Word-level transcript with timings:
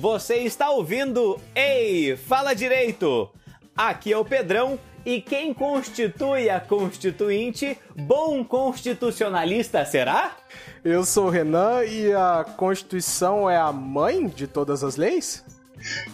Você 0.00 0.36
está 0.36 0.70
ouvindo 0.70 1.40
Ei, 1.56 2.16
fala 2.16 2.54
direito! 2.54 3.28
Aqui 3.76 4.12
é 4.12 4.16
o 4.16 4.24
Pedrão 4.24 4.78
e 5.04 5.20
quem 5.20 5.52
constitui 5.52 6.48
a 6.48 6.60
Constituinte, 6.60 7.76
bom 7.96 8.44
constitucionalista 8.44 9.84
será? 9.84 10.36
Eu 10.84 11.04
sou 11.04 11.26
o 11.26 11.30
Renan 11.30 11.82
e 11.84 12.12
a 12.12 12.44
Constituição 12.56 13.50
é 13.50 13.56
a 13.56 13.72
mãe 13.72 14.28
de 14.28 14.46
todas 14.46 14.84
as 14.84 14.96
leis? 14.96 15.44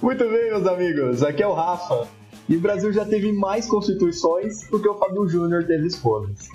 Muito 0.00 0.24
bem, 0.30 0.50
meus 0.50 0.66
amigos, 0.66 1.22
aqui 1.22 1.42
é 1.42 1.46
o 1.46 1.52
Rafa. 1.52 2.08
E 2.48 2.56
o 2.56 2.60
Brasil 2.60 2.90
já 2.90 3.04
teve 3.04 3.32
mais 3.32 3.66
constituições 3.66 4.66
do 4.70 4.80
que 4.80 4.88
o 4.88 4.94
Fábio 4.94 5.28
Júnior 5.28 5.66
teve 5.66 5.86
esposas. 5.88 6.48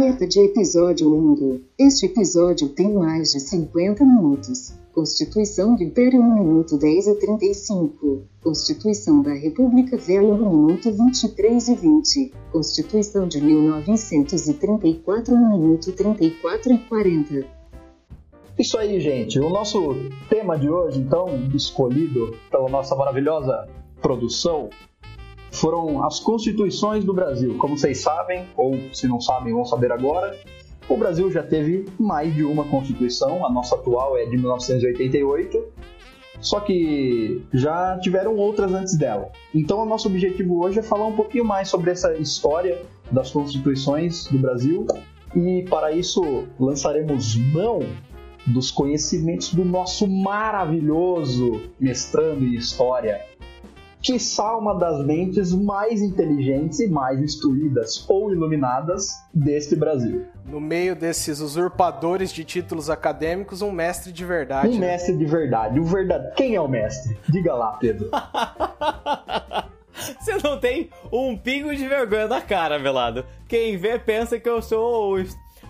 Alerta 0.00 0.26
de 0.26 0.40
episódio 0.40 1.06
longo. 1.10 1.60
Este 1.78 2.06
episódio 2.06 2.70
tem 2.70 2.90
mais 2.94 3.32
de 3.32 3.40
50 3.40 4.02
minutos. 4.02 4.72
Constituição 4.94 5.76
do 5.76 5.82
Império 5.82 6.22
1 6.22 6.34
minuto 6.36 6.78
10 6.78 7.06
e 7.06 7.16
35. 7.16 8.22
Constituição 8.42 9.20
da 9.20 9.34
República 9.34 9.98
Velha 9.98 10.22
1 10.22 10.38
minuto 10.38 10.90
23 10.90 11.68
e 11.68 11.74
20. 11.74 12.32
Constituição 12.50 13.28
de 13.28 13.42
1934 13.42 15.34
1 15.34 15.58
minuto 15.58 15.92
34 15.92 16.72
e 16.72 16.78
40. 16.78 17.46
Isso 18.58 18.78
aí, 18.78 18.98
gente. 19.00 19.38
O 19.38 19.50
nosso 19.50 19.96
tema 20.30 20.58
de 20.58 20.70
hoje, 20.70 20.98
então, 20.98 21.26
escolhido 21.54 22.34
pela 22.50 22.70
nossa 22.70 22.96
maravilhosa 22.96 23.68
produção, 24.00 24.70
foram 25.50 26.04
as 26.04 26.20
constituições 26.20 27.04
do 27.04 27.12
Brasil. 27.12 27.56
Como 27.58 27.76
vocês 27.76 28.00
sabem, 28.00 28.46
ou 28.56 28.74
se 28.92 29.06
não 29.06 29.20
sabem, 29.20 29.52
vão 29.52 29.64
saber 29.64 29.92
agora, 29.92 30.38
o 30.88 30.96
Brasil 30.96 31.30
já 31.30 31.42
teve 31.42 31.86
mais 31.98 32.34
de 32.34 32.44
uma 32.44 32.64
constituição. 32.64 33.44
A 33.44 33.50
nossa 33.50 33.74
atual 33.74 34.18
é 34.18 34.24
de 34.24 34.36
1988. 34.36 35.64
Só 36.40 36.58
que 36.58 37.44
já 37.52 37.98
tiveram 37.98 38.34
outras 38.36 38.72
antes 38.72 38.96
dela. 38.96 39.30
Então, 39.54 39.82
o 39.82 39.86
nosso 39.86 40.08
objetivo 40.08 40.64
hoje 40.64 40.78
é 40.78 40.82
falar 40.82 41.06
um 41.06 41.14
pouquinho 41.14 41.44
mais 41.44 41.68
sobre 41.68 41.90
essa 41.90 42.14
história 42.14 42.82
das 43.10 43.30
constituições 43.30 44.26
do 44.26 44.38
Brasil. 44.38 44.86
E 45.36 45.64
para 45.68 45.92
isso, 45.92 46.44
lançaremos 46.58 47.36
mão 47.36 47.80
dos 48.46 48.70
conhecimentos 48.70 49.52
do 49.52 49.64
nosso 49.64 50.06
maravilhoso 50.06 51.60
mestrando 51.78 52.44
em 52.44 52.54
história, 52.54 53.20
quiçá 54.02 54.56
uma 54.56 54.74
das 54.74 55.04
mentes 55.04 55.52
mais 55.52 56.00
inteligentes 56.00 56.80
e 56.80 56.88
mais 56.88 57.20
instruídas 57.20 58.04
ou 58.08 58.32
iluminadas 58.32 59.10
deste 59.32 59.76
Brasil. 59.76 60.24
No 60.46 60.60
meio 60.60 60.96
desses 60.96 61.40
usurpadores 61.40 62.32
de 62.32 62.44
títulos 62.44 62.88
acadêmicos, 62.88 63.62
um 63.62 63.70
mestre 63.70 64.12
de 64.12 64.24
verdade. 64.24 64.68
Um 64.68 64.80
né? 64.80 64.88
mestre 64.88 65.16
de 65.16 65.24
verdade. 65.24 65.78
O 65.78 65.84
verdade. 65.84 66.32
Quem 66.34 66.54
é 66.54 66.60
o 66.60 66.68
mestre? 66.68 67.16
Diga 67.28 67.54
lá, 67.54 67.72
Pedro. 67.72 68.10
Você 70.18 70.38
não 70.42 70.58
tem 70.58 70.88
um 71.12 71.36
pingo 71.36 71.74
de 71.74 71.86
vergonha 71.86 72.26
na 72.26 72.40
cara, 72.40 72.78
velado. 72.78 73.24
Quem 73.46 73.76
vê 73.76 73.98
pensa 73.98 74.40
que 74.40 74.48
eu 74.48 74.62
sou 74.62 75.14
o 75.14 75.24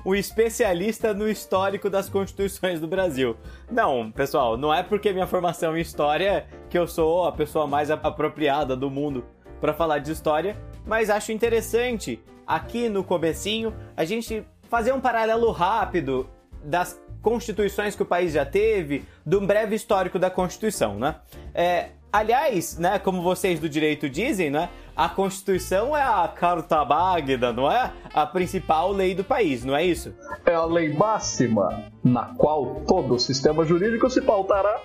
o 0.04 0.14
especialista 0.14 1.12
no 1.12 1.28
histórico 1.28 1.90
das 1.90 2.08
constituições 2.08 2.80
do 2.80 2.88
Brasil. 2.88 3.36
Não, 3.70 4.10
pessoal, 4.10 4.56
não 4.56 4.72
é 4.72 4.82
porque 4.82 5.12
minha 5.12 5.26
formação 5.26 5.76
em 5.76 5.80
história 5.80 6.46
que 6.68 6.78
eu 6.78 6.86
sou 6.86 7.26
a 7.26 7.32
pessoa 7.32 7.66
mais 7.66 7.90
apropriada 7.90 8.76
do 8.76 8.90
mundo 8.90 9.24
para 9.60 9.74
falar 9.74 9.98
de 9.98 10.10
história, 10.10 10.56
mas 10.86 11.10
acho 11.10 11.32
interessante 11.32 12.20
aqui 12.46 12.88
no 12.88 13.04
comecinho 13.04 13.74
a 13.96 14.04
gente 14.04 14.44
fazer 14.68 14.92
um 14.92 15.00
paralelo 15.00 15.50
rápido 15.50 16.28
das 16.64 17.00
constituições 17.22 17.94
que 17.94 18.02
o 18.02 18.06
país 18.06 18.32
já 18.32 18.46
teve, 18.46 19.04
do 19.24 19.40
breve 19.40 19.74
histórico 19.74 20.18
da 20.18 20.30
Constituição, 20.30 20.98
né? 20.98 21.16
É, 21.54 21.90
aliás, 22.12 22.78
né, 22.78 22.98
como 22.98 23.22
vocês 23.22 23.60
do 23.60 23.68
direito 23.68 24.08
dizem, 24.08 24.50
né, 24.50 24.68
a 25.00 25.08
Constituição 25.08 25.96
é 25.96 26.02
a 26.02 26.28
carta 26.28 26.84
magna, 26.84 27.54
não 27.54 27.72
é? 27.72 27.90
A 28.12 28.26
principal 28.26 28.92
lei 28.92 29.14
do 29.14 29.24
país, 29.24 29.64
não 29.64 29.74
é 29.74 29.82
isso? 29.82 30.12
É 30.44 30.52
a 30.52 30.66
lei 30.66 30.92
máxima 30.92 31.84
na 32.04 32.26
qual 32.34 32.82
todo 32.86 33.14
o 33.14 33.18
sistema 33.18 33.64
jurídico 33.64 34.10
se 34.10 34.20
pautará 34.20 34.78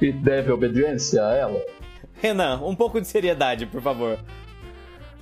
e 0.00 0.10
deve 0.10 0.50
obediência 0.50 1.22
a 1.22 1.34
ela. 1.34 1.60
Renan, 2.14 2.62
um 2.64 2.74
pouco 2.74 2.98
de 2.98 3.06
seriedade, 3.06 3.66
por 3.66 3.82
favor. 3.82 4.18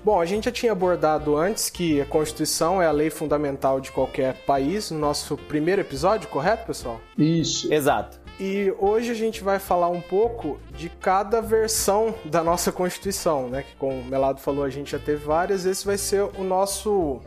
Bom, 0.04 0.20
a 0.20 0.24
gente 0.24 0.44
já 0.44 0.52
tinha 0.52 0.70
abordado 0.70 1.36
antes 1.36 1.68
que 1.68 2.00
a 2.00 2.06
Constituição 2.06 2.80
é 2.80 2.86
a 2.86 2.92
lei 2.92 3.10
fundamental 3.10 3.80
de 3.80 3.90
qualquer 3.90 4.34
país 4.46 4.92
no 4.92 5.00
nosso 5.00 5.36
primeiro 5.36 5.80
episódio, 5.80 6.28
correto, 6.28 6.64
pessoal? 6.64 7.00
Isso. 7.18 7.74
Exato. 7.74 8.21
E 8.40 8.72
hoje 8.78 9.10
a 9.10 9.14
gente 9.14 9.42
vai 9.42 9.58
falar 9.58 9.88
um 9.88 10.00
pouco 10.00 10.58
de 10.76 10.88
cada 10.88 11.40
versão 11.40 12.14
da 12.24 12.42
nossa 12.42 12.72
Constituição, 12.72 13.48
né? 13.48 13.62
Que 13.62 13.76
como 13.76 14.00
o 14.00 14.04
Melado 14.04 14.40
falou, 14.40 14.64
a 14.64 14.70
gente 14.70 14.92
já 14.92 14.98
teve 14.98 15.24
várias. 15.24 15.64
Esse 15.64 15.86
vai 15.86 15.98
ser 15.98 16.22
o 16.22 16.42
nosso 16.42 17.20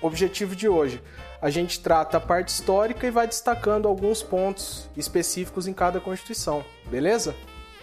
objetivo 0.00 0.54
de 0.54 0.68
hoje. 0.68 1.02
A 1.40 1.50
gente 1.50 1.80
trata 1.80 2.16
a 2.16 2.20
parte 2.20 2.48
histórica 2.48 3.06
e 3.06 3.10
vai 3.10 3.26
destacando 3.26 3.86
alguns 3.86 4.22
pontos 4.22 4.88
específicos 4.96 5.66
em 5.66 5.72
cada 5.72 6.00
Constituição, 6.00 6.64
beleza? 6.90 7.34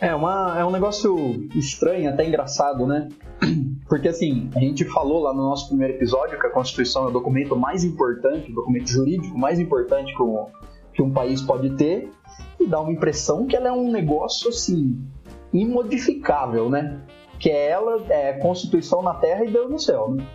É, 0.01 0.13
uma, 0.13 0.59
é 0.59 0.65
um 0.65 0.71
negócio 0.71 1.47
estranho, 1.55 2.09
até 2.09 2.27
engraçado, 2.27 2.85
né? 2.85 3.07
Porque 3.87 4.07
assim, 4.07 4.49
a 4.55 4.59
gente 4.59 4.83
falou 4.85 5.21
lá 5.21 5.33
no 5.33 5.43
nosso 5.43 5.69
primeiro 5.69 5.93
episódio 5.93 6.39
que 6.39 6.47
a 6.47 6.49
Constituição 6.49 7.05
é 7.05 7.07
o 7.07 7.11
documento 7.11 7.55
mais 7.55 7.83
importante, 7.83 8.51
o 8.51 8.55
documento 8.55 8.89
jurídico 8.89 9.37
mais 9.37 9.59
importante 9.59 10.13
que 10.15 10.21
um, 10.21 10.45
que 10.93 11.01
um 11.01 11.11
país 11.11 11.41
pode 11.41 11.69
ter, 11.77 12.09
dá 12.67 12.79
uma 12.79 12.91
impressão 12.91 13.45
que 13.45 13.55
ela 13.55 13.69
é 13.69 13.71
um 13.71 13.91
negócio 13.91 14.49
assim 14.49 14.99
imodificável, 15.53 16.69
né? 16.69 17.01
Que 17.39 17.49
é 17.49 17.69
ela 17.69 18.03
é 18.09 18.33
Constituição 18.33 19.01
na 19.01 19.13
Terra 19.15 19.45
e 19.45 19.51
Deus 19.51 19.69
no 19.69 19.79
céu, 19.79 20.11
né? 20.11 20.25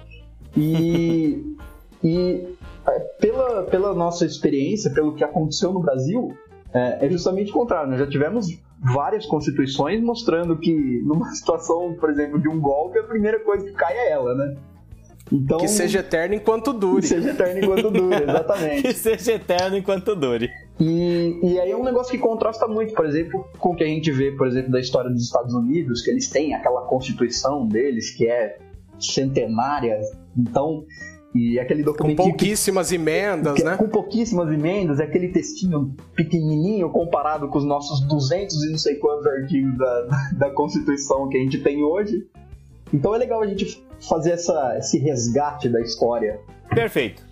E, 0.57 1.57
e 2.03 2.57
é, 2.87 2.99
pela, 3.21 3.63
pela 3.65 3.95
nossa 3.95 4.25
experiência, 4.25 4.93
pelo 4.93 5.15
que 5.15 5.25
aconteceu 5.25 5.73
no 5.73 5.81
Brasil, 5.81 6.37
é, 6.73 7.07
é 7.07 7.11
justamente 7.11 7.51
o 7.51 7.55
contrário. 7.55 7.91
Nós 7.91 7.99
já 7.99 8.07
tivemos 8.07 8.47
várias 8.81 9.27
constituições 9.27 10.03
mostrando 10.03 10.57
que 10.57 11.03
numa 11.05 11.29
situação, 11.35 11.97
por 11.99 12.11
exemplo, 12.11 12.41
de 12.41 12.49
um 12.49 12.61
golpe, 12.61 12.99
a 12.99 13.05
primeira 13.05 13.41
coisa 13.41 13.65
que 13.65 13.73
cai 13.73 13.97
é 13.97 14.11
ela, 14.13 14.35
né? 14.35 14.57
Então, 15.31 15.59
que 15.59 15.69
seja 15.69 15.99
eterno 15.99 16.35
enquanto 16.35 16.73
dure. 16.73 17.03
Que 17.03 17.09
seja 17.09 17.31
eterno 17.31 17.61
enquanto 17.61 17.91
dure, 17.91 18.23
exatamente. 18.25 18.83
que 18.83 18.95
seja 18.95 19.33
eterno 19.33 19.77
enquanto 19.77 20.17
dure. 20.17 20.51
E, 20.81 21.41
e 21.43 21.61
aí 21.61 21.71
é 21.71 21.77
um 21.77 21.85
negócio 21.85 22.13
que 22.13 22.19
contrasta 22.19 22.69
muito, 22.69 22.95
por 22.95 23.05
exemplo, 23.05 23.45
com 23.59 23.71
o 23.71 23.77
que 23.77 23.83
a 23.83 23.87
gente 23.87 24.13
vê, 24.13 24.31
por 24.33 24.47
exemplo, 24.47 24.71
da 24.71 24.79
história 24.79 25.11
dos 25.11 25.25
Estados 25.25 25.53
Unidos, 25.55 26.03
que 26.03 26.11
eles 26.11 26.29
têm 26.29 26.55
aquela 26.55 26.83
constituição 26.83 27.67
deles 27.67 28.11
que 28.11 28.29
é 28.29 28.59
centenária. 29.01 30.01
Então, 30.37 30.85
e 31.35 31.59
aquele 31.59 31.83
documento. 31.83 32.17
Com 32.17 32.29
pouquíssimas 32.29 32.93
emendas, 32.93 33.55
que, 33.55 33.65
né? 33.65 33.77
Com 33.77 33.89
pouquíssimas 33.89 34.53
emendas, 34.53 35.01
é 35.01 35.05
aquele 35.05 35.29
textinho 35.29 35.95
pequenininho 36.15 36.89
comparado 36.91 37.49
com 37.49 37.59
os 37.59 37.65
nossos 37.65 38.01
200 38.07 38.65
e 38.65 38.71
não 38.71 38.79
sei 38.79 38.97
quantos 38.97 39.27
artigos 39.27 39.77
da, 39.77 40.09
da 40.33 40.51
Constituição 40.51 41.29
que 41.29 41.37
a 41.37 41.41
gente 41.41 41.59
tem 41.61 41.83
hoje. 41.83 42.27
Então 42.93 43.15
é 43.15 43.19
legal 43.19 43.43
a 43.43 43.47
gente 43.47 43.85
fazer 44.09 44.33
essa, 44.33 44.77
esse 44.79 44.99
resgate 44.99 45.69
da 45.69 45.81
história. 45.81 46.41
Perfeito. 46.71 47.28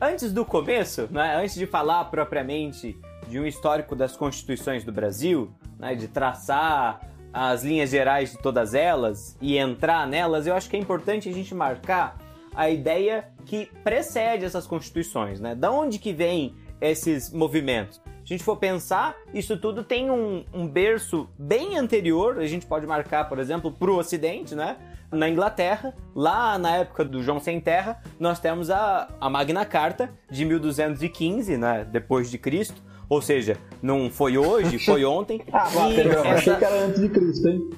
Antes 0.00 0.30
do 0.30 0.44
começo, 0.44 1.08
né, 1.10 1.36
antes 1.36 1.54
de 1.54 1.66
falar 1.66 2.04
propriamente 2.06 2.98
de 3.28 3.40
um 3.40 3.46
histórico 3.46 3.96
das 3.96 4.14
constituições 4.14 4.84
do 4.84 4.92
Brasil, 4.92 5.50
né, 5.78 5.94
de 5.94 6.06
traçar 6.06 7.00
as 7.32 7.64
linhas 7.64 7.88
gerais 7.88 8.32
de 8.32 8.38
todas 8.38 8.74
elas 8.74 9.38
e 9.40 9.56
entrar 9.56 10.06
nelas, 10.06 10.46
eu 10.46 10.54
acho 10.54 10.68
que 10.68 10.76
é 10.76 10.78
importante 10.78 11.30
a 11.30 11.32
gente 11.32 11.54
marcar 11.54 12.18
a 12.54 12.68
ideia 12.68 13.28
que 13.46 13.70
precede 13.82 14.44
essas 14.44 14.66
constituições, 14.66 15.40
né? 15.40 15.54
Da 15.54 15.70
onde 15.70 15.98
que 15.98 16.12
vem 16.12 16.54
esses 16.80 17.30
movimentos? 17.30 17.96
Se 18.24 18.34
a 18.34 18.36
gente 18.36 18.44
for 18.44 18.56
pensar, 18.56 19.14
isso 19.32 19.56
tudo 19.56 19.84
tem 19.84 20.10
um, 20.10 20.44
um 20.52 20.66
berço 20.66 21.28
bem 21.38 21.78
anterior, 21.78 22.38
a 22.38 22.46
gente 22.46 22.66
pode 22.66 22.86
marcar, 22.86 23.28
por 23.28 23.38
exemplo, 23.38 23.70
para 23.70 23.90
o 23.90 23.98
Ocidente, 23.98 24.54
né? 24.54 24.76
Na 25.12 25.28
Inglaterra, 25.28 25.94
lá 26.14 26.58
na 26.58 26.76
época 26.76 27.04
do 27.04 27.22
João 27.22 27.38
Sem 27.38 27.60
Terra, 27.60 28.02
nós 28.18 28.40
temos 28.40 28.70
a, 28.70 29.08
a 29.20 29.30
Magna 29.30 29.64
Carta 29.64 30.10
de 30.30 30.44
1215, 30.44 31.56
né? 31.56 31.86
Depois 31.90 32.30
de 32.30 32.38
Cristo. 32.38 32.82
Ou 33.08 33.22
seja, 33.22 33.56
não 33.80 34.10
foi 34.10 34.36
hoje, 34.36 34.84
foi 34.84 35.04
ontem. 35.06 35.42
ah, 35.52 35.68
e 35.88 36.00
essa... 36.00 36.28
achei 36.28 36.56
que 36.56 36.64
era 36.64 36.84
antes 36.84 37.00
de 37.00 37.08
Cristo, 37.08 37.48
hein? 37.48 37.70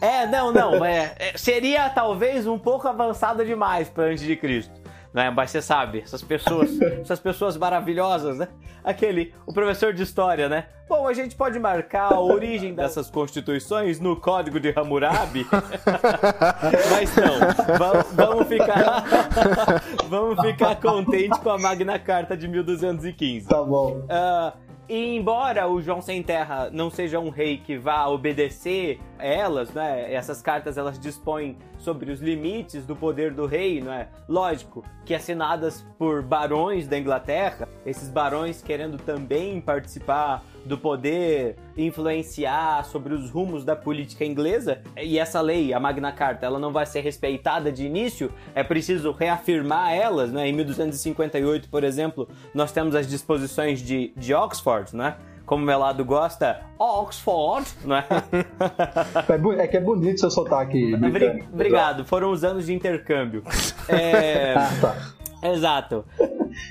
É, 0.00 0.26
não, 0.26 0.52
não. 0.52 0.84
É, 0.84 1.14
é, 1.18 1.32
seria 1.36 1.88
talvez 1.90 2.46
um 2.46 2.58
pouco 2.58 2.86
avançado 2.86 3.44
demais 3.44 3.88
para 3.88 4.04
antes 4.04 4.22
de 4.22 4.36
Cristo. 4.36 4.79
Né? 5.12 5.30
Mas 5.30 5.50
você 5.50 5.60
sabe, 5.60 6.00
essas 6.00 6.22
pessoas, 6.22 6.80
essas 7.00 7.20
pessoas 7.20 7.56
maravilhosas, 7.56 8.38
né? 8.38 8.48
Aquele, 8.82 9.34
o 9.46 9.52
professor 9.52 9.92
de 9.92 10.02
história, 10.02 10.48
né? 10.48 10.66
Bom, 10.88 11.06
a 11.06 11.12
gente 11.12 11.36
pode 11.36 11.58
marcar 11.58 12.12
a 12.12 12.20
origem 12.20 12.74
dessas 12.74 13.08
constituições 13.10 14.00
no 14.00 14.16
Código 14.16 14.58
de 14.58 14.70
Hammurabi, 14.76 15.46
mas 16.90 17.14
não, 17.14 18.08
vamos 18.12 18.48
ficar, 18.48 19.04
vamos 20.08 20.40
ficar 20.40 20.74
contente 20.76 21.38
com 21.38 21.50
a 21.50 21.58
Magna 21.58 21.98
Carta 21.98 22.36
de 22.36 22.48
1215. 22.48 23.46
Tá 23.46 23.62
bom. 23.62 23.98
Uh, 23.98 24.58
e 24.88 25.14
embora 25.14 25.68
o 25.68 25.80
João 25.80 26.00
Sem 26.00 26.20
Terra 26.20 26.68
não 26.72 26.90
seja 26.90 27.20
um 27.20 27.30
rei 27.30 27.58
que 27.58 27.78
vá 27.78 28.06
obedecer 28.08 28.98
elas, 29.22 29.70
né? 29.70 30.12
Essas 30.12 30.42
cartas 30.42 30.76
elas 30.76 30.98
dispõem 30.98 31.56
sobre 31.78 32.10
os 32.10 32.20
limites 32.20 32.84
do 32.84 32.94
poder 32.94 33.32
do 33.32 33.46
rei, 33.46 33.80
não 33.80 33.92
é? 33.92 34.08
Lógico 34.28 34.84
que 35.04 35.14
assinadas 35.14 35.84
por 35.98 36.22
barões 36.22 36.86
da 36.86 36.98
Inglaterra, 36.98 37.68
esses 37.84 38.08
barões 38.08 38.62
querendo 38.62 38.98
também 38.98 39.60
participar 39.60 40.44
do 40.64 40.76
poder 40.76 41.56
influenciar 41.76 42.84
sobre 42.84 43.14
os 43.14 43.30
rumos 43.30 43.64
da 43.64 43.74
política 43.74 44.24
inglesa, 44.24 44.82
e 45.00 45.18
essa 45.18 45.40
lei, 45.40 45.72
a 45.72 45.80
Magna 45.80 46.12
Carta, 46.12 46.44
ela 46.44 46.58
não 46.58 46.72
vai 46.72 46.84
ser 46.84 47.00
respeitada 47.00 47.72
de 47.72 47.86
início, 47.86 48.32
é 48.54 48.62
preciso 48.62 49.12
reafirmar 49.12 49.92
elas, 49.92 50.30
né? 50.30 50.48
Em 50.48 50.52
1258, 50.52 51.68
por 51.68 51.82
exemplo, 51.82 52.28
nós 52.52 52.72
temos 52.72 52.94
as 52.94 53.06
disposições 53.06 53.80
de, 53.80 54.12
de 54.16 54.34
Oxford, 54.34 54.94
né? 54.94 55.16
Como 55.50 55.64
o 55.64 55.66
Melado 55.66 56.04
gosta, 56.04 56.60
Oxford, 56.78 57.66
né? 57.84 58.04
É, 59.58 59.64
é 59.64 59.66
que 59.66 59.76
é 59.76 59.80
bonito 59.80 60.20
seu 60.20 60.30
sotaque. 60.30 60.94
Obrigado, 61.52 62.04
foram 62.04 62.30
os 62.30 62.44
anos 62.44 62.66
de 62.66 62.72
intercâmbio. 62.72 63.42
É... 63.88 64.54
ah, 64.54 64.70
tá. 64.80 64.96
Exato. 65.42 66.04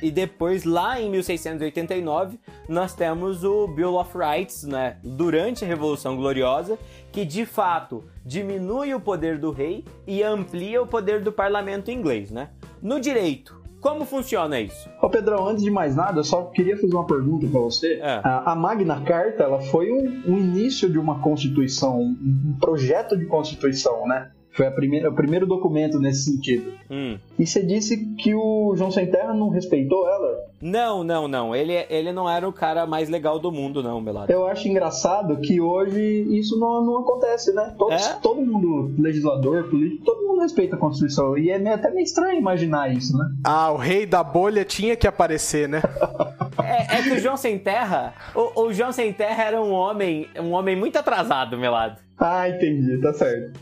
E 0.01 0.09
depois, 0.09 0.63
lá 0.63 1.01
em 1.01 1.09
1689, 1.09 2.39
nós 2.69 2.93
temos 2.93 3.43
o 3.43 3.67
Bill 3.67 3.95
of 3.95 4.17
Rights, 4.17 4.63
né? 4.63 4.95
Durante 5.03 5.65
a 5.65 5.67
Revolução 5.67 6.15
Gloriosa, 6.15 6.79
que 7.11 7.25
de 7.25 7.45
fato 7.45 8.05
diminui 8.25 8.93
o 8.93 9.01
poder 9.01 9.39
do 9.39 9.51
rei 9.51 9.83
e 10.07 10.23
amplia 10.23 10.81
o 10.81 10.87
poder 10.87 11.21
do 11.21 11.33
parlamento 11.33 11.91
inglês, 11.91 12.31
né? 12.31 12.51
No 12.81 12.97
direito, 13.01 13.58
como 13.81 14.05
funciona 14.05 14.59
isso? 14.59 14.89
Ô 15.01 15.09
Pedrão, 15.09 15.47
antes 15.47 15.63
de 15.63 15.71
mais 15.71 15.95
nada, 15.95 16.19
eu 16.19 16.23
só 16.23 16.43
queria 16.45 16.77
fazer 16.77 16.93
uma 16.93 17.05
pergunta 17.05 17.47
para 17.47 17.59
você. 17.59 17.99
É. 18.01 18.21
A, 18.23 18.51
a, 18.51 18.55
Magna 18.55 19.01
Carta, 19.01 19.43
ela 19.43 19.59
foi 19.59 19.91
um, 19.91 20.33
um, 20.33 20.37
início 20.37 20.89
de 20.89 20.97
uma 20.97 21.19
constituição, 21.21 21.99
um, 21.99 22.17
um 22.49 22.57
projeto 22.59 23.17
de 23.17 23.25
constituição, 23.25 24.05
né? 24.07 24.31
Foi 24.51 24.67
a 24.67 24.71
primeira, 24.71 25.09
o 25.09 25.13
primeiro 25.13 25.45
documento 25.45 25.99
nesse 25.99 26.31
sentido. 26.31 26.73
Hum. 26.89 27.17
E 27.37 27.45
você 27.45 27.63
disse 27.63 27.97
que 28.15 28.33
o 28.33 28.73
João 28.75 28.91
Sem 28.91 29.07
Terra 29.07 29.33
não 29.33 29.49
respeitou 29.49 30.07
ela? 30.07 30.49
Não, 30.61 31.03
não, 31.03 31.27
não. 31.27 31.55
Ele, 31.55 31.73
ele 31.89 32.11
não 32.11 32.29
era 32.29 32.47
o 32.47 32.51
cara 32.51 32.85
mais 32.85 33.09
legal 33.09 33.39
do 33.39 33.51
mundo, 33.51 33.81
não, 33.81 34.03
Belado. 34.03 34.31
Eu 34.31 34.45
acho 34.45 34.67
engraçado 34.67 35.37
que 35.37 35.61
hoje 35.61 36.27
isso 36.37 36.59
não, 36.59 36.83
não 36.83 36.97
acontece, 36.99 37.53
né? 37.53 37.73
Todos, 37.77 38.05
é? 38.05 38.13
Todo 38.21 38.41
mundo, 38.41 38.93
legislador, 38.97 39.69
político, 39.69 40.03
todo 40.03 40.27
mundo 40.27 40.41
respeita 40.41 40.75
a 40.75 40.79
Constituição. 40.79 41.37
E 41.37 41.49
é 41.49 41.73
até 41.73 41.89
meio 41.91 42.03
estranho 42.03 42.37
imaginar 42.37 42.91
isso, 42.91 43.17
né? 43.17 43.25
Ah, 43.45 43.71
o 43.71 43.77
rei 43.77 44.05
da 44.05 44.23
bolha 44.23 44.65
tinha 44.65 44.95
que 44.95 45.07
aparecer, 45.07 45.69
né? 45.69 45.81
é, 46.63 46.97
é, 46.97 47.03
que 47.03 47.11
o 47.11 47.19
João 47.19 47.37
Sem 47.37 47.57
Terra, 47.57 48.13
o, 48.35 48.63
o 48.63 48.73
João 48.73 48.91
Sem 48.91 49.13
Terra 49.13 49.43
era 49.43 49.61
um 49.61 49.71
homem, 49.71 50.27
um 50.39 50.51
homem 50.51 50.75
muito 50.75 50.97
atrasado, 50.97 51.57
Melado. 51.57 51.99
Ah, 52.17 52.49
entendi, 52.49 52.99
tá 53.01 53.13
certo. 53.13 53.57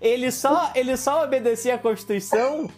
Ele 0.00 0.30
só, 0.30 0.70
ele 0.74 0.96
só 0.96 1.24
obedecia 1.24 1.74
a 1.74 1.78
Constituição 1.78 2.70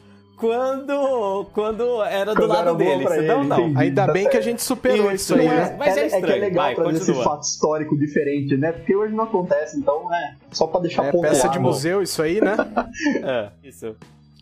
quando, 0.43 1.47
quando 1.53 2.03
era 2.03 2.35
do 2.35 2.41
quando 2.41 2.51
lado 2.51 2.75
dele. 2.77 3.07
Senão, 3.07 3.45
não. 3.45 3.79
Ainda 3.79 4.09
bem 4.09 4.29
que 4.29 4.37
a 4.37 4.41
gente 4.41 4.61
superou 4.61 5.13
isso, 5.13 5.33
isso 5.33 5.35
aí, 5.35 5.47
né? 5.47 5.77
Mas 5.79 5.97
é, 5.97 6.01
é, 6.01 6.07
estranho. 6.07 6.25
É 6.25 6.27
que 6.27 6.33
é 6.33 6.41
legal 6.41 6.65
Vai, 6.65 6.75
trazer 6.75 6.99
continua. 6.99 7.15
esse 7.15 7.25
fato 7.25 7.43
histórico 7.45 7.97
diferente, 7.97 8.57
né? 8.57 8.73
Porque 8.73 8.97
hoje 8.97 9.15
não 9.15 9.23
acontece, 9.23 9.79
então 9.79 10.13
é 10.13 10.35
só 10.51 10.67
pra 10.67 10.81
deixar 10.81 11.05
é, 11.07 11.13
peça 11.13 11.49
de 11.49 11.61
museu 11.61 12.03
isso 12.03 12.21
aí, 12.21 12.41
né? 12.41 12.57
é, 13.23 13.69
isso. 13.69 13.95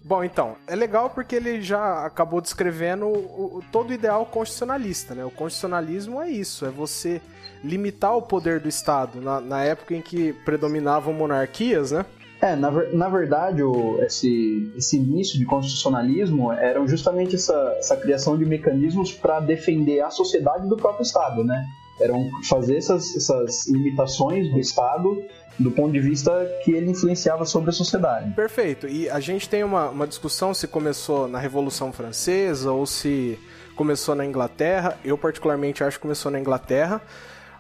Bom, 0.03 0.25
então, 0.25 0.57
é 0.67 0.75
legal 0.75 1.11
porque 1.11 1.37
ele 1.37 1.61
já 1.61 2.07
acabou 2.07 2.41
descrevendo 2.41 3.07
o, 3.07 3.59
o, 3.59 3.65
todo 3.71 3.91
o 3.91 3.93
ideal 3.93 4.25
constitucionalista, 4.25 5.15
né? 5.15 5.23
O 5.23 5.31
constitucionalismo 5.31 6.19
é 6.23 6.31
isso, 6.31 6.65
é 6.65 6.71
você 6.71 7.21
limitar 7.63 8.17
o 8.17 8.23
poder 8.23 8.59
do 8.59 8.71
Estado. 8.71 9.21
Na, 9.21 9.39
na 9.39 9.63
época 9.63 9.95
em 9.95 10.01
que 10.01 10.33
predominavam 10.47 11.13
monarquias, 11.13 11.93
né? 11.93 12.07
É, 12.41 12.57
na, 12.57 12.71
na 12.71 13.09
verdade, 13.09 13.63
o, 13.63 14.03
esse, 14.03 14.73
esse 14.77 14.97
início 14.97 15.39
de 15.39 15.45
constitucionalismo 15.45 16.51
era 16.53 16.85
justamente 16.87 17.37
essa, 17.37 17.77
essa 17.79 17.97
criação 17.97 18.39
de 18.39 18.47
mecanismos 18.47 19.13
para 19.13 19.41
defender 19.41 20.01
a 20.01 20.11
sociedade 20.11 20.67
do 20.69 20.77
próprio 20.77 21.03
Estado, 21.03 21.45
né? 21.45 21.67
Eram 22.01 22.31
fazer 22.49 22.79
essas, 22.79 23.15
essas 23.15 23.69
limitações 23.69 24.51
do 24.51 24.59
Estado 24.59 25.23
do 25.59 25.71
ponto 25.71 25.93
de 25.93 26.01
vista 26.01 26.33
que 26.65 26.73
ele 26.73 26.91
influenciava 26.91 27.45
sobre 27.45 27.69
a 27.69 27.73
sociedade. 27.73 28.33
Perfeito. 28.33 28.89
E 28.89 29.11
a 29.11 29.21
gente 29.21 29.47
tem 29.47 29.63
uma, 29.63 29.91
uma 29.91 30.07
discussão 30.07 30.55
se 30.55 30.67
começou 30.67 31.29
na 31.29 31.39
Revolução 31.39 31.93
Francesa 31.93 32.73
ou 32.73 32.87
se 32.87 33.39
começou 33.77 34.15
na 34.15 34.25
Inglaterra. 34.25 34.99
Eu, 35.05 35.19
particularmente, 35.19 35.85
acho 35.85 35.99
que 35.99 36.03
começou 36.03 36.33
na 36.33 36.41
Inglaterra. 36.41 37.03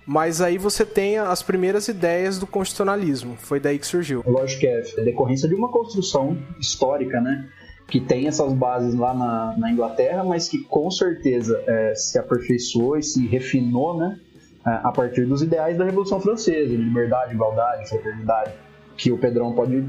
Mas 0.06 0.41
aí 0.41 0.58
você 0.58 0.85
tem 0.85 1.19
as 1.19 1.43
primeiras 1.43 1.88
ideias 1.88 2.38
do 2.38 2.47
constitucionalismo. 2.47 3.37
Foi 3.37 3.61
daí 3.61 3.79
que 3.79 3.87
surgiu. 3.87 4.23
Lógico 4.26 4.61
que 4.61 4.67
é 4.67 4.82
decorrência 5.05 5.49
de 5.49 5.55
uma 5.55 5.69
construção 5.69 6.37
histórica, 6.58 7.20
né? 7.20 7.49
Que 7.87 8.00
tem 8.00 8.26
essas 8.26 8.52
bases 8.52 8.94
lá 8.94 9.12
na, 9.12 9.56
na 9.58 9.70
Inglaterra, 9.70 10.25
mas 10.25 10.49
que 10.49 10.58
com 10.64 10.91
certeza 10.91 11.62
é, 11.67 11.94
se 11.94 12.19
aperfeiçoou 12.19 12.97
e 12.97 13.02
se 13.02 13.26
refinou, 13.26 13.97
né? 13.97 14.19
É, 14.67 14.70
a 14.70 14.93
partir 14.93 15.26
dos 15.26 15.43
ideais 15.43 15.76
da 15.79 15.85
Revolução 15.85 16.20
Francesa, 16.20 16.69
de 16.69 16.76
liberdade, 16.76 17.35
igualdade, 17.35 17.88
fraternidade 17.88 18.52
que 19.00 19.11
o 19.11 19.17
Pedrão 19.17 19.55
pode 19.55 19.82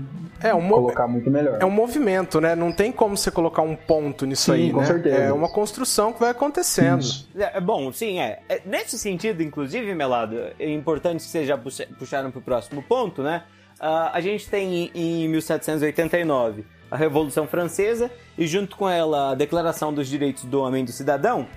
é 0.44 0.54
um 0.54 0.68
colocar 0.68 1.08
muito 1.08 1.30
melhor. 1.30 1.58
É 1.62 1.66
um 1.66 1.72
movimento, 1.72 2.42
né? 2.42 2.56
Não 2.56 2.72
tem 2.72 2.92
como 2.92 3.16
você 3.18 3.32
colocar 3.32 3.62
um 3.62 3.76
ponto 3.76 4.26
nisso 4.26 4.46
sim, 4.46 4.52
aí, 4.52 4.72
com 4.72 4.80
né? 4.80 4.86
certeza. 4.86 5.18
É 5.18 5.34
uma 5.34 5.50
construção 5.50 6.14
que 6.14 6.20
vai 6.20 6.32
acontecendo. 6.32 7.06
É, 7.36 7.60
bom, 7.60 7.92
sim, 7.92 8.20
é. 8.20 8.40
é. 8.50 8.62
Nesse 8.66 8.98
sentido, 8.98 9.42
inclusive, 9.44 9.94
Melado, 9.94 10.38
é 10.60 10.72
importante 10.72 11.24
que 11.24 11.30
vocês 11.30 11.48
já 11.48 11.58
puxaram 11.58 12.32
para 12.32 12.40
o 12.40 12.42
próximo 12.42 12.82
ponto, 12.82 13.22
né? 13.22 13.44
Uh, 13.80 14.14
a 14.14 14.22
gente 14.22 14.48
tem 14.48 14.92
em 14.94 15.28
1789 15.30 16.66
a 16.92 16.96
Revolução 16.96 17.48
Francesa 17.48 18.12
e 18.38 18.46
junto 18.46 18.76
com 18.76 18.88
ela 18.88 19.32
a 19.32 19.36
Declaração 19.36 19.94
dos 19.94 20.08
Direitos 20.08 20.44
do 20.44 20.62
Homem 20.62 20.84
e 20.84 20.86
do 20.86 20.92
Cidadão. 20.92 21.48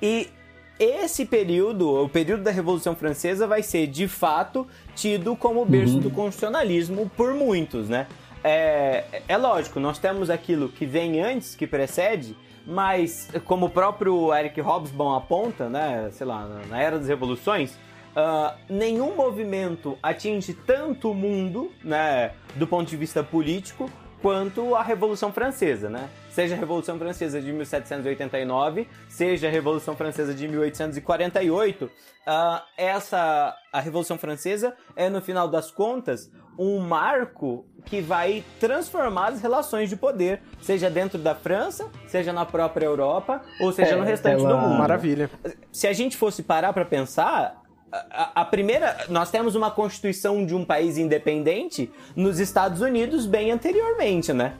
E 0.00 0.30
esse 0.78 1.24
período, 1.24 2.02
o 2.02 2.08
período 2.08 2.42
da 2.42 2.50
Revolução 2.50 2.96
Francesa, 2.96 3.46
vai 3.46 3.62
ser 3.62 3.86
de 3.86 4.08
fato 4.08 4.66
tido 4.94 5.36
como 5.36 5.64
berço 5.64 5.96
uhum. 5.96 6.00
do 6.00 6.10
constitucionalismo 6.10 7.10
por 7.16 7.34
muitos, 7.34 7.88
né? 7.88 8.06
É, 8.46 9.22
é 9.26 9.36
lógico, 9.38 9.80
nós 9.80 9.98
temos 9.98 10.28
aquilo 10.28 10.68
que 10.68 10.84
vem 10.84 11.18
antes, 11.22 11.54
que 11.54 11.66
precede, 11.66 12.36
mas 12.66 13.30
como 13.46 13.66
o 13.66 13.70
próprio 13.70 14.34
Eric 14.34 14.60
Hobsbawm 14.60 15.16
aponta, 15.16 15.70
né, 15.70 16.10
sei 16.12 16.26
lá, 16.26 16.46
na 16.68 16.78
era 16.78 16.98
das 16.98 17.08
revoluções, 17.08 17.72
uh, 17.72 18.54
nenhum 18.68 19.16
movimento 19.16 19.98
atinge 20.02 20.52
tanto 20.52 21.10
o 21.10 21.14
mundo, 21.14 21.72
né, 21.82 22.32
do 22.54 22.66
ponto 22.66 22.86
de 22.86 22.98
vista 22.98 23.24
político, 23.24 23.90
quanto 24.20 24.74
a 24.74 24.82
Revolução 24.82 25.30
Francesa, 25.30 25.90
né? 25.90 26.08
Seja 26.30 26.54
a 26.54 26.58
Revolução 26.58 26.98
Francesa 26.98 27.42
de 27.42 27.52
1789, 27.52 28.88
seja 29.06 29.48
a 29.48 29.50
Revolução 29.50 29.94
Francesa 29.94 30.32
de 30.32 30.48
1848, 30.48 31.84
uh, 31.84 31.90
ah, 32.26 32.64
essa 32.74 33.54
a 33.70 33.80
Revolução 33.80 34.16
Francesa 34.16 34.74
é 34.96 35.10
no 35.10 35.20
final 35.20 35.46
das 35.46 35.70
contas 35.70 36.30
um 36.58 36.78
marco 36.78 37.64
que 37.84 38.00
vai 38.00 38.42
transformar 38.58 39.28
as 39.28 39.42
relações 39.42 39.88
de 39.90 39.96
poder, 39.96 40.40
seja 40.60 40.88
dentro 40.88 41.18
da 41.18 41.34
França, 41.34 41.86
seja 42.06 42.32
na 42.32 42.46
própria 42.46 42.86
Europa, 42.86 43.42
ou 43.60 43.72
seja 43.72 43.92
é, 43.92 43.96
no 43.96 44.04
restante 44.04 44.44
ela... 44.44 44.54
do 44.54 44.58
mundo. 44.58 44.78
Maravilha. 44.78 45.30
Se 45.70 45.86
a 45.86 45.92
gente 45.92 46.16
fosse 46.16 46.42
parar 46.42 46.72
para 46.72 46.84
pensar, 46.84 47.62
a, 48.10 48.40
a, 48.42 48.44
primeira. 48.44 49.06
Nós 49.08 49.30
temos 49.30 49.54
uma 49.54 49.70
constituição 49.70 50.44
de 50.44 50.54
um 50.54 50.64
país 50.64 50.98
independente 50.98 51.90
nos 52.16 52.38
Estados 52.40 52.80
Unidos 52.80 53.26
bem 53.26 53.52
anteriormente, 53.52 54.32
né? 54.32 54.54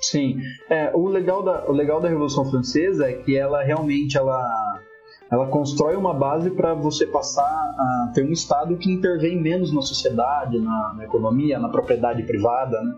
Sim. 0.00 0.40
É, 0.68 0.90
o, 0.92 1.06
legal 1.06 1.42
da, 1.42 1.64
o 1.70 1.72
legal 1.72 2.00
da 2.00 2.08
Revolução 2.08 2.44
Francesa 2.50 3.08
é 3.08 3.12
que 3.12 3.36
ela 3.36 3.62
realmente 3.62 4.18
ela, 4.18 4.80
ela 5.32 5.46
constrói 5.46 5.96
uma 5.96 6.12
base 6.12 6.50
para 6.50 6.74
você 6.74 7.06
passar 7.06 7.42
a 7.42 8.12
ter 8.14 8.22
um 8.22 8.32
Estado 8.32 8.76
que 8.76 8.92
intervém 8.92 9.40
menos 9.40 9.72
na 9.72 9.80
sociedade, 9.80 10.58
na, 10.58 10.92
na 10.94 11.04
economia, 11.04 11.58
na 11.58 11.70
propriedade 11.70 12.22
privada, 12.24 12.78
né? 12.82 12.94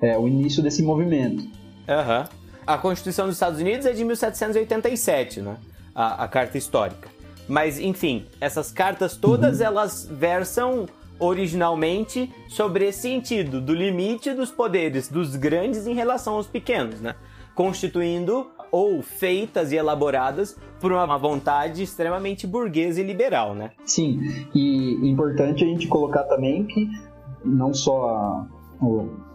É 0.00 0.16
o 0.16 0.28
início 0.28 0.62
desse 0.62 0.80
movimento. 0.80 1.42
Uhum. 1.42 2.24
A 2.64 2.78
Constituição 2.78 3.26
dos 3.26 3.34
Estados 3.34 3.58
Unidos 3.58 3.84
é 3.84 3.92
de 3.92 4.04
1787, 4.04 5.40
né? 5.40 5.56
A, 5.92 6.22
a 6.24 6.28
Carta 6.28 6.56
Histórica. 6.56 7.08
Mas, 7.48 7.80
enfim, 7.80 8.26
essas 8.40 8.70
cartas 8.70 9.16
todas 9.16 9.58
uhum. 9.58 9.66
elas 9.66 10.06
versam 10.08 10.86
originalmente 11.18 12.32
sobre 12.48 12.86
esse 12.86 13.00
sentido 13.00 13.60
do 13.60 13.74
limite 13.74 14.32
dos 14.34 14.52
poderes 14.52 15.08
dos 15.08 15.34
grandes 15.34 15.86
em 15.86 15.94
relação 15.94 16.34
aos 16.34 16.46
pequenos, 16.46 17.00
né? 17.00 17.16
constituindo 17.56 18.50
ou 18.70 19.02
feitas 19.02 19.72
e 19.72 19.76
elaboradas 19.76 20.56
por 20.80 20.92
uma 20.92 21.18
vontade 21.18 21.82
extremamente 21.82 22.46
burguesa 22.46 23.00
e 23.00 23.04
liberal, 23.04 23.54
né? 23.54 23.70
Sim, 23.84 24.20
e 24.54 25.08
importante 25.08 25.64
a 25.64 25.66
gente 25.66 25.88
colocar 25.88 26.24
também 26.24 26.64
que 26.64 26.88
não 27.44 27.72
só 27.72 28.46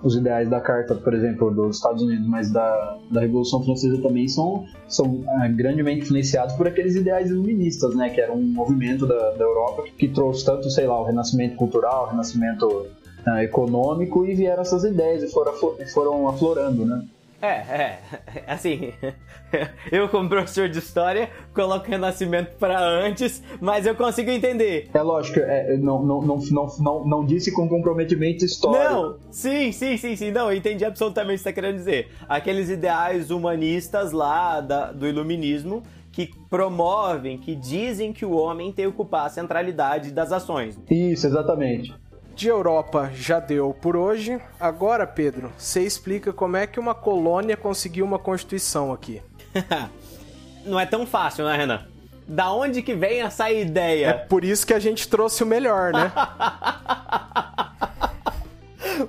os 0.03 0.15
ideais 0.15 0.50
da 0.50 0.60
Carta, 0.60 0.95
por 0.95 1.13
exemplo, 1.13 1.51
dos 1.51 1.77
Estados 1.77 2.03
Unidos, 2.03 2.27
mas 2.27 2.51
da, 2.51 2.98
da 3.10 3.21
Revolução 3.21 3.63
Francesa 3.63 4.01
também 4.01 4.27
são, 4.27 4.65
são 4.88 5.24
é, 5.41 5.50
grandemente 5.50 6.01
influenciados 6.01 6.55
por 6.55 6.67
aqueles 6.67 6.95
ideais 6.95 7.29
iluministas, 7.29 7.95
né? 7.95 8.10
Que 8.10 8.21
era 8.21 8.31
um 8.31 8.41
movimento 8.41 9.07
da, 9.07 9.31
da 9.31 9.43
Europa 9.43 9.83
que 9.98 10.07
trouxe 10.07 10.45
tanto, 10.45 10.69
sei 10.69 10.86
lá, 10.86 11.00
o 11.00 11.03
renascimento 11.03 11.55
cultural, 11.55 12.05
o 12.05 12.10
renascimento 12.12 12.88
é, 13.27 13.43
econômico 13.43 14.25
e 14.25 14.36
vieram 14.36 14.62
essas 14.62 14.83
ideias 14.83 15.24
e 15.24 15.31
foram, 15.31 15.53
foram 15.93 16.27
aflorando, 16.27 16.86
né? 16.86 17.03
É, 17.41 17.48
é, 17.48 18.00
assim, 18.48 18.93
eu 19.91 20.07
como 20.10 20.29
professor 20.29 20.69
de 20.69 20.77
história 20.77 21.29
coloco 21.53 21.88
o 21.88 21.89
Renascimento 21.89 22.55
para 22.57 22.79
antes, 22.79 23.41
mas 23.60 23.86
eu 23.86 23.95
consigo 23.95 24.29
entender. 24.29 24.89
É 24.93 25.01
lógico, 25.01 25.39
é, 25.39 25.75
não, 25.77 26.03
não, 26.03 26.21
não, 26.21 26.38
não, 26.38 26.67
não, 26.79 27.05
não 27.05 27.25
disse 27.25 27.51
com 27.51 27.67
comprometimento 27.67 28.45
histórico. 28.45 28.83
Não, 28.83 29.17
sim, 29.31 29.71
sim, 29.71 29.98
sim, 29.98 30.15
sim, 30.15 30.31
não, 30.31 30.51
eu 30.51 30.57
entendi 30.57 30.86
absolutamente 30.86 31.36
o 31.36 31.38
que 31.38 31.43
você 31.43 31.50
está 31.50 31.62
querendo 31.62 31.77
dizer. 31.77 32.10
Aqueles 32.29 32.69
ideais 32.69 33.31
humanistas 33.31 34.12
lá 34.12 34.62
da, 34.62 34.91
do 34.91 35.07
iluminismo 35.07 35.81
que 36.12 36.29
promovem, 36.50 37.38
que 37.38 37.55
dizem 37.55 38.13
que 38.13 38.25
o 38.25 38.33
homem 38.33 38.71
tem 38.71 38.86
que 38.86 38.89
ocupar 38.89 39.25
a 39.25 39.29
centralidade 39.29 40.12
das 40.12 40.31
ações. 40.31 40.77
Isso, 40.89 41.25
exatamente 41.25 41.93
de 42.41 42.50
Europa 42.50 43.12
já 43.13 43.39
deu 43.39 43.71
por 43.71 43.95
hoje. 43.95 44.41
Agora, 44.60 45.05
Pedro, 45.05 45.51
você 45.55 45.83
explica 45.83 46.33
como 46.33 46.57
é 46.57 46.65
que 46.65 46.79
uma 46.79 46.95
colônia 46.95 47.55
conseguiu 47.55 48.03
uma 48.03 48.17
constituição 48.17 48.91
aqui. 48.91 49.21
Não 50.65 50.79
é 50.79 50.88
tão 50.88 51.05
fácil, 51.05 51.45
né, 51.45 51.55
Renan? 51.55 51.86
Da 52.27 52.51
onde 52.51 52.81
que 52.81 52.95
vem 52.95 53.21
essa 53.21 53.51
ideia? 53.51 54.07
É 54.07 54.13
por 54.13 54.43
isso 54.43 54.65
que 54.65 54.74
a 54.74 54.79
gente 54.79 55.07
trouxe 55.07 55.43
o 55.43 55.45
melhor, 55.45 55.93
né? 55.93 56.12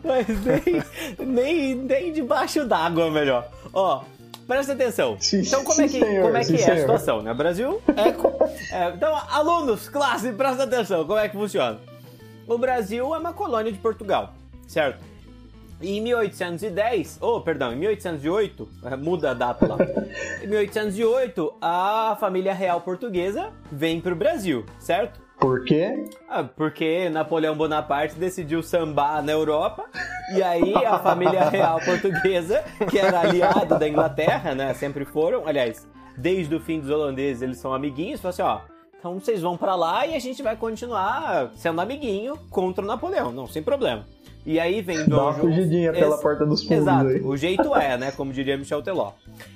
Mas 0.05 0.27
nem, 0.45 0.83
nem, 1.27 1.75
nem 1.75 2.13
debaixo 2.13 2.67
d'água 2.67 3.11
melhor. 3.11 3.49
Ó, 3.73 4.03
presta 4.47 4.75
atenção. 4.75 5.17
Sim, 5.21 5.41
então, 5.41 5.65
como 5.65 5.81
é 5.81 5.85
que, 5.85 6.01
senhor, 6.01 6.23
como 6.25 6.37
é, 6.37 6.45
que 6.45 6.63
é 6.63 6.71
a 6.71 6.77
situação, 6.81 7.23
né? 7.23 7.33
Brasil 7.33 7.81
é, 7.97 8.09
é, 8.77 8.89
Então, 8.91 9.17
alunos, 9.31 9.89
classe, 9.89 10.31
presta 10.33 10.65
atenção. 10.65 11.07
Como 11.07 11.19
é 11.19 11.31
que 11.31 11.37
funciona? 11.37 11.92
O 12.47 12.59
Brasil 12.59 13.15
é 13.15 13.19
uma 13.19 13.33
colônia 13.33 13.73
de 13.73 13.79
Portugal, 13.79 14.35
certo? 14.67 15.13
E 15.81 15.99
em 15.99 16.01
1810, 16.01 17.19
oh, 17.21 17.41
perdão, 17.41 17.73
em 17.73 17.77
1808, 17.77 18.69
é, 18.85 18.97
muda 18.97 19.33
a 19.33 19.35
data 19.35 19.67
lá. 19.67 19.77
em 20.43 20.47
1808, 20.47 21.55
a 21.61 22.17
família 22.21 22.55
real 22.55 22.81
portuguesa 22.81 23.51
vem 23.71 24.01
para 24.01 24.13
o 24.13 24.17
Brasil, 24.17 24.65
certo? 24.79 25.21
Por 25.41 25.65
quê? 25.65 26.05
Ah, 26.29 26.45
porque 26.45 27.09
Napoleão 27.09 27.57
Bonaparte 27.57 28.15
decidiu 28.15 28.63
sambar 28.63 29.25
na 29.25 29.33
Europa 29.33 29.87
e 30.37 30.41
aí 30.41 30.73
a 30.85 31.01
família 31.01 31.43
real 31.51 31.81
portuguesa, 31.81 32.63
que 32.89 32.97
era 32.97 33.19
aliada 33.19 33.77
da 33.77 33.89
Inglaterra, 33.89 34.55
né, 34.55 34.73
sempre 34.75 35.05
foram, 35.05 35.49
aliás, 35.49 35.89
desde 36.17 36.55
o 36.55 36.61
fim 36.61 36.79
dos 36.79 36.91
holandeses 36.91 37.43
eles 37.43 37.59
são 37.59 37.75
amiguinhos, 37.75 38.21
falou 38.21 38.31
assim, 38.31 38.43
ó, 38.43 38.72
então 39.03 39.19
vocês 39.19 39.41
vão 39.41 39.57
para 39.57 39.75
lá 39.75 40.07
e 40.07 40.15
a 40.15 40.19
gente 40.21 40.45
vai 40.45 40.55
continuar 40.55 41.51
sendo 41.57 41.81
amiguinho 41.81 42.39
contra 42.49 42.85
o 42.85 42.87
Napoleão, 42.87 43.33
não, 43.33 43.49
sem 43.49 43.61
problema. 43.61 44.07
E 44.47 44.61
aí 44.61 44.81
vem 44.81 45.05
Dom 45.07 45.17
Dá 45.17 45.23
uma 45.25 45.35
fugidinha 45.35 45.93
pela 45.93 46.17
porta 46.19 46.47
dos 46.47 46.63
fundos 46.63 46.79
Exato, 46.79 47.09
aí. 47.09 47.21
o 47.21 47.37
jeito 47.37 47.75
é, 47.75 47.99
né, 47.99 48.13
como 48.13 48.33
diria 48.33 48.57
Michel 48.57 48.81
Teló. 48.81 49.11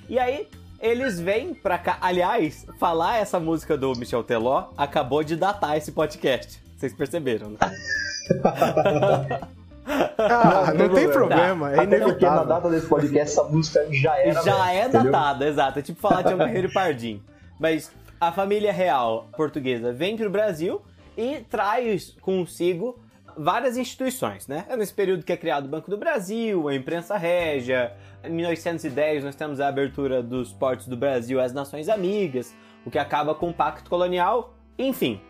E 0.09 0.19
aí 0.19 0.49
eles 0.81 1.17
vêm 1.17 1.53
pra 1.53 1.77
cá. 1.77 1.97
Aliás, 2.01 2.67
falar 2.77 3.19
essa 3.19 3.39
música 3.39 3.77
do 3.77 3.93
Michel 3.95 4.21
Teló 4.21 4.65
acabou 4.75 5.23
de 5.23 5.37
datar 5.37 5.77
esse 5.77 5.93
podcast. 5.93 6.61
Vocês 6.77 6.93
perceberam, 6.93 7.51
né? 7.51 7.57
Ah, 10.17 10.73
não, 10.75 10.89
não 10.89 10.95
tem 10.95 11.09
problema, 11.09 11.69
tá. 11.69 11.81
é 11.81 11.85
inevitável. 11.85 12.07
Porque 12.09 12.25
na 12.25 12.43
data 12.43 12.69
desse 12.69 12.87
podcast 12.87 13.39
essa 13.39 13.43
música 13.45 13.87
já 13.89 14.17
era. 14.19 14.43
Já 14.43 14.73
é 14.73 14.89
datada, 14.89 15.47
exato. 15.47 15.79
É 15.79 15.81
tipo 15.81 15.97
falar 16.01 16.23
de 16.23 16.33
um 16.33 16.37
Guerreiro 16.37 16.67
e 16.67 16.71
Pardinho. 16.73 17.23
Mas 17.57 17.89
a 18.19 18.31
família 18.31 18.71
real 18.71 19.29
portuguesa 19.35 19.93
vem 19.93 20.17
para 20.17 20.27
o 20.27 20.29
Brasil 20.29 20.81
e 21.15 21.39
traz 21.49 22.15
consigo 22.21 22.99
várias 23.37 23.77
instituições, 23.77 24.47
né? 24.47 24.65
É 24.67 24.75
nesse 24.75 24.93
período 24.93 25.23
que 25.23 25.31
é 25.31 25.37
criado 25.37 25.65
o 25.65 25.69
Banco 25.69 25.91
do 25.91 25.97
Brasil, 25.97 26.67
a 26.67 26.75
imprensa 26.75 27.15
régia. 27.17 27.95
Em 28.23 28.31
1910 28.31 29.23
nós 29.23 29.35
temos 29.35 29.59
a 29.59 29.67
abertura 29.67 30.23
dos 30.23 30.51
portos 30.51 30.87
do 30.87 30.97
Brasil 30.97 31.39
às 31.39 31.53
nações 31.53 31.87
amigas, 31.87 32.55
o 32.83 32.89
que 32.89 32.97
acaba 32.97 33.35
com 33.35 33.49
o 33.49 33.53
pacto 33.53 33.87
colonial. 33.89 34.55
Enfim, 34.79 35.21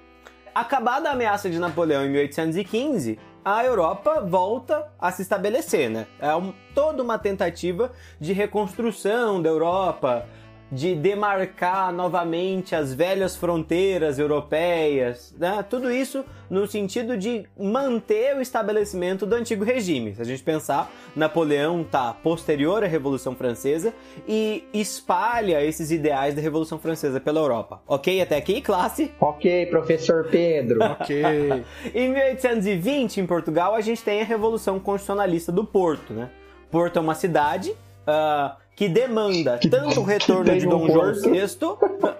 acabada 0.56 1.10
a 1.10 1.12
ameaça 1.12 1.50
de 1.50 1.60
Napoleão 1.60 2.06
em 2.06 2.10
1815, 2.10 3.20
a 3.44 3.64
Europa 3.64 4.22
volta 4.22 4.92
a 4.98 5.12
se 5.12 5.22
estabelecer, 5.22 5.90
né? 5.90 6.08
É 6.20 6.34
um, 6.36 6.54
toda 6.74 7.04
uma 7.04 7.20
tentativa 7.20 7.92
de 8.20 8.32
reconstrução 8.32 9.42
da 9.42 9.50
Europa, 9.50 10.26
de 10.72 10.96
demarcar 10.96 11.94
novamente 11.94 12.76
as 12.76 12.94
velhas 12.94 13.36
fronteiras 13.36 14.20
europeias, 14.20 15.34
né? 15.38 15.64
tudo 15.68 15.92
isso 15.92 16.26
no 16.50 16.68
sentido 16.68 17.18
de 17.18 17.46
manter 17.58 18.36
o 18.36 18.42
estabelecimento 18.42 19.26
do 19.26 19.36
antigo 19.36 19.64
regime. 19.64 20.16
Se 20.16 20.22
a 20.22 20.26
gente 20.26 20.44
pensar, 20.44 20.92
Napoleão 21.16 21.82
está 21.82 22.14
posterior 22.14 22.84
à 22.84 22.88
Revolução 22.88 23.36
Francesa 23.36 23.94
e 24.28 24.66
espalha 24.74 25.64
esses 25.64 25.92
ideais 25.92 26.36
da 26.36 26.42
Revolução 26.42 26.78
Francesa 26.80 27.20
pela 27.20 27.40
Europa. 27.40 27.82
Ok 27.88 28.22
até 28.22 28.38
aqui, 28.38 28.62
classe? 28.62 29.12
Ok, 29.20 29.68
professor 29.68 30.28
Pedro. 30.30 30.84
ok. 30.84 31.24
em 31.94 32.10
1820, 32.10 33.22
em 33.22 33.26
Portugal, 33.26 33.74
a 33.74 33.82
gente 33.82 34.04
tem 34.04 34.22
a 34.22 34.26
Revolução 34.26 34.80
Constitucionalista 34.80 35.52
do 35.52 35.64
Porto, 35.64 36.14
né? 36.14 36.30
Porto 36.70 36.98
é 36.98 37.02
uma 37.02 37.16
cidade. 37.16 37.72
Uh, 37.72 38.67
que 38.78 38.88
demanda 38.88 39.60
tanto 39.72 40.02
o 40.02 40.04
retorno 40.04 40.56
de 40.56 40.68
Dom 40.68 40.88
João 40.88 41.12
VI, 41.12 41.48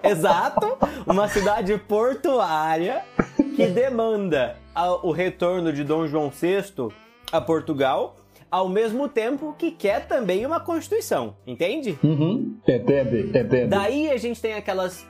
exato, 0.02 0.76
uma 1.06 1.28
cidade 1.28 1.78
portuária 1.78 3.02
que 3.54 3.64
demanda 3.68 4.56
o 5.04 5.12
retorno 5.12 5.72
de 5.72 5.84
Dom 5.84 6.08
João 6.08 6.30
VI 6.30 6.92
a 7.30 7.40
Portugal, 7.40 8.16
ao 8.50 8.68
mesmo 8.68 9.08
tempo 9.08 9.54
que 9.56 9.70
quer 9.70 10.08
também 10.08 10.44
uma 10.44 10.58
constituição, 10.58 11.36
entende? 11.46 11.96
Uhum. 12.02 12.56
Entende, 12.66 13.20
entende. 13.20 13.66
Daí 13.66 14.10
a 14.10 14.16
gente 14.16 14.42
tem 14.42 14.54
aquelas, 14.54 15.06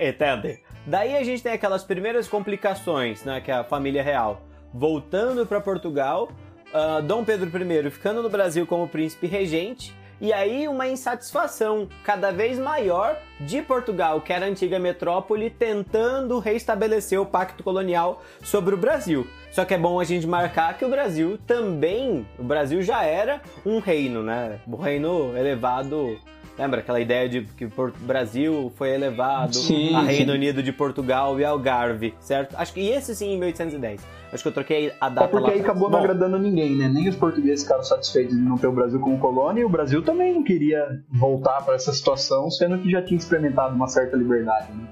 entende? 0.00 0.58
Daí 0.86 1.14
a 1.16 1.22
gente 1.22 1.42
tem 1.42 1.52
aquelas 1.52 1.84
primeiras 1.84 2.26
complicações, 2.26 3.24
né, 3.24 3.42
que 3.42 3.50
é 3.50 3.54
a 3.54 3.64
família 3.64 4.02
real 4.02 4.40
voltando 4.72 5.44
para 5.46 5.60
Portugal, 5.60 6.30
uh, 6.72 7.02
Dom 7.02 7.24
Pedro 7.24 7.48
I 7.48 7.90
ficando 7.90 8.22
no 8.22 8.30
Brasil 8.30 8.66
como 8.66 8.88
príncipe 8.88 9.26
regente 9.26 9.94
e 10.20 10.32
aí 10.32 10.68
uma 10.68 10.88
insatisfação 10.88 11.88
cada 12.02 12.30
vez 12.30 12.58
maior 12.58 13.16
de 13.40 13.62
Portugal, 13.62 14.20
que 14.20 14.32
era 14.32 14.46
a 14.46 14.48
antiga 14.48 14.78
metrópole, 14.78 15.50
tentando 15.50 16.38
reestabelecer 16.38 17.20
o 17.20 17.26
pacto 17.26 17.62
colonial 17.62 18.22
sobre 18.42 18.74
o 18.74 18.78
Brasil. 18.78 19.26
Só 19.50 19.64
que 19.64 19.74
é 19.74 19.78
bom 19.78 20.00
a 20.00 20.04
gente 20.04 20.26
marcar 20.26 20.76
que 20.76 20.84
o 20.84 20.90
Brasil 20.90 21.38
também, 21.46 22.26
o 22.38 22.42
Brasil 22.42 22.82
já 22.82 23.04
era 23.04 23.40
um 23.64 23.78
reino, 23.78 24.22
né? 24.22 24.60
O 24.66 24.76
reino 24.76 25.36
elevado 25.36 26.18
Lembra 26.58 26.80
aquela 26.80 26.98
ideia 26.98 27.28
de 27.28 27.42
que 27.42 27.66
o 27.66 27.70
Brasil 28.00 28.72
foi 28.74 28.90
elevado 28.90 29.54
sim, 29.54 29.94
a 29.94 30.00
Reino 30.00 30.32
sim. 30.32 30.38
Unido 30.38 30.60
de 30.60 30.72
Portugal 30.72 31.38
e 31.38 31.44
Algarve, 31.44 32.14
certo? 32.18 32.56
Acho 32.58 32.72
que 32.72 32.80
esse 32.88 33.14
sim 33.14 33.34
em 33.34 33.38
1810. 33.38 34.00
Acho 34.32 34.42
que 34.42 34.48
eu 34.48 34.52
troquei 34.52 34.92
a 35.00 35.08
data 35.08 35.26
É 35.26 35.28
porque 35.28 35.46
lá. 35.46 35.52
aí 35.54 35.60
acabou 35.60 35.90
não 35.90 35.98
agradando 35.98 36.38
ninguém, 36.38 36.76
né? 36.76 36.88
Nem 36.88 37.08
os 37.08 37.16
portugueses 37.16 37.62
ficaram 37.62 37.82
satisfeitos 37.82 38.36
de 38.36 38.42
não 38.42 38.56
ter 38.56 38.66
o 38.66 38.72
Brasil 38.72 39.00
como 39.00 39.18
colônia 39.18 39.62
e 39.62 39.64
o 39.64 39.68
Brasil 39.68 40.02
também 40.02 40.34
não 40.34 40.42
queria 40.42 41.02
voltar 41.10 41.62
para 41.62 41.74
essa 41.74 41.92
situação, 41.92 42.50
sendo 42.50 42.78
que 42.78 42.90
já 42.90 43.02
tinha 43.02 43.18
experimentado 43.18 43.74
uma 43.74 43.88
certa 43.88 44.16
liberdade, 44.16 44.72
né? 44.72 44.84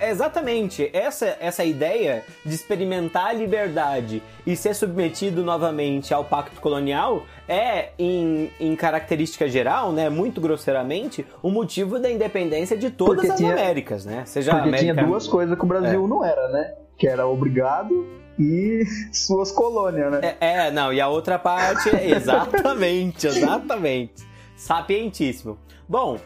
É, 0.00 0.10
exatamente. 0.10 0.90
Essa, 0.92 1.36
essa 1.38 1.64
ideia 1.64 2.24
de 2.44 2.54
experimentar 2.54 3.26
a 3.26 3.32
liberdade 3.32 4.22
e 4.46 4.56
ser 4.56 4.74
submetido 4.74 5.44
novamente 5.44 6.12
ao 6.12 6.24
pacto 6.24 6.60
colonial 6.60 7.24
é, 7.46 7.90
em, 7.98 8.50
em 8.58 8.74
característica 8.74 9.48
geral, 9.48 9.92
né, 9.92 10.08
muito 10.08 10.40
grosseiramente, 10.40 11.26
o 11.42 11.50
motivo 11.50 11.98
da 11.98 12.10
independência 12.10 12.76
de 12.76 12.90
todas 12.90 13.16
porque 13.16 13.32
as 13.32 13.38
tinha, 13.38 13.52
Américas, 13.52 14.04
né? 14.04 14.24
Seja 14.24 14.52
porque 14.52 14.68
América... 14.68 14.94
tinha 14.94 15.06
duas 15.06 15.28
coisas 15.28 15.56
que 15.56 15.64
o 15.64 15.68
Brasil 15.68 16.04
é. 16.04 16.08
não 16.08 16.24
era, 16.24 16.48
né? 16.48 16.74
Que 16.96 17.06
era 17.06 17.26
obrigado 17.26 18.21
e 18.38 18.84
suas 19.12 19.50
colônias, 19.50 20.10
né? 20.12 20.36
É, 20.40 20.66
é 20.66 20.70
não, 20.70 20.92
e 20.92 21.00
a 21.00 21.08
outra 21.08 21.38
parte, 21.38 21.88
exatamente, 21.96 23.26
exatamente. 23.26 24.26
Sapientíssimo. 24.56 25.58
Bom, 25.88 26.18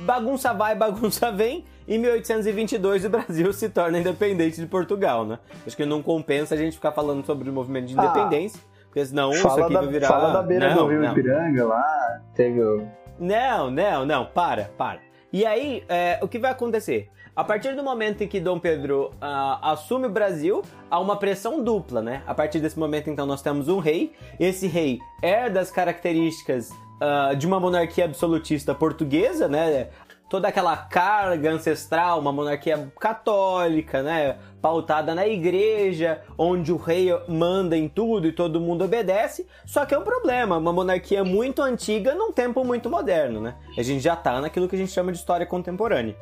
bagunça 0.00 0.52
vai, 0.52 0.74
bagunça 0.76 1.30
vem. 1.30 1.64
Em 1.86 1.98
1822 1.98 3.04
o 3.04 3.10
Brasil 3.10 3.52
se 3.52 3.68
torna 3.68 3.98
independente 3.98 4.60
de 4.60 4.66
Portugal, 4.66 5.26
né? 5.26 5.38
Acho 5.66 5.76
que 5.76 5.84
não 5.84 6.02
compensa 6.02 6.54
a 6.54 6.58
gente 6.58 6.74
ficar 6.74 6.92
falando 6.92 7.24
sobre 7.26 7.50
o 7.50 7.52
movimento 7.52 7.86
de 7.86 7.98
ah, 7.98 8.04
independência, 8.04 8.60
ah, 8.62 8.84
porque 8.84 9.04
senão 9.04 9.32
fala 9.32 9.54
isso 9.54 9.64
aqui 9.64 9.74
da, 9.74 9.80
vai 9.80 9.90
virar... 9.90 10.08
Fala 10.08 10.32
da 10.32 10.42
beira 10.42 10.70
não, 10.70 10.76
do 10.76 10.86
Rio 10.88 11.00
não. 11.00 11.10
Ipiranga 11.10 11.66
lá, 11.66 12.20
teve 12.34 12.62
o 12.62 12.86
Não, 13.18 13.70
não, 13.70 14.06
não, 14.06 14.26
para, 14.26 14.70
para. 14.78 15.00
E 15.32 15.44
aí, 15.44 15.82
é, 15.88 16.20
o 16.22 16.28
que 16.28 16.38
vai 16.38 16.52
acontecer? 16.52 17.10
A 17.34 17.42
partir 17.42 17.74
do 17.74 17.82
momento 17.82 18.22
em 18.22 18.28
que 18.28 18.38
Dom 18.38 18.58
Pedro 18.58 19.06
uh, 19.14 19.56
assume 19.62 20.06
o 20.06 20.10
Brasil, 20.10 20.60
há 20.90 21.00
uma 21.00 21.16
pressão 21.16 21.64
dupla, 21.64 22.02
né? 22.02 22.22
A 22.26 22.34
partir 22.34 22.60
desse 22.60 22.78
momento, 22.78 23.08
então, 23.08 23.24
nós 23.24 23.40
temos 23.40 23.68
um 23.68 23.78
rei. 23.78 24.12
Esse 24.38 24.66
rei 24.66 24.98
herda 25.22 25.58
as 25.58 25.70
características 25.70 26.70
uh, 26.70 27.34
de 27.34 27.46
uma 27.46 27.58
monarquia 27.58 28.04
absolutista 28.04 28.74
portuguesa, 28.74 29.48
né? 29.48 29.88
Toda 30.28 30.48
aquela 30.48 30.76
carga 30.76 31.50
ancestral, 31.50 32.20
uma 32.20 32.32
monarquia 32.32 32.92
católica, 33.00 34.02
né? 34.02 34.36
Pautada 34.60 35.14
na 35.14 35.26
igreja, 35.26 36.20
onde 36.36 36.70
o 36.70 36.76
rei 36.76 37.08
manda 37.26 37.74
em 37.74 37.88
tudo 37.88 38.26
e 38.26 38.32
todo 38.32 38.60
mundo 38.60 38.84
obedece. 38.84 39.46
Só 39.64 39.86
que 39.86 39.94
é 39.94 39.98
um 39.98 40.04
problema, 40.04 40.58
uma 40.58 40.72
monarquia 40.72 41.24
muito 41.24 41.62
antiga 41.62 42.14
num 42.14 42.30
tempo 42.30 42.62
muito 42.62 42.90
moderno, 42.90 43.40
né? 43.40 43.54
A 43.78 43.82
gente 43.82 44.00
já 44.00 44.14
tá 44.14 44.38
naquilo 44.38 44.68
que 44.68 44.76
a 44.76 44.78
gente 44.78 44.92
chama 44.92 45.12
de 45.12 45.16
história 45.16 45.46
contemporânea. 45.46 46.14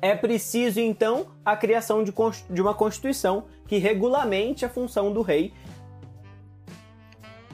É 0.00 0.14
preciso, 0.14 0.78
então, 0.80 1.26
a 1.44 1.56
criação 1.56 2.04
de, 2.04 2.12
de 2.50 2.62
uma 2.62 2.74
Constituição 2.74 3.44
que 3.66 3.78
regulamente 3.78 4.64
a 4.64 4.68
função 4.68 5.12
do 5.12 5.22
rei. 5.22 5.52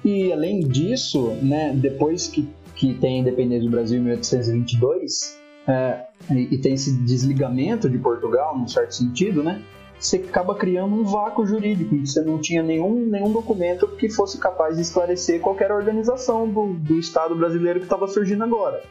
E, 0.05 0.31
além 0.33 0.61
disso, 0.61 1.31
né, 1.43 1.73
depois 1.75 2.29
que, 2.29 2.49
que 2.77 2.95
tem 2.95 3.17
a 3.17 3.21
independência 3.21 3.65
do 3.65 3.71
Brasil 3.71 3.99
em 3.99 4.03
1822, 4.05 5.39
é, 5.67 6.07
e, 6.31 6.55
e 6.55 6.59
tem 6.59 6.75
esse 6.75 6.93
desligamento 6.99 7.89
de 7.89 7.97
Portugal, 7.97 8.57
num 8.57 8.69
certo 8.69 8.95
sentido, 8.95 9.43
né, 9.43 9.63
você 9.99 10.17
acaba 10.17 10.55
criando 10.55 10.95
um 10.95 11.05
vácuo 11.05 11.47
jurídico, 11.47 11.97
você 11.97 12.21
não 12.21 12.39
tinha 12.39 12.63
nenhum, 12.63 13.07
nenhum 13.07 13.33
documento 13.33 13.89
que 13.89 14.11
fosse 14.11 14.37
capaz 14.39 14.77
de 14.77 14.83
esclarecer 14.83 15.41
qualquer 15.41 15.73
organização 15.73 16.47
do, 16.47 16.75
do 16.75 16.99
Estado 16.99 17.35
brasileiro 17.35 17.81
que 17.81 17.87
estava 17.87 18.07
surgindo 18.07 18.45
agora. 18.45 18.83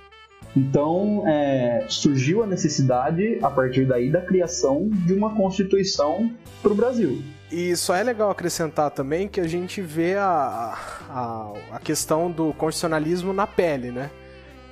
Então, 0.55 1.23
é, 1.27 1.85
surgiu 1.89 2.43
a 2.43 2.47
necessidade, 2.47 3.39
a 3.41 3.49
partir 3.49 3.85
daí, 3.85 4.11
da 4.11 4.21
criação 4.21 4.87
de 4.89 5.13
uma 5.13 5.35
Constituição 5.35 6.31
para 6.61 6.71
o 6.71 6.75
Brasil. 6.75 7.23
E 7.51 7.75
só 7.75 7.95
é 7.95 8.03
legal 8.03 8.31
acrescentar 8.31 8.89
também 8.91 9.27
que 9.27 9.39
a 9.39 9.47
gente 9.47 9.81
vê 9.81 10.15
a, 10.15 10.75
a, 11.09 11.53
a 11.73 11.79
questão 11.79 12.31
do 12.31 12.53
constitucionalismo 12.53 13.31
na 13.31 13.45
pele, 13.45 13.91
né? 13.91 14.09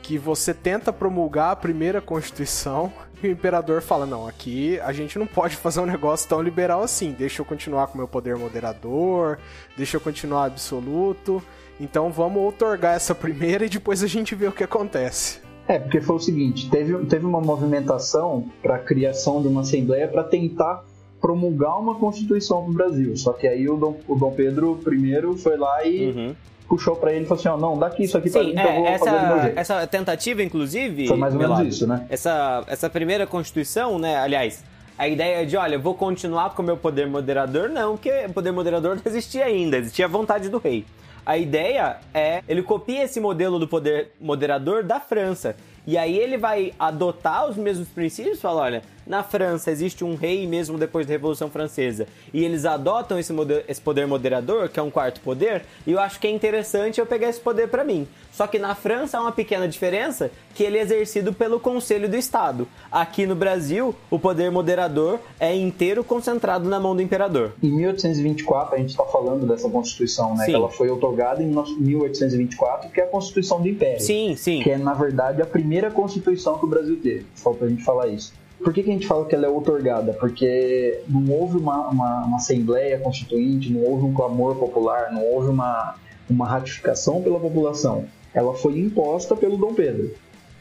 Que 0.01 0.17
você 0.17 0.51
tenta 0.51 0.91
promulgar 0.91 1.51
a 1.51 1.55
primeira 1.55 2.01
Constituição 2.01 2.91
e 3.21 3.27
o 3.27 3.31
imperador 3.31 3.83
fala: 3.83 4.07
não, 4.07 4.27
aqui 4.27 4.79
a 4.79 4.91
gente 4.91 5.19
não 5.19 5.27
pode 5.27 5.55
fazer 5.61 5.79
um 5.79 5.85
negócio 5.85 6.27
tão 6.27 6.41
liberal 6.41 6.81
assim. 6.81 7.11
Deixa 7.11 7.41
eu 7.41 7.45
continuar 7.45 7.85
com 7.87 7.99
meu 7.99 8.07
poder 8.07 8.35
moderador, 8.35 9.37
deixa 9.77 9.97
eu 9.97 10.01
continuar 10.01 10.45
absoluto. 10.45 11.43
Então 11.79 12.11
vamos 12.11 12.41
otorgar 12.47 12.95
essa 12.95 13.13
primeira 13.15 13.63
e 13.65 13.69
depois 13.69 14.03
a 14.03 14.07
gente 14.07 14.33
vê 14.33 14.47
o 14.47 14.51
que 14.51 14.63
acontece. 14.63 15.50
É, 15.67 15.79
porque 15.79 16.01
foi 16.01 16.15
o 16.15 16.19
seguinte: 16.19 16.69
teve, 16.69 17.05
teve 17.05 17.25
uma 17.25 17.41
movimentação 17.41 18.45
para 18.61 18.75
a 18.75 18.79
criação 18.79 19.41
de 19.41 19.47
uma 19.47 19.61
Assembleia 19.61 20.07
para 20.07 20.23
tentar 20.23 20.83
promulgar 21.21 21.79
uma 21.79 21.95
Constituição 21.95 22.63
para 22.63 22.71
o 22.71 22.73
Brasil. 22.73 23.15
Só 23.15 23.31
que 23.31 23.47
aí 23.47 23.69
o 23.69 23.77
Dom, 23.77 23.95
o 24.07 24.15
Dom 24.15 24.31
Pedro 24.31 24.79
I 24.85 25.37
foi 25.37 25.55
lá 25.55 25.85
e 25.85 26.09
uhum. 26.09 26.35
puxou 26.67 26.95
para 26.95 27.13
ele 27.13 27.23
e 27.23 27.27
falou 27.27 27.39
assim: 27.39 27.49
ó, 27.49 27.57
não, 27.57 27.77
dá 27.77 27.87
aqui 27.87 28.03
isso 28.03 28.17
aqui 28.17 28.29
para 28.29 28.43
mim, 28.43 28.57
é, 28.57 28.93
essa, 28.93 29.53
Essa 29.55 29.87
tentativa, 29.87 30.41
inclusive. 30.41 31.07
Foi 31.07 31.17
mais 31.17 31.33
ou 31.33 31.39
menos 31.39 31.59
isso, 31.59 31.87
né? 31.87 32.05
Essa, 32.09 32.63
essa 32.67 32.89
primeira 32.89 33.27
Constituição, 33.27 33.99
né, 33.99 34.17
aliás. 34.17 34.63
A 34.97 35.07
ideia 35.07 35.43
de, 35.47 35.57
olha, 35.57 35.79
vou 35.79 35.95
continuar 35.95 36.53
com 36.53 36.61
o 36.61 36.65
meu 36.65 36.77
poder 36.77 37.07
moderador, 37.07 37.69
não, 37.69 37.93
porque 37.93 38.25
o 38.27 38.33
poder 38.33 38.51
moderador 38.51 38.95
não 38.95 39.01
existia 39.03 39.45
ainda, 39.45 39.77
existia 39.77 40.05
a 40.05 40.07
vontade 40.07 40.47
do 40.47 40.59
rei. 40.59 40.85
A 41.25 41.37
ideia 41.37 41.97
é 42.13 42.43
ele 42.47 42.63
copia 42.63 43.03
esse 43.03 43.19
modelo 43.19 43.59
do 43.59 43.67
poder 43.67 44.11
moderador 44.19 44.83
da 44.83 44.99
França. 44.99 45.55
E 45.85 45.97
aí 45.97 46.17
ele 46.17 46.37
vai 46.37 46.73
adotar 46.79 47.49
os 47.49 47.57
mesmos 47.57 47.87
princípios, 47.87 48.39
fala, 48.39 48.61
olha, 48.61 48.83
na 49.11 49.23
França 49.23 49.69
existe 49.69 50.05
um 50.05 50.15
rei 50.15 50.47
mesmo 50.47 50.77
depois 50.77 51.05
da 51.05 51.11
Revolução 51.11 51.49
Francesa, 51.49 52.07
e 52.33 52.45
eles 52.45 52.63
adotam 52.63 53.19
esse, 53.19 53.33
esse 53.67 53.81
poder 53.81 54.07
moderador, 54.07 54.69
que 54.69 54.79
é 54.79 54.83
um 54.83 54.89
quarto 54.89 55.19
poder, 55.19 55.65
e 55.85 55.91
eu 55.91 55.99
acho 55.99 56.17
que 56.17 56.27
é 56.27 56.29
interessante 56.31 56.97
eu 56.97 57.05
pegar 57.05 57.27
esse 57.27 57.41
poder 57.41 57.67
para 57.67 57.83
mim. 57.83 58.07
Só 58.31 58.47
que 58.47 58.57
na 58.57 58.73
França 58.73 59.17
há 59.17 59.21
uma 59.21 59.33
pequena 59.33 59.67
diferença, 59.67 60.31
que 60.55 60.63
ele 60.63 60.77
é 60.77 60.81
exercido 60.81 61.33
pelo 61.33 61.59
Conselho 61.59 62.07
do 62.07 62.15
Estado. 62.15 62.65
Aqui 62.89 63.25
no 63.25 63.35
Brasil, 63.35 63.93
o 64.09 64.17
poder 64.17 64.49
moderador 64.49 65.19
é 65.37 65.53
inteiro 65.53 66.05
concentrado 66.05 66.69
na 66.69 66.79
mão 66.79 66.95
do 66.95 67.01
imperador. 67.01 67.51
Em 67.61 67.69
1824, 67.69 68.75
a 68.75 68.77
gente 68.77 68.91
está 68.91 69.03
falando 69.03 69.45
dessa 69.45 69.69
Constituição, 69.69 70.37
né? 70.37 70.45
Sim. 70.45 70.53
ela 70.53 70.69
foi 70.69 70.89
otorgada 70.89 71.43
em 71.43 71.47
1824, 71.47 72.89
que 72.89 73.01
é 73.01 73.03
a 73.03 73.07
Constituição 73.07 73.61
do 73.61 73.67
Império. 73.67 73.99
Sim, 73.99 74.37
sim. 74.37 74.61
Que 74.61 74.71
é, 74.71 74.77
na 74.77 74.93
verdade, 74.93 75.41
a 75.41 75.45
primeira 75.45 75.91
Constituição 75.91 76.57
que 76.57 76.63
o 76.63 76.69
Brasil 76.69 76.97
teve. 77.03 77.25
Falta 77.35 77.65
a 77.65 77.67
gente 77.67 77.83
falar 77.83 78.07
isso. 78.07 78.39
Por 78.63 78.73
que, 78.73 78.83
que 78.83 78.89
a 78.89 78.93
gente 78.93 79.07
fala 79.07 79.25
que 79.25 79.33
ela 79.33 79.47
é 79.47 79.49
otorgada? 79.49 80.13
Porque 80.13 81.01
não 81.07 81.31
houve 81.33 81.57
uma, 81.57 81.89
uma, 81.89 82.25
uma 82.25 82.37
assembleia 82.37 82.99
constituinte, 82.99 83.71
não 83.71 83.83
houve 83.83 84.05
um 84.05 84.13
clamor 84.13 84.55
popular, 84.55 85.11
não 85.11 85.23
houve 85.25 85.49
uma, 85.49 85.95
uma 86.29 86.47
ratificação 86.47 87.21
pela 87.21 87.39
população. 87.39 88.05
Ela 88.33 88.53
foi 88.53 88.79
imposta 88.79 89.35
pelo 89.35 89.57
Dom 89.57 89.73
Pedro. 89.73 90.13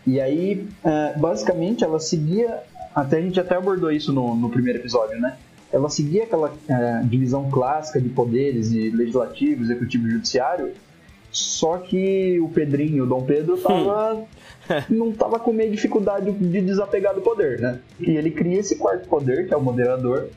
E 0.07 0.21
aí, 0.21 0.67
é, 0.85 1.19
basicamente, 1.19 1.85
ela 1.85 2.01
seguia. 2.01 2.63
Até 2.95 3.19
a 3.19 3.21
gente 3.21 3.39
até 3.39 3.55
abordou 3.55 3.93
isso 3.93 4.13
no, 4.13 4.35
no 4.35 4.51
primeiro 4.51 4.81
episódio, 4.81 5.21
né? 5.21 5.37
Ela 5.73 5.89
seguia 5.89 6.25
aquela 6.25 6.53
é, 6.69 7.03
divisão 7.05 7.49
clássica 7.49 8.01
de 8.01 8.09
poderes, 8.09 8.71
de 8.71 8.91
legislativo, 8.91 9.63
executivo 9.63 10.09
e 10.09 10.11
judiciário, 10.13 10.73
só 11.31 11.79
que 11.79 12.41
o 12.41 12.49
Pedrinho, 12.49 13.05
o 13.05 13.07
Dom 13.07 13.23
Pedro, 13.23 13.57
tava, 13.57 14.15
hum. 14.15 14.27
não 14.91 15.13
tava 15.13 15.39
com 15.39 15.53
meio 15.53 15.71
dificuldade 15.71 16.33
de 16.33 16.61
desapegar 16.61 17.15
do 17.15 17.21
poder, 17.21 17.61
né? 17.61 17.81
E 17.99 18.11
ele 18.17 18.31
cria 18.31 18.59
esse 18.59 18.77
quarto 18.77 19.09
poder, 19.09 19.47
que 19.47 19.55
é 19.55 19.57
o 19.57 19.61
moderador, 19.61 20.29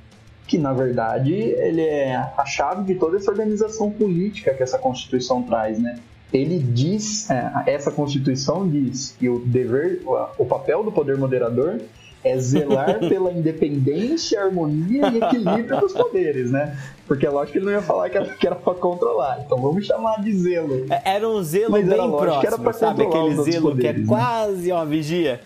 que 0.48 0.58
na 0.58 0.74
verdade 0.74 1.34
ele 1.34 1.82
é 1.82 2.16
a 2.16 2.46
chave 2.46 2.84
de 2.84 3.00
toda 3.00 3.18
essa 3.18 3.32
organização 3.32 3.90
política 3.90 4.54
que 4.54 4.62
essa 4.62 4.78
Constituição 4.78 5.42
traz, 5.44 5.80
né? 5.80 6.00
Ele 6.32 6.58
diz, 6.58 7.30
é, 7.30 7.52
essa 7.68 7.92
Constituição 7.92 8.68
diz 8.68 9.16
que 9.20 9.30
o 9.30 9.40
dever, 9.40 10.02
o 10.38 10.46
papel 10.46 10.84
do 10.84 10.92
poder 10.92 11.16
moderador 11.18 11.80
é 12.24 12.38
zelar 12.38 13.00
pela 13.08 13.32
independência, 13.32 14.42
harmonia 14.42 15.10
e 15.10 15.18
equilíbrio 15.18 15.80
dos 15.80 15.94
poderes, 15.94 16.52
né? 16.52 16.78
Porque 17.08 17.26
é 17.26 17.30
lógico 17.30 17.54
que 17.54 17.58
ele 17.60 17.66
não 17.66 17.74
ia 17.74 17.82
falar 17.82 18.10
que 18.10 18.18
era, 18.18 18.26
que 18.34 18.48
era 18.48 18.56
pra 18.56 18.74
controlar. 18.74 19.42
Então 19.46 19.62
vamos 19.62 19.86
chamar 19.86 20.22
de 20.22 20.34
zelo. 20.34 20.86
É, 20.90 21.16
era 21.16 21.28
um 21.28 21.44
zelo 21.44 21.72
Mas 21.72 21.86
bem 21.86 21.94
era 21.94 22.08
próximo, 22.08 22.42
que 22.42 22.48
era 22.48 22.58
pra 22.58 22.74
sabe? 22.74 23.04
Aquele 23.04 23.36
zelo 23.44 23.70
poderes, 23.70 23.82
que 23.82 23.88
é 23.88 23.94
né? 23.94 24.06
quase 24.08 24.72
uma 24.72 24.86
vigia. 24.86 25.42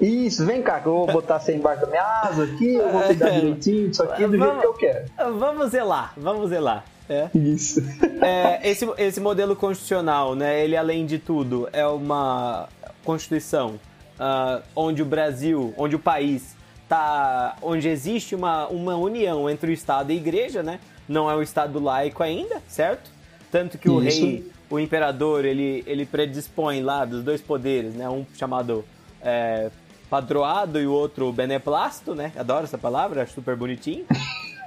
Isso, 0.00 0.44
vem 0.44 0.62
cá, 0.62 0.80
que 0.80 0.86
eu 0.86 0.94
vou 0.94 1.06
botar 1.06 1.38
sem 1.38 1.58
embaixo 1.58 1.82
da 1.82 1.86
minha 1.86 2.02
asa 2.02 2.44
aqui, 2.44 2.74
eu 2.74 2.90
vou 2.90 3.02
cuidar 3.02 3.30
direitinho 3.38 3.88
disso 3.88 4.02
aqui 4.02 4.26
do 4.26 4.38
vamos, 4.38 4.46
jeito 4.46 4.60
que 4.60 4.66
eu 4.66 4.74
quero. 4.74 5.38
Vamos 5.38 5.70
zelar, 5.70 6.12
vamos 6.16 6.50
zelar. 6.50 6.84
É. 7.08 7.28
Isso. 7.34 7.80
É, 8.20 8.68
esse, 8.68 8.88
esse 8.96 9.20
modelo 9.20 9.54
constitucional, 9.54 10.34
né? 10.34 10.64
Ele, 10.64 10.76
além 10.76 11.04
de 11.04 11.18
tudo, 11.18 11.68
é 11.72 11.86
uma 11.86 12.68
constituição 13.04 13.78
uh, 14.22 14.62
onde 14.76 15.02
o 15.02 15.04
Brasil, 15.04 15.74
onde 15.76 15.96
o 15.96 15.98
país 15.98 16.56
tá, 16.88 17.56
onde 17.60 17.88
existe 17.88 18.34
uma, 18.34 18.68
uma 18.68 18.96
união 18.96 19.50
entre 19.50 19.70
o 19.70 19.74
Estado 19.74 20.12
e 20.12 20.14
a 20.14 20.16
Igreja, 20.16 20.62
né? 20.62 20.78
Não 21.08 21.28
é 21.28 21.34
um 21.34 21.42
Estado 21.42 21.82
laico 21.82 22.22
ainda, 22.22 22.62
certo? 22.68 23.10
Tanto 23.50 23.76
que 23.76 23.90
o 23.90 23.98
rei, 23.98 24.50
o 24.70 24.78
imperador, 24.78 25.44
ele, 25.44 25.82
ele 25.86 26.06
predispõe 26.06 26.80
lá 26.80 27.04
dos 27.04 27.22
dois 27.22 27.40
poderes, 27.40 27.94
né? 27.94 28.08
Um 28.08 28.24
chamado 28.36 28.84
é, 29.20 29.70
padroado 30.08 30.80
e 30.80 30.86
o 30.86 30.92
outro 30.92 31.32
beneplácito, 31.32 32.14
né? 32.14 32.32
Adoro 32.36 32.64
essa 32.64 32.78
palavra, 32.78 33.22
acho 33.22 33.34
super 33.34 33.56
bonitinho. 33.56 34.04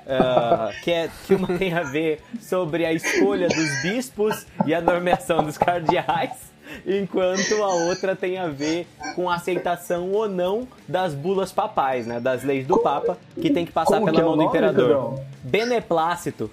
Uh, 0.06 0.70
que, 0.84 0.92
é, 0.92 1.10
que 1.26 1.34
uma 1.34 1.48
tem 1.58 1.74
a 1.74 1.82
ver 1.82 2.22
sobre 2.40 2.86
a 2.86 2.94
escolha 2.94 3.48
dos 3.48 3.82
bispos 3.82 4.46
e 4.66 4.74
a 4.74 4.82
nomeação 4.82 5.44
dos 5.44 5.58
cardeais 5.58 6.55
enquanto 6.86 7.64
a 7.64 7.74
outra 7.74 8.16
tem 8.16 8.38
a 8.38 8.48
ver 8.48 8.88
com 9.16 9.30
a 9.30 9.36
aceitação 9.36 10.12
ou 10.12 10.28
não 10.28 10.68
das 10.88 11.14
bulas 11.14 11.52
papais, 11.52 12.06
né? 12.08 12.20
Das 12.20 12.44
leis 12.44 12.66
do 12.66 12.78
Papa, 12.80 13.18
que 13.40 13.50
tem 13.50 13.66
que 13.66 13.72
passar 13.72 14.00
pela 14.00 14.12
que 14.12 14.20
é 14.20 14.24
mão 14.24 14.38
do 14.38 14.44
imperador. 14.44 15.20
Beneplácito. 15.44 16.50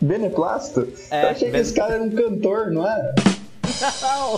Beneplácito? 0.00 0.88
É, 1.10 1.24
Eu 1.24 1.28
achei 1.30 1.50
ben... 1.50 1.52
que 1.52 1.66
esse 1.66 1.74
cara 1.74 1.94
era 1.94 2.02
um 2.02 2.10
cantor, 2.10 2.70
não? 2.70 2.84
Não. 2.84 4.34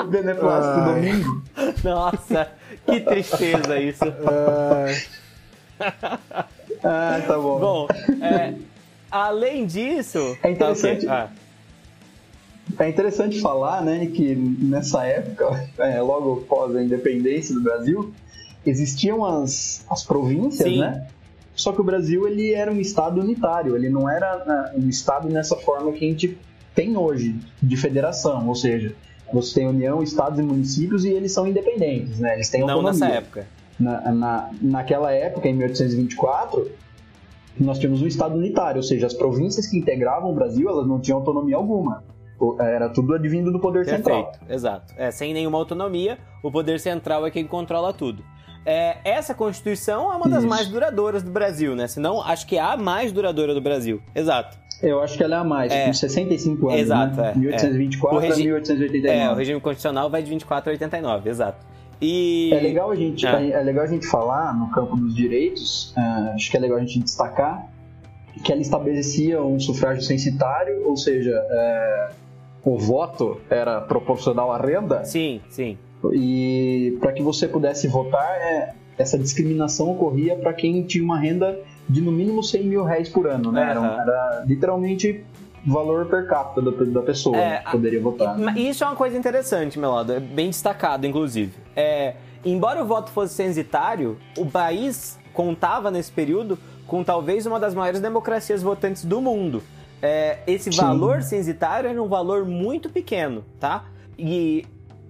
O 0.00 0.04
Beneplácito 0.04 0.80
Ai. 0.80 0.94
Domingo. 0.94 1.42
Nossa, 1.84 2.48
que 2.86 3.00
tristeza 3.00 3.78
isso. 3.78 4.04
ah, 6.82 7.20
tá 7.26 7.38
bom. 7.38 7.58
Bom, 7.60 7.88
é, 8.22 8.54
além 9.10 9.66
disso. 9.66 10.36
É 10.42 10.50
interessante. 10.50 11.06
Tá, 11.06 11.24
okay. 11.24 11.36
ah. 11.36 11.41
É 12.78 12.88
interessante 12.88 13.40
falar, 13.40 13.82
né, 13.82 14.06
que 14.06 14.34
nessa 14.34 15.04
época, 15.04 15.68
é, 15.78 16.00
logo 16.00 16.44
após 16.44 16.74
a 16.74 16.82
independência 16.82 17.54
do 17.54 17.60
Brasil, 17.60 18.12
existiam 18.64 19.24
as, 19.24 19.84
as 19.90 20.04
províncias, 20.04 20.68
Sim. 20.68 20.80
né? 20.80 21.06
Só 21.54 21.72
que 21.72 21.80
o 21.80 21.84
Brasil 21.84 22.26
ele 22.26 22.54
era 22.54 22.72
um 22.72 22.80
estado 22.80 23.20
unitário, 23.20 23.76
ele 23.76 23.90
não 23.90 24.08
era 24.08 24.44
né, 24.44 24.72
um 24.76 24.88
estado 24.88 25.28
nessa 25.28 25.54
forma 25.56 25.92
que 25.92 26.04
a 26.04 26.08
gente 26.08 26.38
tem 26.74 26.96
hoje 26.96 27.38
de 27.62 27.76
federação, 27.76 28.48
ou 28.48 28.54
seja, 28.54 28.94
você 29.32 29.60
tem 29.60 29.68
União, 29.68 30.02
Estados 30.02 30.38
e 30.38 30.42
municípios 30.42 31.04
e 31.04 31.10
eles 31.10 31.32
são 31.32 31.46
independentes, 31.46 32.18
né? 32.18 32.34
Eles 32.34 32.48
têm 32.48 32.62
autonomia. 32.62 32.92
Não 32.92 32.98
nessa 32.98 33.14
época. 33.14 33.46
Na, 33.78 34.12
na, 34.12 34.50
naquela 34.60 35.12
época, 35.12 35.48
em 35.48 35.54
1824, 35.54 36.70
nós 37.58 37.78
tínhamos 37.78 38.02
um 38.02 38.06
Estado 38.06 38.36
unitário, 38.36 38.76
ou 38.78 38.82
seja, 38.82 39.06
as 39.06 39.14
províncias 39.14 39.66
que 39.66 39.76
integravam 39.76 40.30
o 40.30 40.34
Brasil, 40.34 40.68
elas 40.68 40.86
não 40.86 41.00
tinham 41.00 41.18
autonomia 41.18 41.56
alguma. 41.56 42.02
Era 42.60 42.88
tudo 42.88 43.14
advindo 43.14 43.52
do 43.52 43.58
poder 43.60 43.84
Perfeito, 43.84 44.04
central. 44.04 44.32
Exato. 44.48 44.94
É, 44.96 45.10
sem 45.10 45.32
nenhuma 45.32 45.58
autonomia, 45.58 46.18
o 46.42 46.50
poder 46.50 46.80
central 46.80 47.26
é 47.26 47.30
quem 47.30 47.46
controla 47.46 47.92
tudo. 47.92 48.24
É, 48.64 48.98
essa 49.04 49.34
Constituição 49.34 50.12
é 50.12 50.16
uma 50.16 50.28
das 50.28 50.40
Isso. 50.40 50.48
mais 50.48 50.68
duradouras 50.68 51.22
do 51.22 51.30
Brasil, 51.30 51.74
né? 51.74 51.86
Se 51.88 51.98
não, 51.98 52.20
acho 52.22 52.46
que 52.46 52.56
é 52.56 52.60
a 52.60 52.76
mais 52.76 53.10
duradoura 53.12 53.54
do 53.54 53.60
Brasil. 53.60 54.00
Exato. 54.14 54.56
Eu 54.80 55.00
acho 55.00 55.16
que 55.16 55.22
ela 55.22 55.36
é 55.36 55.38
a 55.38 55.44
mais, 55.44 55.72
É. 55.72 55.86
com 55.86 55.92
65 55.92 56.68
anos, 56.68 56.80
Exato, 56.80 57.16
né? 57.16 57.32
é, 57.34 57.38
1824 57.38 58.16
é. 58.18 58.24
A 58.24 58.28
regi- 58.28 58.42
1889. 58.44 59.18
É, 59.18 59.30
o 59.30 59.34
regime 59.34 59.60
constitucional 59.60 60.10
vai 60.10 60.22
de 60.22 60.30
24 60.30 60.70
a 60.70 60.72
89, 60.72 61.28
exato. 61.30 61.64
E. 62.00 62.50
É 62.52 62.60
legal 62.60 62.90
a 62.90 62.96
gente, 62.96 63.24
É. 63.26 63.50
é. 63.50 63.62
legal 63.62 63.84
a 63.84 63.86
gente 63.86 64.06
falar 64.06 64.52
no 64.56 64.68
campo 64.72 64.96
dos 64.96 65.14
direitos, 65.14 65.92
ah, 65.96 66.32
acho 66.34 66.50
que 66.50 66.56
é 66.56 66.60
legal 66.60 66.78
a 66.78 66.80
gente 66.80 66.98
destacar 67.00 67.66
que 68.44 68.50
ela 68.50 68.60
estabelecia 68.62 69.40
um 69.42 69.60
sufrágio 69.60 70.02
censitário, 70.02 70.88
ou 70.88 70.96
seja, 70.96 71.30
é, 71.30 72.08
o 72.64 72.78
voto 72.78 73.40
era 73.50 73.80
proporcional 73.80 74.52
à 74.52 74.58
renda, 74.58 75.04
Sim, 75.04 75.40
sim. 75.48 75.76
e 76.12 76.96
para 77.00 77.12
que 77.12 77.22
você 77.22 77.48
pudesse 77.48 77.88
votar, 77.88 78.24
é, 78.40 78.74
essa 78.96 79.18
discriminação 79.18 79.90
ocorria 79.90 80.36
para 80.36 80.52
quem 80.52 80.82
tinha 80.84 81.02
uma 81.02 81.18
renda 81.18 81.58
de 81.88 82.00
no 82.00 82.12
mínimo 82.12 82.42
100 82.42 82.64
mil 82.64 82.84
reais 82.84 83.08
por 83.08 83.26
ano, 83.26 83.50
né? 83.50 83.70
Era, 83.70 83.80
era 83.80 84.44
literalmente 84.46 85.24
valor 85.66 86.06
per 86.06 86.26
capita 86.26 86.62
da, 86.62 86.70
da 86.70 87.02
pessoa 87.02 87.36
É, 87.36 87.50
né, 87.50 87.58
que 87.58 87.70
poderia 87.70 88.00
votar. 88.00 88.38
Mas 88.38 88.56
Isso 88.56 88.84
é 88.84 88.86
uma 88.86 88.96
coisa 88.96 89.16
interessante, 89.16 89.78
Melado, 89.78 90.12
é 90.12 90.20
bem 90.20 90.50
destacado, 90.50 91.06
inclusive. 91.06 91.52
É, 91.74 92.14
embora 92.44 92.82
o 92.82 92.86
voto 92.86 93.10
fosse 93.10 93.34
censitário, 93.34 94.18
o 94.36 94.46
país 94.46 95.18
contava 95.32 95.90
nesse 95.90 96.12
período 96.12 96.58
com 96.86 97.02
talvez 97.02 97.46
uma 97.46 97.58
das 97.58 97.74
maiores 97.74 98.00
democracias 98.00 98.62
votantes 98.62 99.04
do 99.04 99.20
mundo. 99.20 99.62
É, 100.02 100.40
esse 100.48 100.72
Sim. 100.72 100.80
valor 100.80 101.22
censitário 101.22 101.88
era 101.88 102.02
um 102.02 102.08
valor 102.08 102.44
muito 102.44 102.90
pequeno, 102.90 103.44
tá? 103.60 103.84
E 104.18 104.66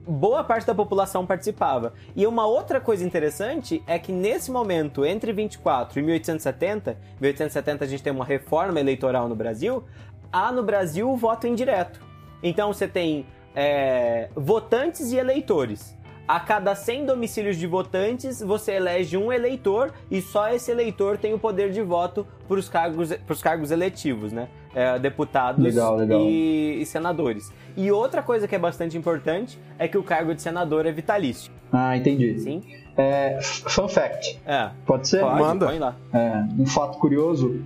boa 0.06 0.44
parte 0.44 0.66
da 0.66 0.74
população 0.74 1.24
participava. 1.24 1.94
E 2.14 2.26
uma 2.26 2.46
outra 2.46 2.80
coisa 2.80 3.04
interessante 3.04 3.82
é 3.86 3.98
que 3.98 4.12
nesse 4.12 4.50
momento, 4.50 5.06
entre 5.06 5.32
24 5.32 5.98
e 5.98 6.02
1870, 6.02 6.98
1870 7.20 7.84
a 7.84 7.88
gente 7.88 8.02
tem 8.02 8.12
uma 8.12 8.24
reforma 8.24 8.78
eleitoral 8.78 9.28
no 9.28 9.34
Brasil, 9.34 9.82
há 10.30 10.52
no 10.52 10.62
Brasil 10.62 11.10
o 11.10 11.16
voto 11.16 11.46
indireto. 11.46 12.00
Então 12.42 12.72
você 12.72 12.86
tem 12.86 13.24
é, 13.54 14.28
votantes 14.34 15.12
e 15.12 15.16
eleitores. 15.16 15.96
A 16.26 16.38
cada 16.38 16.74
100 16.74 17.06
domicílios 17.06 17.56
de 17.56 17.66
votantes, 17.66 18.40
você 18.40 18.72
elege 18.72 19.16
um 19.16 19.32
eleitor 19.32 19.92
e 20.10 20.20
só 20.22 20.48
esse 20.48 20.70
eleitor 20.70 21.18
tem 21.18 21.34
o 21.34 21.38
poder 21.38 21.70
de 21.72 21.82
voto 21.82 22.26
para 22.46 22.58
os 22.58 22.68
cargos, 22.68 23.12
pros 23.26 23.42
cargos 23.42 23.70
eletivos, 23.70 24.32
né? 24.32 24.48
É, 24.74 24.98
deputados 24.98 25.62
Legal, 25.62 25.96
legal. 25.96 26.20
E, 26.22 26.80
e 26.80 26.86
senadores. 26.86 27.52
E 27.76 27.90
outra 27.92 28.22
coisa 28.22 28.48
que 28.48 28.54
é 28.54 28.58
bastante 28.58 28.96
importante 28.96 29.58
é 29.78 29.86
que 29.86 29.98
o 29.98 30.02
cargo 30.02 30.34
de 30.34 30.40
senador 30.40 30.86
é 30.86 30.92
vitalício. 30.92 31.52
Ah, 31.70 31.96
entendi. 31.96 32.38
Sim? 32.40 32.62
É, 32.96 33.38
fun 33.42 33.88
fact, 33.88 34.38
É. 34.46 34.70
pode 34.86 35.08
ser? 35.08 35.20
Pode, 35.20 35.40
Manda. 35.40 35.66
põe 35.66 35.78
lá. 35.78 35.96
É, 36.12 36.44
um 36.58 36.66
fato 36.66 36.98
curioso, 36.98 37.60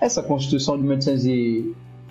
essa 0.00 0.22
Constituição 0.22 0.76
de 0.76 0.82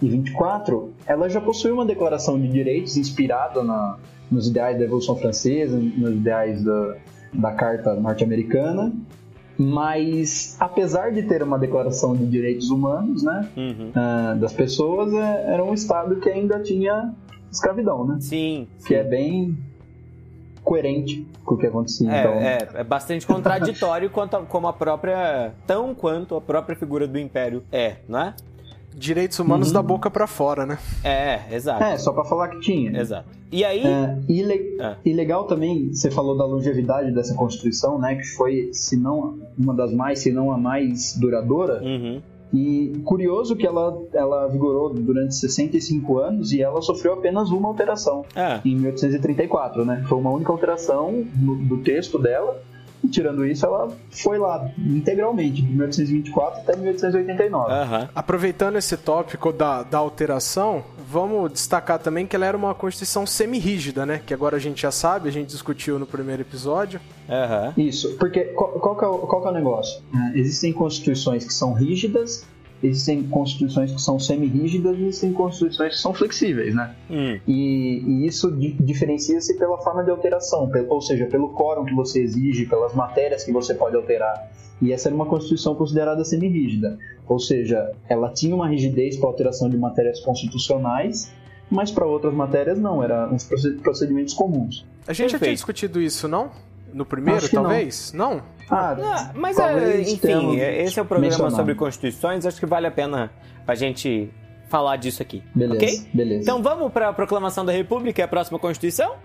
1824, 0.02 0.94
ela 1.06 1.30
já 1.30 1.40
possui 1.42 1.72
uma 1.72 1.86
declaração 1.86 2.40
de 2.40 2.48
direitos 2.48 2.98
inspirada 2.98 3.64
na- 3.64 3.98
nos 4.30 4.48
ideais 4.50 4.76
da 4.78 4.84
Revolução 4.84 5.16
Francesa, 5.16 5.78
nos 5.78 6.12
ideais 6.12 6.64
da, 6.64 6.96
da 7.34 7.52
Carta 7.54 7.96
Norte-Americana, 7.96 8.92
mas 9.58 10.56
apesar 10.60 11.12
de 11.12 11.24
ter 11.24 11.42
uma 11.44 11.58
declaração 11.58 12.16
de 12.16 12.26
direitos 12.26 12.70
humanos, 12.70 13.24
né, 13.24 13.50
Uhum. 13.58 13.92
ah, 13.96 14.36
das 14.40 14.54
pessoas, 14.54 15.14
é- 15.14 15.54
era 15.54 15.64
um 15.64 15.74
estado 15.74 16.18
que 16.18 16.30
ainda 16.30 16.60
tinha 16.62 17.14
escravidão, 17.52 18.06
né, 18.06 18.18
Sim. 18.20 18.68
que 18.86 18.94
é 18.94 19.04
bem 19.04 19.58
coerente 20.64 21.26
com 21.46 21.56
o 21.56 21.58
que 21.58 21.66
acontecia. 21.66 22.12
É, 22.12 22.20
então, 22.20 22.34
é, 22.34 22.58
é 22.82 22.84
bastante 22.84 23.26
contraditório 23.26 24.10
quanto 24.10 24.36
a- 24.36 24.44
como 24.44 24.68
a 24.68 24.74
própria. 24.74 25.54
tão 25.66 25.96
quanto 25.96 26.36
a 26.36 26.42
própria 26.42 26.76
figura 26.76 27.08
do 27.08 27.18
Império 27.18 27.64
é, 27.72 27.96
não 28.08 28.20
é? 28.20 28.34
Direitos 28.98 29.38
humanos 29.38 29.68
Uhum. 29.68 29.74
da 29.76 29.82
boca 29.84 30.10
pra 30.10 30.26
fora, 30.26 30.66
né? 30.66 30.80
É, 31.04 31.42
exato. 31.56 31.84
é, 31.84 31.98
só 31.98 32.12
pra 32.12 32.24
falar 32.26 32.48
que 32.50 32.60
tinha. 32.62 33.00
Exato. 33.00 33.30
E 33.52 33.64
aí. 33.64 33.86
É, 33.86 34.18
e, 34.28 34.42
le- 34.42 34.76
É. 34.82 34.96
e 35.06 35.14
legal 35.14 35.44
também, 35.46 35.94
você 35.94 36.10
falou 36.10 36.36
da 36.36 36.44
longevidade 36.46 37.12
dessa 37.14 37.36
Constituição, 37.36 38.00
né? 38.00 38.16
Que 38.16 38.26
foi, 38.36 38.70
se 38.74 38.98
não 38.98 39.38
uma 39.58 39.74
das 39.76 39.94
mais, 39.94 40.20
se 40.20 40.32
não 40.32 40.52
a 40.52 40.58
mais 40.58 41.16
duradoura. 41.18 41.82
Uhum. 41.84 42.22
E 42.54 42.94
curioso 43.04 43.56
que 43.58 43.68
ela, 43.68 44.02
ela 44.14 44.48
vigorou 44.48 44.94
durante 44.94 45.36
65 45.36 46.18
anos 46.18 46.54
e 46.54 46.62
ela 46.62 46.82
sofreu 46.82 47.14
apenas 47.14 47.52
uma 47.52 47.68
alteração, 47.68 48.24
É. 48.34 48.62
em 48.66 48.74
1834, 48.76 49.84
né? 49.86 50.04
Foi 50.08 50.18
uma 50.18 50.30
única 50.32 50.52
alteração 50.52 51.26
no- 51.36 51.56
do 51.58 51.78
texto 51.80 52.18
dela. 52.18 52.62
E 53.04 53.08
tirando 53.08 53.46
isso, 53.46 53.66
ela 53.66 53.90
foi 54.10 54.38
lá 54.38 54.70
integralmente, 54.78 55.62
de 55.62 55.68
1824 55.68 56.62
até 56.62 56.76
1889. 56.76 57.72
Aham. 57.72 58.10
Aproveitando 58.14 58.78
esse 58.78 58.98
tópico 58.98 59.52
da, 59.52 59.84
da 59.84 59.98
alteração, 59.98 60.84
vamos 61.10 61.52
destacar 61.52 62.00
também 62.00 62.26
que 62.26 62.36
ela 62.36 62.46
era 62.46 62.58
uma 62.58 62.74
Constituição 62.74 63.26
semi-rígida, 63.26 64.06
né? 64.06 64.22
Que 64.26 64.34
agora 64.34 64.58
a 64.58 64.60
gente 64.60 64.82
já 64.82 64.92
sabe, 64.92 65.30
a 65.30 65.32
gente 65.32 65.50
discutiu 65.50 65.98
no 65.98 66.06
primeiro 66.06 66.42
episódio. 66.42 67.00
Aham. 67.30 67.74
Isso, 67.78 68.16
porque 68.18 68.46
qual, 68.46 68.72
qual, 68.72 68.98
que, 68.98 69.06
é 69.06 69.08
o, 69.08 69.18
qual 69.20 69.42
que 69.42 69.48
é 69.48 69.52
o 69.52 69.54
negócio? 69.54 70.02
É, 70.14 70.40
existem 70.40 70.74
constituições 70.74 71.46
que 71.46 71.54
são 71.54 71.74
rígidas, 71.74 72.46
existem 72.84 73.24
constituições 73.24 73.92
que 73.92 74.02
são 74.02 74.20
semi-rígidas 74.20 74.98
e 74.98 75.02
existem 75.04 75.34
constituições 75.34 75.96
que 75.96 76.00
são 76.02 76.14
flexíveis, 76.14 76.76
né? 76.76 76.96
Hum. 77.10 77.40
E, 77.48 78.04
e 78.06 78.26
isso 78.28 78.52
di- 78.52 78.74
diferencia-se 78.80 79.58
pela 79.58 79.78
forma 79.80 80.04
de 80.04 80.12
alteração, 80.12 80.70
pelo- 80.70 80.90
ou 80.92 81.02
seja, 81.02 81.26
pelo 81.26 81.50
quórum 81.54 81.86
que 81.86 81.94
você 81.96 82.22
exige, 82.22 82.66
pelas 82.66 82.94
matérias 82.94 83.44
que 83.44 83.52
você 83.52 83.74
pode 83.74 83.96
alterar. 83.96 84.52
E 84.82 84.94
essa 84.94 85.10
era 85.10 85.16
uma 85.16 85.26
constituição 85.26 85.74
considerada 85.74 86.24
semi-rígida, 86.24 87.00
ou 87.28 87.40
seja, 87.40 87.92
ela 88.08 88.30
tinha 88.32 88.56
uma 88.56 88.68
rigidez 88.70 89.18
para 89.18 89.28
alteração 89.28 89.70
de 89.70 89.78
matérias 89.78 90.20
constitucionais, 90.20 91.32
mas 91.70 91.90
para 91.92 92.06
outras 92.06 92.34
matérias 92.34 92.80
não, 92.80 93.04
eram 93.04 93.34
uns 93.34 93.44
proce- 93.44 93.72
procedimentos 93.82 94.34
comuns. 94.34 94.86
A 95.08 95.14
gente 95.14 95.24
já 95.24 95.28
tinha 95.30 95.40
Perfeito. 95.40 95.56
discutido 95.56 96.00
isso, 96.02 96.28
não? 96.28 96.52
No 96.94 97.06
primeiro, 97.06 97.38
Acho 97.40 97.50
que 97.50 97.56
não. 97.56 97.64
talvez? 97.64 98.14
Não? 98.14 98.42
Ah, 98.70 98.96
Ah, 99.00 99.32
mas, 99.36 99.58
é, 99.58 99.62
talvez 99.68 100.10
enfim, 100.12 100.60
é- 100.60 100.84
esse 100.84 101.00
é 101.00 101.02
o 101.02 101.06
programa 101.06 101.30
mencionado. 101.32 101.56
sobre 101.56 101.76
constituições. 101.76 102.46
Acho 102.46 102.60
que 102.60 102.66
vale 102.66 102.88
a 102.88 102.92
pena 102.92 103.32
a 103.68 103.76
gente 103.76 104.30
falar 104.70 104.96
disso 104.98 105.22
aqui. 105.22 105.44
Beleza, 105.56 105.76
Ok? 105.86 106.10
beleza. 106.14 106.42
Então 106.44 106.62
vamos 106.62 106.92
para 106.92 107.10
a 107.10 107.14
proclamação 107.14 107.64
da 107.66 107.72
República, 107.72 108.24
a 108.24 108.28
próxima 108.28 108.58
Constituição? 108.60 109.16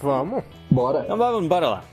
Vamos. 0.00 0.42
Bora. 0.70 1.00
Então 1.04 1.16
vamos, 1.16 1.46
bora 1.48 1.68
lá. 1.68 1.84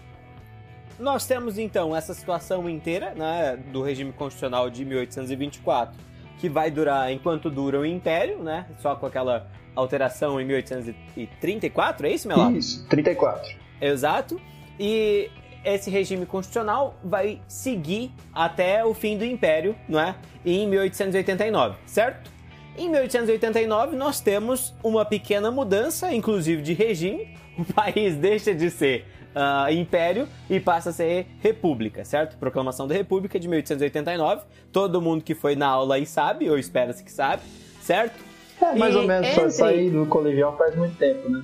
Nós 0.99 1.25
temos 1.25 1.57
então 1.57 1.95
essa 1.95 2.13
situação 2.13 2.69
inteira 2.69 3.13
né, 3.15 3.57
do 3.71 3.81
regime 3.81 4.11
constitucional 4.11 4.69
de 4.69 4.85
1824, 4.85 5.95
que 6.39 6.47
vai 6.49 6.69
durar 6.71 7.11
enquanto 7.11 7.49
dura 7.49 7.79
o 7.79 7.85
Império, 7.85 8.39
né? 8.43 8.65
Só 8.79 8.95
com 8.95 9.05
aquela 9.05 9.47
alteração 9.75 10.39
em 10.39 10.45
1834, 10.45 12.07
é 12.07 12.11
isso, 12.11 12.27
meu? 12.27 12.51
Isso, 12.51 12.85
34. 12.87 13.49
Exato. 13.81 14.39
E 14.79 15.29
esse 15.63 15.89
regime 15.89 16.25
constitucional 16.25 16.95
vai 17.03 17.39
seguir 17.47 18.11
até 18.33 18.83
o 18.83 18.93
fim 18.93 19.17
do 19.17 19.23
Império, 19.25 19.75
não 19.87 19.99
é? 19.99 20.15
Em 20.45 20.67
1889, 20.67 21.75
certo? 21.85 22.31
Em 22.77 22.89
1889 22.89 23.95
nós 23.95 24.19
temos 24.19 24.73
uma 24.83 25.05
pequena 25.05 25.51
mudança, 25.51 26.13
inclusive 26.13 26.61
de 26.61 26.73
regime. 26.73 27.27
O 27.55 27.63
país 27.71 28.15
deixa 28.15 28.51
de 28.51 28.71
ser 28.71 29.05
ah, 29.35 29.71
império 29.71 30.27
e 30.49 30.59
passa 30.59 30.89
a 30.89 30.91
ser 30.91 31.27
república, 31.39 32.03
certo? 32.03 32.35
Proclamação 32.35 32.87
da 32.87 32.95
República 32.95 33.39
de 33.39 33.47
1889. 33.47 34.41
Todo 34.71 34.99
mundo 34.99 35.23
que 35.23 35.35
foi 35.35 35.55
na 35.55 35.67
aula 35.67 35.93
aí 35.93 36.05
sabe, 36.07 36.49
ou 36.49 36.57
espera-se 36.57 37.03
que 37.03 37.11
sabe, 37.11 37.43
certo? 37.79 38.19
É, 38.59 38.73
mais 38.75 38.95
E 38.95 38.97
ou 38.97 39.03
menos, 39.05 39.27
entre- 39.27 39.51
saí 39.51 39.91
do 39.91 40.07
colegial 40.07 40.57
faz 40.57 40.75
muito 40.75 40.97
tempo, 40.97 41.29
né? 41.29 41.43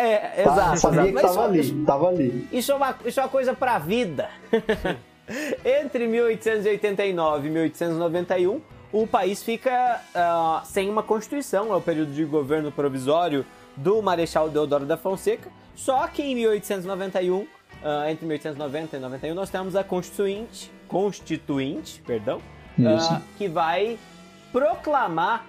É, 0.00 0.42
exato. 0.42 0.78
sabia 0.78 1.12
que 1.12 1.20
tava 1.20 1.44
ali, 1.44 1.84
tava 1.84 2.08
ali. 2.08 2.48
Isso 2.50 2.72
é 2.72 2.74
uma, 2.74 2.96
isso 3.04 3.20
é 3.20 3.22
uma 3.22 3.28
coisa 3.28 3.52
pra 3.52 3.78
vida. 3.78 4.30
Entre 5.64 6.06
1889 6.06 7.46
e 7.46 7.50
1891, 7.50 8.60
o 8.92 9.06
país 9.06 9.42
fica 9.42 10.00
ah, 10.14 10.62
sem 10.64 10.88
uma 10.88 11.02
constituição, 11.02 11.72
é 11.72 11.76
o 11.76 11.80
período 11.80 12.12
de 12.12 12.24
governo 12.24 12.72
provisório 12.72 13.46
do 13.76 14.02
Marechal 14.02 14.48
Deodoro 14.48 14.84
da 14.84 14.96
Fonseca. 14.96 15.50
Só 15.76 16.06
que 16.08 16.22
em 16.22 16.34
1891, 16.34 17.46
ah, 17.84 18.10
entre 18.10 18.26
1890 18.26 18.96
e 18.96 19.00
91, 19.00 19.34
nós 19.34 19.50
temos 19.50 19.76
a 19.76 19.84
Constituinte, 19.84 20.72
Constituinte, 20.88 22.02
perdão, 22.04 22.40
Isso. 22.76 23.12
ah, 23.12 23.22
que 23.38 23.48
vai 23.48 23.98
proclamar 24.50 25.46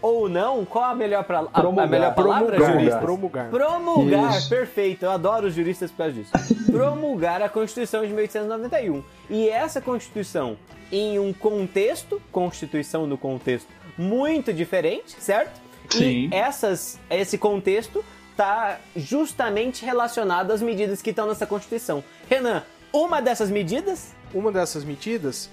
ou 0.00 0.28
não, 0.28 0.64
qual 0.64 0.84
a 0.84 0.94
melhor, 0.94 1.24
pra, 1.24 1.40
a, 1.40 1.44
Promulgar. 1.44 1.86
a 1.86 1.88
melhor 1.88 2.14
palavra, 2.14 2.56
Promulgar, 2.56 2.72
jurista? 2.72 2.98
promulgar. 2.98 3.50
Promulgar, 3.50 4.38
Isso. 4.38 4.48
perfeito. 4.48 5.04
Eu 5.04 5.10
adoro 5.10 5.46
os 5.48 5.54
juristas 5.54 5.90
por 5.90 5.98
causa 5.98 6.12
disso. 6.12 6.32
Promulgar 6.70 7.42
a 7.42 7.48
Constituição 7.48 8.02
de 8.02 8.12
1891. 8.12 9.02
E 9.28 9.48
essa 9.48 9.80
Constituição, 9.80 10.56
em 10.92 11.18
um 11.18 11.32
contexto, 11.32 12.20
Constituição 12.30 13.06
no 13.06 13.18
contexto 13.18 13.68
muito 13.96 14.52
diferente, 14.52 15.16
certo? 15.20 15.60
Sim. 15.90 16.28
E 16.30 16.34
essas, 16.34 16.98
esse 17.10 17.36
contexto 17.36 18.04
está 18.30 18.78
justamente 18.94 19.84
relacionado 19.84 20.52
às 20.52 20.62
medidas 20.62 21.02
que 21.02 21.10
estão 21.10 21.26
nessa 21.26 21.46
Constituição. 21.46 22.04
Renan, 22.30 22.62
uma 22.92 23.20
dessas 23.20 23.50
medidas 23.50 24.14
Uma 24.32 24.52
dessas 24.52 24.84
medidas, 24.84 25.50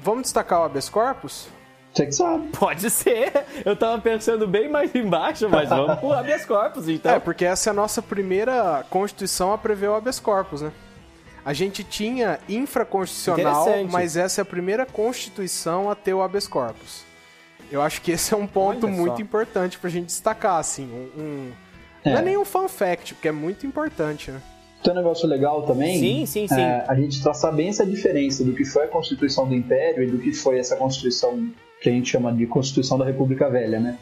vamos 0.00 0.22
destacar 0.24 0.60
o 0.60 0.64
habeas 0.64 0.88
corpus? 0.88 1.48
Você 1.98 2.06
que 2.06 2.12
sabe. 2.12 2.48
pode 2.58 2.90
ser. 2.90 3.32
Eu 3.64 3.74
tava 3.76 4.00
pensando 4.00 4.46
bem 4.46 4.68
mais 4.68 4.94
embaixo, 4.94 5.48
mas 5.48 5.68
vamos 5.68 5.98
pro 5.98 6.12
habeas 6.12 6.44
corpus, 6.44 6.88
então. 6.88 7.12
É, 7.14 7.18
porque 7.18 7.44
essa 7.44 7.68
é 7.68 7.72
a 7.72 7.74
nossa 7.74 8.00
primeira 8.00 8.84
Constituição 8.88 9.52
a 9.52 9.58
prever 9.58 9.88
o 9.88 9.94
habeas 9.94 10.20
corpus, 10.20 10.62
né? 10.62 10.72
A 11.44 11.52
gente 11.52 11.82
tinha 11.82 12.38
infraconstitucional, 12.48 13.66
mas 13.90 14.16
essa 14.16 14.40
é 14.40 14.42
a 14.42 14.44
primeira 14.44 14.84
Constituição 14.86 15.90
a 15.90 15.94
ter 15.94 16.14
o 16.14 16.22
habeas 16.22 16.46
corpus. 16.46 17.02
Eu 17.70 17.82
acho 17.82 18.00
que 18.00 18.12
esse 18.12 18.32
é 18.32 18.36
um 18.36 18.46
ponto 18.46 18.86
Olha 18.86 18.94
muito 18.96 19.16
só. 19.16 19.22
importante 19.22 19.78
pra 19.78 19.90
gente 19.90 20.06
destacar, 20.06 20.56
assim. 20.58 20.84
Um, 21.16 21.20
um- 21.22 21.52
É. 22.04 22.12
Não 22.12 22.18
é 22.20 22.22
nenhum 22.22 22.44
fun 22.44 22.68
fact, 22.68 23.14
porque 23.14 23.28
é 23.28 23.32
muito 23.32 23.66
importante, 23.66 24.30
né? 24.30 24.40
Tem 24.82 24.92
um 24.92 24.96
negócio 24.96 25.28
legal 25.28 25.62
também. 25.64 25.98
Sim, 25.98 26.24
sim, 26.26 26.46
sim. 26.46 26.60
é, 26.60 26.84
a 26.86 26.94
gente 26.94 27.20
traçar 27.20 27.52
bem 27.52 27.68
essa 27.68 27.84
diferença 27.84 28.44
do 28.44 28.54
que 28.54 28.64
foi 28.64 28.84
a 28.84 28.88
Constituição 28.88 29.46
do 29.48 29.54
Império 29.54 30.04
e 30.04 30.06
do 30.06 30.18
que 30.18 30.32
foi 30.32 30.58
essa 30.58 30.76
Constituição 30.76 31.50
que 31.80 31.88
a 31.88 31.92
gente 31.92 32.08
chama 32.10 32.32
de 32.32 32.46
Constituição 32.46 32.98
da 32.98 33.04
República 33.04 33.48
Velha, 33.48 33.78
né? 33.80 33.98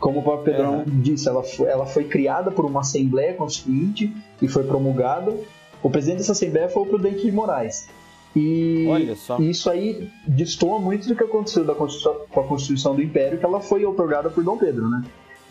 Como 0.00 0.20
o 0.20 0.22
próprio 0.22 0.52
Pedrão 0.54 0.84
disse, 0.86 1.28
ela 1.28 1.42
foi, 1.42 1.66
ela 1.68 1.84
foi 1.86 2.04
criada 2.04 2.50
por 2.52 2.64
uma 2.64 2.80
Assembleia 2.80 3.34
Constituinte 3.34 4.12
e 4.40 4.46
foi 4.46 4.62
promulgada. 4.62 5.34
O 5.82 5.90
presidente 5.90 6.18
dessa 6.18 6.32
Assembleia 6.32 6.68
foi 6.68 6.82
o 6.82 6.86
Prudente 6.86 7.22
de 7.22 7.32
Moraes. 7.32 7.88
E 8.36 8.86
Olha 8.88 9.16
só. 9.16 9.40
e 9.40 9.50
isso 9.50 9.68
aí 9.68 10.08
destoa 10.26 10.78
muito 10.78 11.08
do 11.08 11.16
que 11.16 11.24
aconteceu 11.24 11.64
da 11.64 11.74
Constituição, 11.74 12.14
com 12.30 12.40
a 12.40 12.44
Constituição 12.44 12.94
do 12.94 13.02
Império, 13.02 13.38
que 13.38 13.44
ela 13.44 13.60
foi 13.60 13.84
otorgada 13.84 14.30
por 14.30 14.44
Dom 14.44 14.56
Pedro, 14.56 14.88
né? 14.88 15.02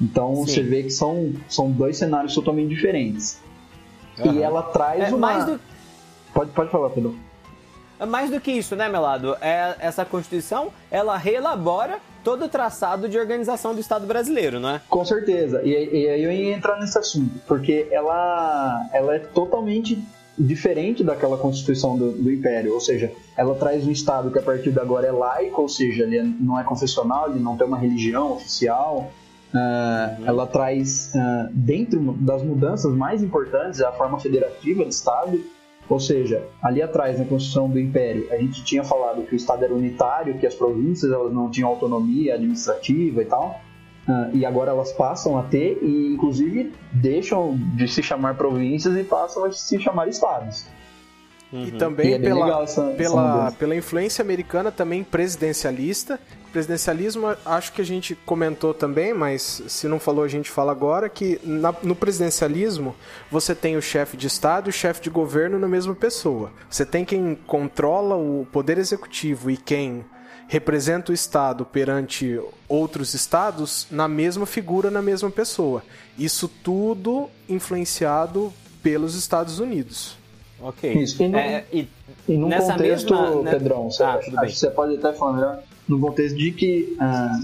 Então 0.01 0.35
Sim. 0.35 0.45
você 0.45 0.63
vê 0.63 0.83
que 0.83 0.91
são, 0.91 1.33
são 1.49 1.69
dois 1.71 1.97
cenários 1.97 2.33
totalmente 2.33 2.69
diferentes. 2.69 3.41
Aham. 4.19 4.33
E 4.33 4.41
ela 4.41 4.61
traz 4.61 5.03
É, 5.03 5.09
uma. 5.09 5.17
mais, 5.17 5.45
do, 5.45 5.59
Pode, 6.33 6.51
pode 6.51 6.69
falar, 6.69 6.91
Pedro. 6.91 7.15
Mais 8.05 8.29
do 8.29 8.39
que 8.39 8.51
isso, 8.51 8.75
né, 8.75 8.87
Melado? 8.89 9.35
É, 9.41 9.75
essa 9.79 10.05
Constituição, 10.05 10.69
ela 10.91 11.17
reelabora 11.17 11.97
todo 12.23 12.45
o 12.45 12.49
traçado 12.49 13.07
de 13.07 13.17
organização 13.17 13.73
do 13.73 13.79
Estado 13.79 14.05
brasileiro, 14.05 14.59
não 14.59 14.69
é? 14.69 14.81
Com 14.89 15.03
certeza. 15.05 15.61
E, 15.63 15.69
e 15.69 16.09
aí 16.09 16.23
eu 16.23 16.31
ia 16.31 16.53
entrar 16.55 16.79
nesse 16.79 16.97
assunto, 16.97 17.39
porque 17.47 17.87
ela, 17.89 18.85
ela 18.93 19.15
é 19.15 19.19
totalmente 19.19 20.03
diferente 20.37 21.03
daquela 21.03 21.37
Constituição 21.37 21.97
do, 21.97 22.11
do 22.11 22.31
Império. 22.31 22.73
Ou 22.73 22.79
seja, 22.79 23.11
ela 23.35 23.55
traz 23.55 23.87
um 23.87 23.91
Estado 23.91 24.29
que 24.29 24.37
a 24.37 24.41
partir 24.41 24.71
de 24.71 24.79
agora 24.79 25.07
é 25.07 25.11
laico, 25.11 25.61
ou 25.63 25.69
seja, 25.69 26.03
ele 26.03 26.17
é- 26.19 26.23
não 26.23 26.59
é 26.59 26.63
confessional, 26.63 27.31
ele 27.31 27.39
não 27.39 27.57
tem 27.57 27.65
uma 27.65 27.77
religião 27.79 28.33
oficial. 28.33 29.11
Ah, 29.55 30.17
Ela 30.25 30.45
traz, 30.45 31.15
ah, 31.15 31.47
dentro 31.51 31.99
das 32.19 32.43
mudanças 32.43 32.93
mais 32.93 33.23
importantes, 33.23 33.81
a 33.81 33.91
forma 33.93 34.19
federativa 34.19 34.83
do 34.83 34.89
Estado. 34.89 35.41
Ou 35.89 35.99
seja, 35.99 36.45
ali 36.61 36.81
atrás, 36.81 37.17
na 37.17 37.25
Constituição 37.25 37.69
do 37.69 37.79
Império, 37.79 38.27
a 38.31 38.37
gente 38.37 38.63
tinha 38.63 38.83
falado 38.83 39.23
que 39.23 39.33
o 39.33 39.37
Estado 39.37 39.63
era 39.63 39.73
unitário, 39.73 40.37
que 40.37 40.45
as 40.45 40.53
províncias 40.53 41.11
elas 41.11 41.33
não 41.33 41.49
tinham 41.49 41.69
autonomia 41.69 42.35
administrativa 42.35 43.21
e 43.21 43.25
tal. 43.25 43.61
Ah, 44.07 44.29
e 44.33 44.45
agora 44.45 44.71
elas 44.71 44.91
passam 44.93 45.37
a 45.37 45.43
ter 45.43 45.79
e, 45.81 46.13
inclusive, 46.13 46.73
deixam 46.93 47.57
de 47.75 47.87
se 47.87 48.01
chamar 48.01 48.35
províncias 48.35 48.95
e 48.95 49.03
passam 49.03 49.45
a 49.45 49.51
se 49.51 49.79
chamar 49.79 50.07
estados. 50.07 50.65
E 51.51 51.71
Uhum. 51.71 51.77
também 51.77 52.09
E 52.09 52.13
é 52.15 52.19
pela, 52.19 52.45
legal 52.45 52.63
essa 52.63 52.81
pela, 52.97 53.21
mudança. 53.21 53.55
pela 53.57 53.75
influência 53.75 54.21
americana 54.21 54.69
também 54.71 55.01
presidencialista. 55.03 56.19
Presidencialismo, 56.51 57.27
acho 57.45 57.71
que 57.71 57.81
a 57.81 57.85
gente 57.85 58.15
comentou 58.25 58.73
também, 58.73 59.13
mas 59.13 59.61
se 59.67 59.87
não 59.87 59.99
falou, 59.99 60.23
a 60.23 60.27
gente 60.27 60.49
fala 60.49 60.71
agora, 60.71 61.07
que 61.07 61.39
na- 61.43 61.73
no 61.83 61.95
presidencialismo 61.95 62.95
você 63.31 63.53
tem 63.55 63.77
o 63.77 63.81
chefe 63.81 64.17
de 64.17 64.27
Estado 64.27 64.67
e 64.67 64.71
o 64.71 64.73
chefe 64.73 65.01
de 65.01 65.09
governo 65.09 65.57
na 65.59 65.67
mesma 65.67 65.93
pessoa. 65.95 66.51
Você 66.69 66.85
tem 66.85 67.05
quem 67.05 67.37
controla 67.47 68.15
o 68.15 68.45
poder 68.51 68.77
executivo 68.77 69.49
e 69.51 69.55
quem 69.55 70.03
representa 70.49 71.11
o 71.11 71.15
Estado 71.15 71.65
perante 71.65 72.39
outros 72.67 73.13
estados 73.13 73.85
na 73.91 74.07
mesma 74.07 74.45
figura, 74.45 74.89
na 74.89 75.01
mesma 75.01 75.29
pessoa. 75.29 75.83
Isso 76.17 76.47
tudo 76.47 77.29
influenciado 77.47 78.51
pelos 78.81 79.13
Estados 79.15 79.59
Unidos. 79.59 80.17
Ok. 80.61 80.91
Isso. 80.93 81.21
E 81.21 81.27
no- 81.27 81.37
É, 81.37 81.65
e 81.71 81.87
E 82.27 82.35
num 82.37 82.47
Nessa 82.49 82.73
contexto, 82.73 83.13
mesma, 83.13 83.41
né? 83.43 83.51
Pedrão, 83.51 83.89
você, 83.89 84.03
Ah, 84.03 84.19
você 84.45 84.69
pode 84.69 84.95
até 84.97 85.13
falar 85.13 85.33
melhor, 85.33 85.59
num 85.87 85.99
contexto 85.99 86.35
de 86.37 86.51
que 86.51 86.95
ah, 86.99 87.39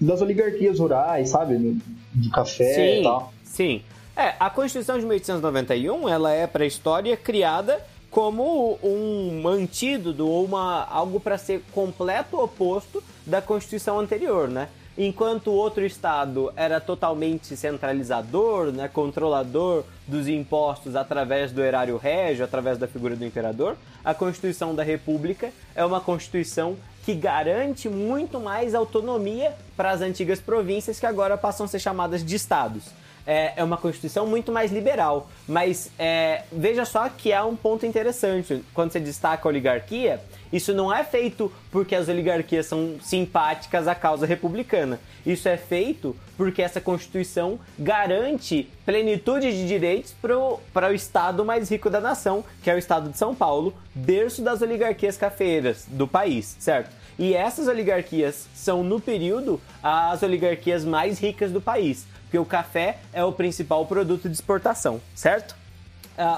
das 0.00 0.20
oligarquias 0.20 0.78
rurais, 0.78 1.30
sabe? 1.30 1.78
De 2.14 2.30
café 2.30 2.94
e 2.94 2.96
Sim, 2.98 3.02
tal. 3.04 3.32
sim. 3.44 3.82
É, 4.14 4.34
a 4.38 4.50
Constituição 4.50 4.98
de 4.98 5.06
1891, 5.06 6.06
ela 6.08 6.30
é 6.30 6.46
para 6.46 6.64
a 6.64 6.66
história 6.66 7.16
criada 7.16 7.80
como 8.10 8.78
um 8.82 9.48
antídoto 9.48 10.26
ou 10.28 10.44
uma, 10.44 10.84
algo 10.84 11.18
para 11.18 11.38
ser 11.38 11.62
completo 11.72 12.38
oposto 12.38 13.02
da 13.24 13.40
Constituição 13.40 13.98
anterior, 13.98 14.48
né? 14.48 14.68
Enquanto 14.96 15.46
o 15.48 15.54
outro 15.54 15.84
estado 15.86 16.52
era 16.54 16.78
totalmente 16.78 17.56
centralizador, 17.56 18.70
né, 18.72 18.88
controlador 18.88 19.84
dos 20.06 20.28
impostos 20.28 20.94
através 20.94 21.50
do 21.50 21.62
erário 21.62 21.96
régio, 21.96 22.44
através 22.44 22.76
da 22.76 22.86
figura 22.86 23.16
do 23.16 23.24
imperador, 23.24 23.76
a 24.04 24.12
Constituição 24.12 24.74
da 24.74 24.82
República 24.82 25.50
é 25.74 25.82
uma 25.82 26.00
Constituição 26.00 26.76
que 27.06 27.14
garante 27.14 27.88
muito 27.88 28.38
mais 28.38 28.74
autonomia 28.74 29.54
para 29.76 29.90
as 29.90 30.02
antigas 30.02 30.40
províncias 30.40 31.00
que 31.00 31.06
agora 31.06 31.38
passam 31.38 31.64
a 31.64 31.68
ser 31.68 31.78
chamadas 31.78 32.22
de 32.24 32.36
estados. 32.36 32.84
É, 33.26 33.52
é 33.56 33.64
uma 33.64 33.76
Constituição 33.76 34.26
muito 34.26 34.50
mais 34.50 34.72
liberal, 34.72 35.30
mas 35.46 35.90
é, 35.98 36.42
veja 36.50 36.84
só 36.84 37.08
que 37.08 37.32
há 37.32 37.44
um 37.44 37.54
ponto 37.54 37.86
interessante. 37.86 38.64
Quando 38.74 38.92
você 38.92 39.00
destaca 39.00 39.46
a 39.46 39.50
oligarquia, 39.50 40.20
isso 40.52 40.74
não 40.74 40.92
é 40.92 41.02
feito 41.02 41.50
porque 41.70 41.94
as 41.94 42.08
oligarquias 42.08 42.66
são 42.66 42.96
simpáticas 43.00 43.88
à 43.88 43.94
causa 43.94 44.26
republicana. 44.26 45.00
Isso 45.24 45.48
é 45.48 45.56
feito 45.56 46.14
porque 46.36 46.60
essa 46.60 46.80
Constituição 46.80 47.58
garante 47.78 48.68
plenitude 48.84 49.50
de 49.50 49.66
direitos 49.66 50.14
para 50.20 50.90
o 50.90 50.92
estado 50.92 51.44
mais 51.44 51.70
rico 51.70 51.88
da 51.88 52.00
nação, 52.00 52.44
que 52.62 52.70
é 52.70 52.74
o 52.74 52.78
estado 52.78 53.08
de 53.08 53.16
São 53.16 53.34
Paulo, 53.34 53.74
berço 53.94 54.42
das 54.42 54.60
oligarquias 54.60 55.16
cafeeiras 55.16 55.86
do 55.88 56.06
país, 56.06 56.56
certo? 56.58 56.90
E 57.18 57.34
essas 57.34 57.68
oligarquias 57.68 58.48
são, 58.54 58.82
no 58.82 59.00
período, 59.00 59.60
as 59.82 60.22
oligarquias 60.22 60.84
mais 60.84 61.18
ricas 61.18 61.52
do 61.52 61.60
país, 61.60 62.06
porque 62.32 62.38
o 62.38 62.46
café 62.46 62.96
é 63.12 63.22
o 63.22 63.30
principal 63.30 63.84
produto 63.84 64.26
de 64.26 64.34
exportação, 64.34 65.02
certo? 65.14 65.54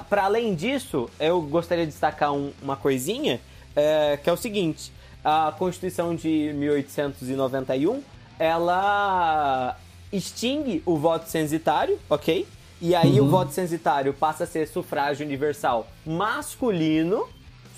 para 0.08 0.24
além 0.24 0.54
disso, 0.54 1.08
eu 1.20 1.40
gostaria 1.42 1.84
de 1.84 1.92
destacar 1.92 2.32
um- 2.32 2.52
uma 2.62 2.76
coisinha, 2.76 3.40
é, 3.76 4.16
que 4.16 4.28
é 4.30 4.32
o 4.32 4.36
seguinte: 4.36 4.92
a 5.24 5.52
Constituição 5.56 6.14
de 6.16 6.52
1891 6.54 8.02
ela 8.38 9.76
extingue 10.12 10.82
o 10.86 10.96
voto 10.96 11.28
censitário, 11.28 11.98
ok? 12.10 12.46
E 12.80 12.94
aí 12.94 13.20
o 13.20 13.28
voto 13.28 13.52
censitário 13.52 14.12
passa 14.14 14.44
a 14.44 14.46
ser 14.46 14.66
sufrágio 14.66 15.24
universal 15.24 15.86
masculino, 16.04 17.28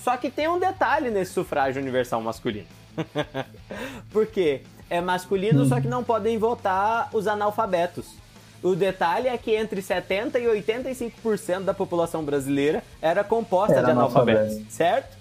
só 0.03 0.17
que 0.17 0.29
tem 0.31 0.47
um 0.47 0.57
detalhe 0.59 1.11
nesse 1.11 1.33
sufrágio 1.33 1.79
universal 1.81 2.21
masculino. 2.21 2.67
Por 4.11 4.25
quê? 4.27 4.61
É 4.89 5.01
masculino, 5.01 5.65
só 5.65 5.81
que 5.81 5.87
não 5.87 6.03
podem 6.03 6.37
votar 6.37 7.09
os 7.13 7.27
analfabetos. 7.27 8.05
O 8.63 8.73
detalhe 8.75 9.27
é 9.27 9.37
que 9.37 9.53
entre 9.55 9.81
70% 9.81 10.35
e 10.35 10.45
85% 10.63 11.63
da 11.63 11.73
população 11.73 12.23
brasileira 12.23 12.83
era 13.01 13.23
composta 13.23 13.73
Era 13.75 13.85
de 13.85 13.91
analfabetos, 13.91 14.41
analfabeto. 14.43 14.71
certo? 14.73 15.17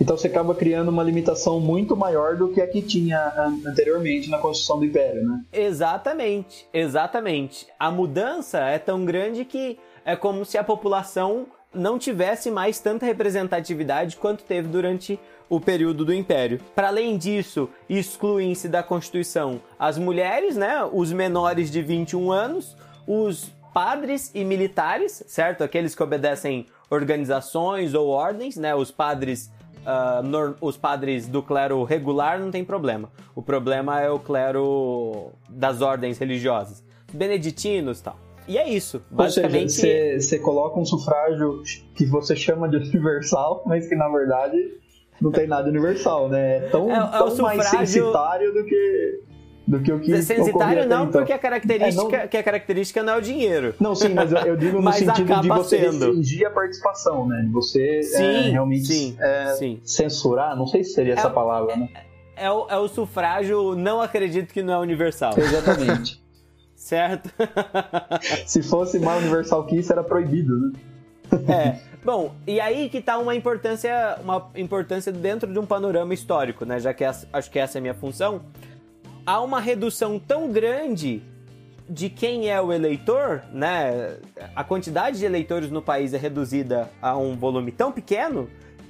Então 0.00 0.16
você 0.16 0.26
acaba 0.26 0.54
criando 0.56 0.88
uma 0.88 1.04
limitação 1.04 1.60
muito 1.60 1.96
maior 1.96 2.36
do 2.36 2.48
que 2.48 2.60
a 2.60 2.66
que 2.66 2.82
tinha 2.82 3.18
an- 3.36 3.60
anteriormente 3.70 4.28
na 4.28 4.38
Constituição 4.38 4.78
do 4.80 4.84
Império, 4.84 5.24
né? 5.24 5.40
Exatamente, 5.52 6.66
exatamente. 6.72 7.66
A 7.78 7.90
mudança 7.92 8.58
é 8.58 8.78
tão 8.78 9.04
grande 9.04 9.44
que 9.44 9.78
é 10.04 10.16
como 10.16 10.44
se 10.44 10.58
a 10.58 10.64
população 10.64 11.46
não 11.72 11.98
tivesse 11.98 12.50
mais 12.50 12.80
tanta 12.80 13.06
representatividade 13.06 14.16
quanto 14.16 14.42
teve 14.42 14.66
durante 14.66 15.18
o 15.48 15.60
período 15.60 16.04
do 16.04 16.12
Império. 16.12 16.60
Para 16.74 16.88
além 16.88 17.16
disso, 17.16 17.68
excluem-se 17.88 18.68
da 18.68 18.82
Constituição 18.82 19.60
as 19.78 19.98
mulheres, 19.98 20.56
né, 20.56 20.88
os 20.92 21.12
menores 21.12 21.70
de 21.70 21.82
21 21.82 22.32
anos, 22.32 22.76
os 23.06 23.52
padres 23.72 24.30
e 24.34 24.44
militares, 24.44 25.24
certo? 25.26 25.64
Aqueles 25.64 25.94
que 25.94 26.02
obedecem 26.02 26.66
organizações 26.88 27.94
ou 27.94 28.08
ordens, 28.08 28.56
né, 28.56 28.74
os 28.74 28.90
padres 28.90 29.50
uh, 29.84 30.56
os 30.60 30.76
padres 30.76 31.26
do 31.26 31.42
clero 31.42 31.82
regular 31.84 32.38
não 32.38 32.50
tem 32.50 32.64
problema. 32.64 33.10
O 33.34 33.42
problema 33.42 34.00
é 34.00 34.10
o 34.10 34.18
clero 34.18 35.30
das 35.48 35.82
ordens 35.82 36.18
religiosas, 36.18 36.82
beneditinos 37.12 38.00
e 38.00 38.02
tal. 38.02 38.16
E 38.46 38.58
é 38.58 38.68
isso. 38.68 39.02
Basicamente. 39.10 40.20
Você 40.20 40.38
coloca 40.38 40.78
um 40.78 40.84
sufrágio 40.84 41.62
que 41.94 42.04
você 42.04 42.36
chama 42.36 42.68
de 42.68 42.76
universal, 42.76 43.62
mas 43.66 43.88
que 43.88 43.94
na 43.94 44.08
verdade 44.08 44.56
não 45.20 45.30
tem 45.30 45.46
nada 45.46 45.68
universal, 45.68 46.28
né? 46.28 46.56
É 46.56 46.60
tão, 46.70 46.90
é, 46.90 46.96
é 46.96 47.18
tão 47.18 47.30
sufrágio... 47.30 47.56
mais 47.56 47.68
censitário 47.68 48.52
do 48.52 48.64
que 48.64 49.20
do 49.66 49.80
que 49.80 49.90
o 49.90 49.98
que 49.98 50.22
Censitário 50.22 50.86
não, 50.86 51.06
então. 51.06 51.20
porque 51.22 51.32
a 51.32 51.38
característica, 51.38 52.16
é, 52.16 52.20
não... 52.20 52.28
que 52.28 52.36
a 52.36 52.42
característica 52.42 53.02
não 53.02 53.14
é 53.14 53.16
o 53.16 53.20
dinheiro. 53.22 53.74
Não, 53.80 53.94
sim, 53.94 54.10
mas 54.10 54.30
eu, 54.30 54.38
eu 54.38 54.56
digo 54.56 54.80
no 54.80 54.92
sentido 54.92 55.40
de 55.40 55.48
você 55.48 55.78
sendo. 55.78 56.04
restringir 56.06 56.46
a 56.46 56.50
participação, 56.50 57.26
né? 57.26 57.48
Você 57.52 57.98
é, 57.98 58.02
sim, 58.02 58.22
é, 58.22 58.40
realmente 58.50 58.86
sim, 58.86 59.16
é, 59.18 59.54
sim. 59.54 59.80
censurar, 59.82 60.54
não 60.56 60.66
sei 60.66 60.84
se 60.84 60.92
seria 60.92 61.14
essa 61.14 61.30
palavra, 61.30 61.76
né? 61.76 61.88
É 62.36 62.50
o, 62.50 62.66
é 62.68 62.76
o 62.76 62.88
sufrágio, 62.88 63.74
não 63.74 64.02
acredito 64.02 64.52
que 64.52 64.62
não 64.62 64.74
é 64.74 64.78
universal. 64.78 65.32
Exatamente. 65.36 66.22
certo? 66.76 67.30
se 68.46 68.62
fosse 68.62 68.98
mais 68.98 69.22
universal 69.22 69.64
que 69.64 69.76
isso, 69.76 69.92
era 69.92 70.04
proibido, 70.04 70.58
né? 70.58 70.72
é. 71.48 71.93
Bom, 72.04 72.34
e 72.46 72.60
aí 72.60 72.88
que 72.90 73.00
tá 73.00 73.16
uma 73.18 73.34
importância, 73.34 74.18
uma 74.22 74.50
importância 74.54 75.10
dentro 75.10 75.50
de 75.50 75.58
um 75.58 75.64
panorama 75.64 76.12
histórico, 76.12 76.64
né? 76.64 76.78
Já 76.78 76.92
que 76.92 77.02
essa, 77.02 77.26
acho 77.32 77.50
que 77.50 77.58
essa 77.58 77.78
é 77.78 77.80
a 77.80 77.82
minha 77.82 77.94
função 77.94 78.42
há 79.26 79.40
uma 79.40 79.60
redução 79.60 80.18
tão 80.18 80.50
grande 80.50 81.22
de 81.88 82.08
quem 82.08 82.50
é 82.50 82.60
o 82.60 82.72
eleitor, 82.72 83.42
né? 83.52 84.16
A 84.54 84.64
quantidade 84.64 85.18
de 85.18 85.24
eleitores 85.24 85.70
no 85.70 85.82
país 85.82 86.14
é 86.14 86.18
reduzida 86.18 86.90
a 87.00 87.16
um 87.16 87.36
volume 87.36 87.72
tão 87.72 87.92
pequeno 87.92 88.48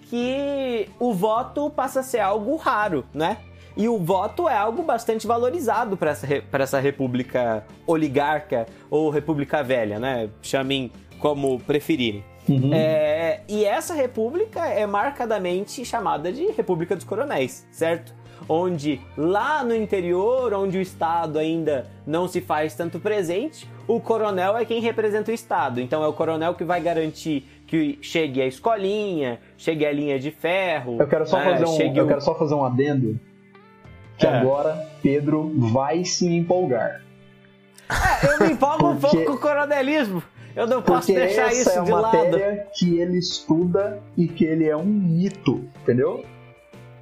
que 0.08 0.88
o 0.98 1.12
voto 1.12 1.70
passa 1.70 2.00
a 2.00 2.02
ser 2.02 2.20
algo 2.20 2.56
raro, 2.56 3.04
né? 3.12 3.38
E 3.76 3.88
o 3.88 3.98
voto 3.98 4.48
é 4.48 4.56
algo 4.56 4.82
bastante 4.82 5.26
valorizado 5.26 5.96
para 5.96 6.12
essa, 6.12 6.26
essa 6.52 6.78
república 6.78 7.64
oligarca 7.86 8.66
ou 8.88 9.10
república 9.10 9.62
velha, 9.64 9.98
né? 9.98 10.30
Chamem 10.40 10.92
como 11.18 11.58
preferirem. 11.60 12.22
Uhum. 12.48 12.70
É, 12.72 13.40
e 13.48 13.64
essa 13.64 13.94
república 13.94 14.66
é 14.66 14.86
marcadamente 14.86 15.84
chamada 15.84 16.30
de 16.32 16.46
República 16.52 16.94
dos 16.94 17.04
Coronéis, 17.04 17.66
certo? 17.70 18.14
onde 18.48 19.00
lá 19.16 19.64
no 19.64 19.74
interior, 19.74 20.52
onde 20.52 20.78
o 20.78 20.80
Estado 20.80 21.38
ainda 21.38 21.86
não 22.06 22.28
se 22.28 22.40
faz 22.40 22.74
tanto 22.74 22.98
presente, 23.00 23.68
o 23.86 24.00
coronel 24.00 24.56
é 24.56 24.64
quem 24.64 24.80
representa 24.80 25.30
o 25.30 25.34
Estado. 25.34 25.80
Então 25.80 26.02
é 26.02 26.08
o 26.08 26.12
coronel 26.12 26.54
que 26.54 26.64
vai 26.64 26.80
garantir 26.80 27.48
que 27.66 27.98
chegue 28.02 28.40
a 28.40 28.46
escolinha, 28.46 29.40
chegue 29.56 29.86
a 29.86 29.92
linha 29.92 30.18
de 30.18 30.30
ferro. 30.30 30.98
Eu 31.00 31.08
quero 31.08 31.26
só, 31.26 31.40
é, 31.40 31.44
fazer, 31.44 31.64
um, 31.64 31.96
eu 31.96 32.06
quero 32.06 32.20
só 32.20 32.34
fazer 32.34 32.54
um 32.54 32.64
adendo. 32.64 33.18
Que 34.16 34.26
é. 34.26 34.30
agora 34.30 34.88
Pedro 35.02 35.52
vai 35.56 36.04
se 36.04 36.26
empolgar. 36.26 37.02
É, 37.90 38.26
eu 38.32 38.46
me 38.46 38.52
empolgo 38.52 38.90
um 38.90 38.96
pouco 38.96 39.24
com 39.24 39.32
o 39.32 39.38
coronelismo. 39.38 40.22
Eu 40.56 40.66
não 40.66 40.82
posso 40.82 41.12
deixar 41.12 41.52
isso 41.52 41.70
é 41.70 41.82
de 41.82 41.90
lado. 41.90 42.06
Essa 42.06 42.16
é 42.16 42.20
uma 42.22 42.30
matéria 42.30 42.66
que 42.74 42.98
ele 42.98 43.18
estuda 43.18 44.00
e 44.16 44.28
que 44.28 44.44
ele 44.44 44.68
é 44.68 44.76
um 44.76 44.84
mito, 44.84 45.64
entendeu? 45.82 46.24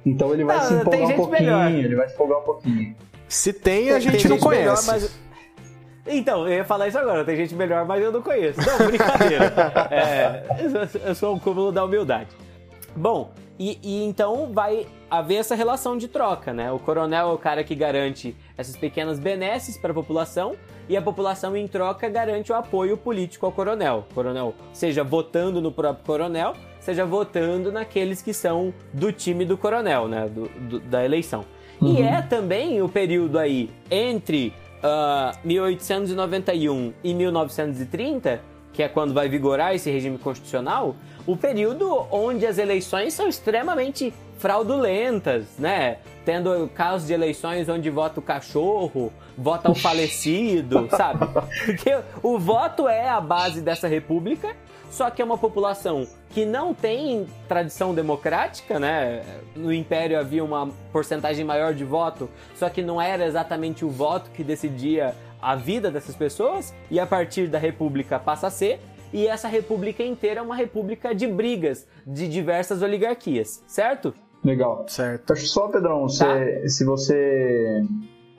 Então 0.05 0.33
ele 0.33 0.43
vai 0.43 0.57
não, 0.57 0.63
se 0.63 0.73
empolgar 0.73 1.09
um 1.09 1.15
pouquinho, 1.15 1.39
melhor. 1.39 1.71
ele 1.71 1.95
vai 1.95 2.07
se 2.07 2.13
empolgar 2.13 2.39
um 2.39 2.43
pouquinho. 2.43 2.95
Se 3.27 3.53
tem, 3.53 3.91
a 3.91 3.99
gente, 3.99 4.21
tem 4.21 4.29
não 4.29 4.39
conhece. 4.39 4.87
Melhor, 4.87 5.01
mas... 5.01 5.23
Então, 6.05 6.45
eu 6.47 6.55
ia 6.55 6.65
falar 6.65 6.89
isso 6.89 6.97
agora, 6.97 7.23
tem 7.23 7.37
gente 7.37 7.55
melhor, 7.55 7.85
mas 7.85 8.03
eu 8.03 8.11
não 8.11 8.21
conheço. 8.21 8.59
Não, 8.59 8.87
brincadeira. 8.87 9.53
é, 9.89 10.43
eu 11.05 11.15
sou 11.15 11.33
um 11.33 11.39
cúmulo 11.39 11.71
da 11.71 11.85
humildade. 11.85 12.29
Bom, 12.95 13.31
e, 13.57 13.79
e, 13.81 14.03
então 14.03 14.51
vai 14.51 14.85
haver 15.17 15.35
essa 15.35 15.53
relação 15.53 15.95
de 15.95 16.07
troca, 16.07 16.51
né? 16.51 16.71
O 16.71 16.79
coronel 16.79 17.29
é 17.29 17.33
o 17.33 17.37
cara 17.37 17.63
que 17.63 17.75
garante 17.75 18.35
essas 18.57 18.75
pequenas 18.75 19.19
benesses 19.19 19.77
para 19.77 19.91
a 19.91 19.93
população 19.93 20.55
e 20.89 20.97
a 20.97 21.01
população, 21.03 21.55
em 21.55 21.67
troca, 21.67 22.09
garante 22.09 22.51
o 22.51 22.55
apoio 22.55 22.97
político 22.97 23.45
ao 23.45 23.51
coronel. 23.51 24.07
O 24.09 24.13
coronel, 24.15 24.55
seja 24.73 25.03
votando 25.03 25.61
no 25.61 25.71
próprio 25.71 26.03
coronel, 26.03 26.53
seja 26.79 27.05
votando 27.05 27.71
naqueles 27.71 28.23
que 28.23 28.33
são 28.33 28.73
do 28.91 29.11
time 29.11 29.45
do 29.45 29.55
coronel, 29.55 30.07
né? 30.07 30.27
Do, 30.27 30.47
do, 30.47 30.79
da 30.79 31.05
eleição. 31.05 31.45
Uhum. 31.79 31.93
E 31.93 32.01
é 32.01 32.19
também 32.23 32.81
o 32.81 32.89
período 32.89 33.37
aí 33.37 33.69
entre 33.91 34.51
uh, 34.79 35.37
1891 35.43 36.91
e 37.03 37.13
1930, 37.13 38.41
que 38.73 38.81
é 38.81 38.89
quando 38.89 39.13
vai 39.13 39.29
vigorar 39.29 39.75
esse 39.75 39.91
regime 39.91 40.17
constitucional, 40.17 40.95
o 41.27 41.37
período 41.37 42.07
onde 42.11 42.47
as 42.47 42.57
eleições 42.57 43.13
são 43.13 43.27
extremamente 43.27 44.11
fraudulentas, 44.37 45.45
né? 45.57 45.97
Tendo 46.25 46.69
casos 46.73 47.07
de 47.07 47.13
eleições 47.13 47.67
onde 47.69 47.89
vota 47.89 48.19
o 48.19 48.23
cachorro, 48.23 49.11
vota 49.37 49.71
o 49.71 49.75
falecido, 49.75 50.87
sabe? 50.91 51.25
Porque 51.65 51.97
o 52.21 52.39
voto 52.39 52.87
é 52.87 53.09
a 53.09 53.19
base 53.19 53.61
dessa 53.61 53.87
república, 53.87 54.55
só 54.89 55.09
que 55.09 55.21
é 55.21 55.25
uma 55.25 55.37
população 55.37 56.07
que 56.29 56.45
não 56.45 56.73
tem 56.73 57.27
tradição 57.47 57.93
democrática, 57.93 58.79
né? 58.79 59.23
No 59.55 59.73
Império 59.73 60.19
havia 60.19 60.43
uma 60.43 60.69
porcentagem 60.91 61.43
maior 61.43 61.73
de 61.73 61.83
voto, 61.83 62.29
só 62.55 62.69
que 62.69 62.81
não 62.81 63.01
era 63.01 63.25
exatamente 63.25 63.83
o 63.83 63.89
voto 63.89 64.29
que 64.31 64.43
decidia 64.43 65.15
a 65.41 65.55
vida 65.55 65.91
dessas 65.91 66.15
pessoas, 66.15 66.73
e 66.89 66.99
a 66.99 67.05
partir 67.05 67.47
da 67.47 67.57
República 67.57 68.17
passa 68.17 68.47
a 68.47 68.49
ser, 68.49 68.79
e 69.11 69.27
essa 69.27 69.47
república 69.47 70.01
inteira 70.03 70.39
é 70.39 70.43
uma 70.43 70.55
república 70.55 71.13
de 71.13 71.27
brigas 71.27 71.87
de 72.05 72.27
diversas 72.27 72.81
oligarquias, 72.81 73.63
certo? 73.67 74.13
Legal. 74.43 74.85
Certo. 74.87 75.33
Acho 75.33 75.47
só, 75.47 75.67
Pedrão, 75.67 76.07
tá. 76.07 76.67
se 76.67 76.83
você 76.83 77.83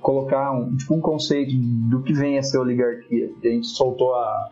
colocar 0.01 0.53
um, 0.53 0.77
tipo, 0.77 0.95
um 0.95 1.01
conceito 1.01 1.53
do 1.57 2.03
que 2.03 2.12
vem 2.12 2.38
a 2.38 2.43
ser 2.43 2.59
oligarquia, 2.59 3.31
a 3.43 3.47
gente 3.47 3.67
soltou 3.69 4.14
a, 4.14 4.51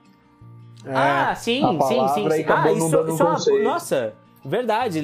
é. 0.84 0.94
Ah, 0.94 1.34
sim, 1.34 1.60
sim, 1.60 2.08
sim, 2.08 2.30
sim. 2.30 2.44
Ah, 2.48 2.72
isso, 2.72 2.86
isso 2.86 3.22
é 3.22 3.54
uma, 3.54 3.62
nossa, 3.62 4.14
verdade, 4.44 4.98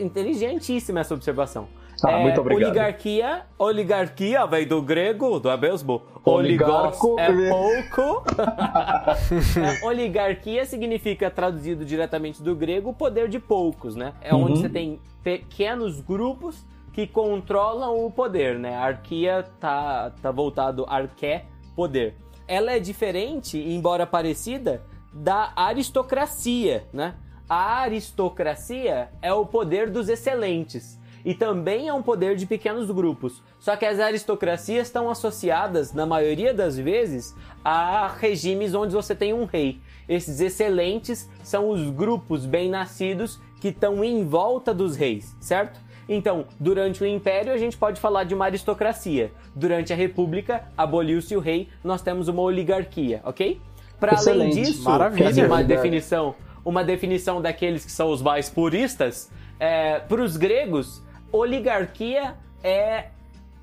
inteligentíssima 0.00 1.00
essa 1.00 1.14
observação. 1.14 1.66
Ah, 2.02 2.12
é, 2.12 2.22
muito 2.22 2.40
obrigado. 2.40 2.70
Oligarquia, 2.70 3.42
oligarquia 3.58 4.46
vem 4.46 4.66
do 4.66 4.82
grego, 4.82 5.38
do 5.38 5.50
é 5.50 5.56
mesmo? 5.56 6.02
Oligarco 6.24 7.18
é 7.18 7.48
pouco. 7.48 8.24
é, 9.60 9.86
oligarquia 9.86 10.64
significa, 10.64 11.30
traduzido 11.30 11.84
diretamente 11.84 12.42
do 12.42 12.54
grego, 12.56 12.92
poder 12.92 13.28
de 13.28 13.38
poucos, 13.38 13.94
né? 13.94 14.14
É 14.20 14.34
uhum. 14.34 14.44
onde 14.44 14.60
você 14.60 14.68
tem 14.68 15.00
pequenos 15.22 16.00
grupos 16.00 16.64
que 16.92 17.06
controlam 17.06 18.04
o 18.04 18.10
poder, 18.10 18.58
né? 18.58 18.74
A 18.76 18.84
arquia 18.84 19.44
tá, 19.60 20.12
tá 20.22 20.30
voltado 20.30 20.86
arqué, 20.88 21.44
poder. 21.76 22.16
Ela 22.46 22.72
é 22.72 22.78
diferente, 22.78 23.58
embora 23.58 24.06
parecida, 24.06 24.82
da 25.12 25.52
aristocracia, 25.56 26.84
né? 26.92 27.14
A 27.48 27.80
aristocracia 27.80 29.10
é 29.20 29.32
o 29.32 29.44
poder 29.44 29.90
dos 29.90 30.08
excelentes 30.08 30.98
e 31.24 31.34
também 31.34 31.88
é 31.88 31.94
um 31.94 32.02
poder 32.02 32.36
de 32.36 32.46
pequenos 32.46 32.90
grupos. 32.90 33.42
Só 33.58 33.76
que 33.76 33.86
as 33.86 33.98
aristocracias 33.98 34.86
estão 34.86 35.08
associadas, 35.08 35.92
na 35.92 36.04
maioria 36.04 36.52
das 36.52 36.76
vezes, 36.78 37.34
a 37.64 38.08
regimes 38.08 38.74
onde 38.74 38.94
você 38.94 39.14
tem 39.14 39.32
um 39.32 39.44
rei. 39.44 39.80
Esses 40.08 40.40
excelentes 40.40 41.28
são 41.42 41.70
os 41.70 41.88
grupos 41.90 42.44
bem-nascidos 42.44 43.40
que 43.60 43.68
estão 43.68 44.04
em 44.04 44.26
volta 44.26 44.74
dos 44.74 44.96
reis, 44.96 45.34
certo? 45.40 45.80
Então, 46.06 46.44
durante 46.60 47.02
o 47.02 47.06
Império, 47.06 47.50
a 47.50 47.56
gente 47.56 47.78
pode 47.78 47.98
falar 47.98 48.24
de 48.24 48.34
uma 48.34 48.44
aristocracia. 48.44 49.32
Durante 49.54 49.90
a 49.90 49.96
República, 49.96 50.68
aboliu-se 50.76 51.34
o 51.34 51.40
rei, 51.40 51.68
nós 51.82 52.02
temos 52.02 52.28
uma 52.28 52.42
oligarquia, 52.42 53.22
ok? 53.24 53.58
Para 53.98 54.18
além 54.18 54.50
disso, 54.50 54.84
Maravilha. 54.84 55.46
uma 55.46 55.64
definição, 55.64 56.34
uma 56.62 56.84
definição 56.84 57.40
daqueles 57.40 57.86
que 57.86 57.92
são 57.92 58.10
os 58.10 58.20
mais 58.20 58.50
puristas, 58.50 59.30
é, 59.58 60.00
para 60.00 60.22
os 60.22 60.36
gregos, 60.36 61.02
oligarquia 61.36 62.34
é 62.62 63.06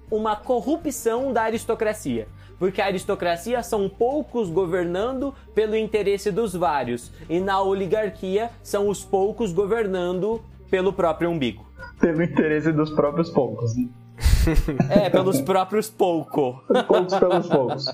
uma 0.10 0.36
corrupção 0.36 1.32
da 1.32 1.44
aristocracia. 1.44 2.28
Porque 2.60 2.82
a 2.82 2.86
aristocracia 2.86 3.64
são 3.64 3.90
poucos 3.90 4.50
governando 4.50 5.34
pelo 5.56 5.76
interesse 5.76 6.30
dos 6.32 6.54
vários. 6.54 7.12
E 7.28 7.40
na 7.40 7.62
oligarquia 7.62 8.52
são 8.62 8.88
os 8.88 9.04
poucos 9.04 9.52
governando 9.52 10.44
pelo 10.70 10.94
próprio 10.94 11.30
umbigo. 11.30 11.66
Pelo 12.00 12.22
interesse 12.22 12.72
dos 12.72 12.92
próprios 12.92 13.30
poucos. 13.30 13.76
Né? 13.76 13.88
É, 14.90 15.10
pelos 15.10 15.42
próprios 15.42 15.90
poucos. 15.90 16.56
Poucos 16.88 17.16
pelos 17.16 17.48
poucos. 17.48 17.86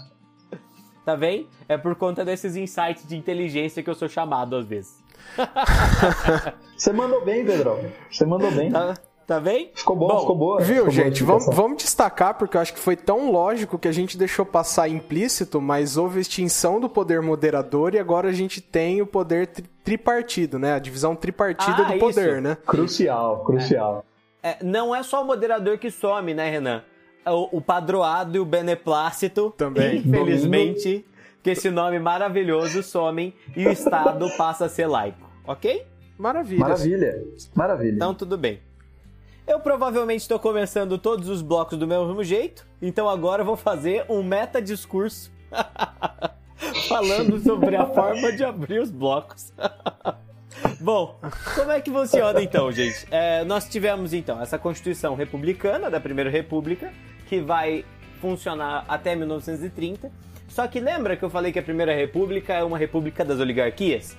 Tá 1.05 1.15
bem? 1.15 1.47
É 1.69 1.77
por 1.77 1.95
conta 1.95 2.25
desses 2.25 2.55
insights 2.55 3.07
de 3.07 3.15
inteligência 3.15 3.81
que 3.81 3.89
eu 3.89 3.95
sou 3.95 4.09
chamado 4.09 4.55
às 4.55 4.65
vezes. 4.65 5.01
Você 6.75 6.91
mandou 6.91 7.23
bem, 7.23 7.45
Pedro. 7.45 7.79
Você 8.09 8.25
mandou 8.25 8.51
bem. 8.51 8.71
Tá, 8.71 8.93
Tá 9.27 9.41
bem? 9.41 9.71
Ficou 9.75 9.93
bom, 9.93 10.07
Bom, 10.07 10.19
ficou 10.21 10.35
boa. 10.37 10.57
Viu, 10.61 10.67
ficou 10.67 10.83
boa 10.85 10.91
gente? 10.95 11.21
Vamos, 11.21 11.43
explicação. 11.43 11.63
vamos 11.65 11.83
destacar, 11.83 12.35
porque 12.37 12.55
eu 12.55 12.61
acho 12.61 12.73
que 12.73 12.79
foi 12.79 12.95
tão 12.95 13.29
lógico 13.29 13.77
que 13.77 13.85
a 13.87 13.91
gente 13.91 14.17
deixou 14.17 14.45
passar 14.45 14.87
implícito, 14.87 15.59
mas 15.59 15.97
houve 15.97 16.21
extinção 16.21 16.79
do 16.79 16.87
poder 16.87 17.21
moderador 17.21 17.93
e 17.93 17.99
agora 17.99 18.29
a 18.29 18.31
gente 18.31 18.61
tem 18.61 19.01
o 19.01 19.05
poder 19.05 19.47
tri- 19.47 19.65
tripartido, 19.83 20.57
né? 20.57 20.73
A 20.75 20.79
divisão 20.79 21.13
tripartida 21.13 21.83
Ah, 21.85 21.91
do 21.91 21.99
poder, 21.99 22.31
isso. 22.35 22.41
né? 22.41 22.57
Crucial, 22.65 23.43
crucial. 23.43 24.05
É, 24.41 24.63
não 24.63 24.95
é 24.95 25.03
só 25.03 25.21
o 25.21 25.25
moderador 25.27 25.77
que 25.77 25.91
some, 25.91 26.33
né, 26.33 26.49
Renan? 26.49 26.81
É 27.25 27.29
O, 27.31 27.49
o 27.51 27.59
padroado 27.61 28.37
e 28.37 28.39
o 28.39 28.45
beneplácito 28.45 29.53
Também. 29.57 29.97
Infelizmente, 29.97 31.05
que 31.43 31.49
esse 31.49 31.69
nome 31.69 31.99
maravilhoso 31.99 32.81
somem 32.81 33.33
e 33.57 33.67
o 33.67 33.71
Estado 33.71 34.25
passa 34.37 34.65
a 34.65 34.69
ser 34.69 34.87
laico, 34.87 35.29
ok? 35.45 35.85
Maravilha. 36.17 36.61
Maravilha, 36.61 37.23
maravilha. 37.53 37.95
Então 37.95 38.13
tudo 38.13 38.37
bem. 38.37 38.65
Eu 39.47 39.61
provavelmente 39.61 40.21
estou 40.21 40.37
começando 40.37 40.97
todos 40.97 41.29
os 41.29 41.41
blocos 41.41 41.77
do 41.77 41.87
mesmo 41.87 42.21
jeito, 42.21 42.67
então 42.81 43.07
agora 43.07 43.43
eu 43.43 43.45
vou 43.45 43.55
fazer 43.55 44.03
um 44.09 44.21
meta-discurso 44.21 45.31
falando 46.89 47.39
sobre 47.39 47.77
a 47.77 47.85
forma 47.85 48.33
de 48.33 48.43
abrir 48.43 48.81
os 48.81 48.91
blocos. 48.91 49.53
Bom, 50.81 51.17
como 51.55 51.71
é 51.71 51.79
que 51.79 51.89
funciona 51.89 52.41
então, 52.41 52.69
gente? 52.73 53.07
É, 53.09 53.45
nós 53.45 53.69
tivemos 53.69 54.13
então 54.13 54.41
essa 54.41 54.59
Constituição 54.59 55.15
Republicana 55.15 55.89
da 55.89 55.99
Primeira 56.01 56.29
República, 56.29 56.91
que 57.27 57.39
vai 57.39 57.85
funcionar 58.19 58.83
até 58.85 59.15
1930. 59.15 60.11
Só 60.49 60.67
que 60.67 60.81
lembra 60.81 61.15
que 61.15 61.23
eu 61.23 61.29
falei 61.29 61.53
que 61.53 61.59
a 61.59 61.63
Primeira 61.63 61.95
República 61.95 62.53
é 62.53 62.63
uma 62.65 62.77
república 62.77 63.23
das 63.23 63.39
oligarquias? 63.39 64.17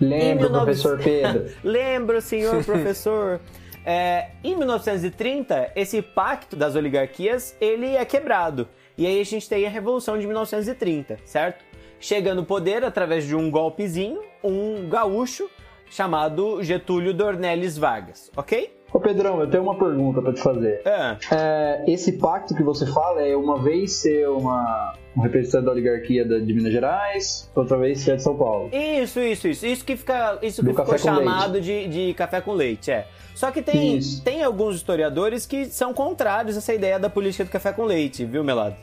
Lembra, 0.00 0.24
Em 0.26 0.36
19 0.36 0.64
professor 0.64 0.98
Pedro. 0.98 1.52
Lembro, 1.62 2.20
senhor 2.20 2.64
professor. 2.64 3.40
É, 3.84 4.28
em 4.42 4.56
1930, 4.56 5.72
esse 5.76 6.00
pacto 6.00 6.56
das 6.56 6.74
oligarquias 6.74 7.56
ele 7.60 7.94
é 7.96 8.04
quebrado. 8.04 8.68
E 8.96 9.06
aí 9.06 9.20
a 9.20 9.24
gente 9.24 9.48
tem 9.48 9.66
a 9.66 9.70
Revolução 9.70 10.18
de 10.18 10.26
1930, 10.26 11.18
certo? 11.24 11.64
Chega 12.00 12.34
no 12.34 12.44
poder 12.44 12.84
através 12.84 13.26
de 13.26 13.34
um 13.34 13.50
golpezinho, 13.50 14.20
um 14.42 14.88
gaúcho 14.88 15.50
chamado 15.90 16.62
Getúlio 16.62 17.12
Dornelles 17.12 17.76
Vargas, 17.76 18.30
ok? 18.36 18.74
Ô 18.92 19.00
Pedrão, 19.00 19.40
eu 19.40 19.50
tenho 19.50 19.64
uma 19.64 19.76
pergunta 19.76 20.22
pra 20.22 20.32
te 20.32 20.40
fazer. 20.40 20.80
Ah, 20.86 21.16
É, 21.32 21.84
esse 21.88 22.12
pacto 22.12 22.54
que 22.54 22.62
você 22.62 22.86
fala 22.86 23.22
é 23.22 23.34
uma 23.34 23.60
vez 23.60 23.92
ser 23.92 24.28
uma, 24.28 24.94
um 25.16 25.20
representante 25.20 25.64
da 25.64 25.72
oligarquia 25.72 26.24
de 26.24 26.54
Minas 26.54 26.72
Gerais, 26.72 27.50
outra 27.56 27.76
vez 27.76 28.00
ser 28.00 28.16
de 28.16 28.22
São 28.22 28.36
Paulo. 28.36 28.70
Isso, 28.72 29.18
isso, 29.18 29.48
isso. 29.48 29.66
Isso 29.66 29.84
que, 29.84 29.96
fica, 29.96 30.38
isso 30.42 30.62
Do 30.62 30.72
que 30.72 30.80
ficou 30.80 30.96
chamado 30.96 31.60
de, 31.60 31.88
de 31.88 32.14
café 32.14 32.40
com 32.40 32.52
leite, 32.52 32.92
é. 32.92 33.08
Só 33.34 33.50
que 33.50 33.60
tem, 33.62 33.96
Isso. 33.98 34.22
tem 34.22 34.42
alguns 34.44 34.76
historiadores 34.76 35.44
que 35.44 35.66
são 35.66 35.92
contrários 35.92 36.56
a 36.56 36.58
essa 36.58 36.72
ideia 36.72 36.98
da 36.98 37.10
política 37.10 37.44
do 37.44 37.50
café 37.50 37.72
com 37.72 37.84
leite, 37.84 38.24
viu, 38.24 38.44
Melado? 38.44 38.76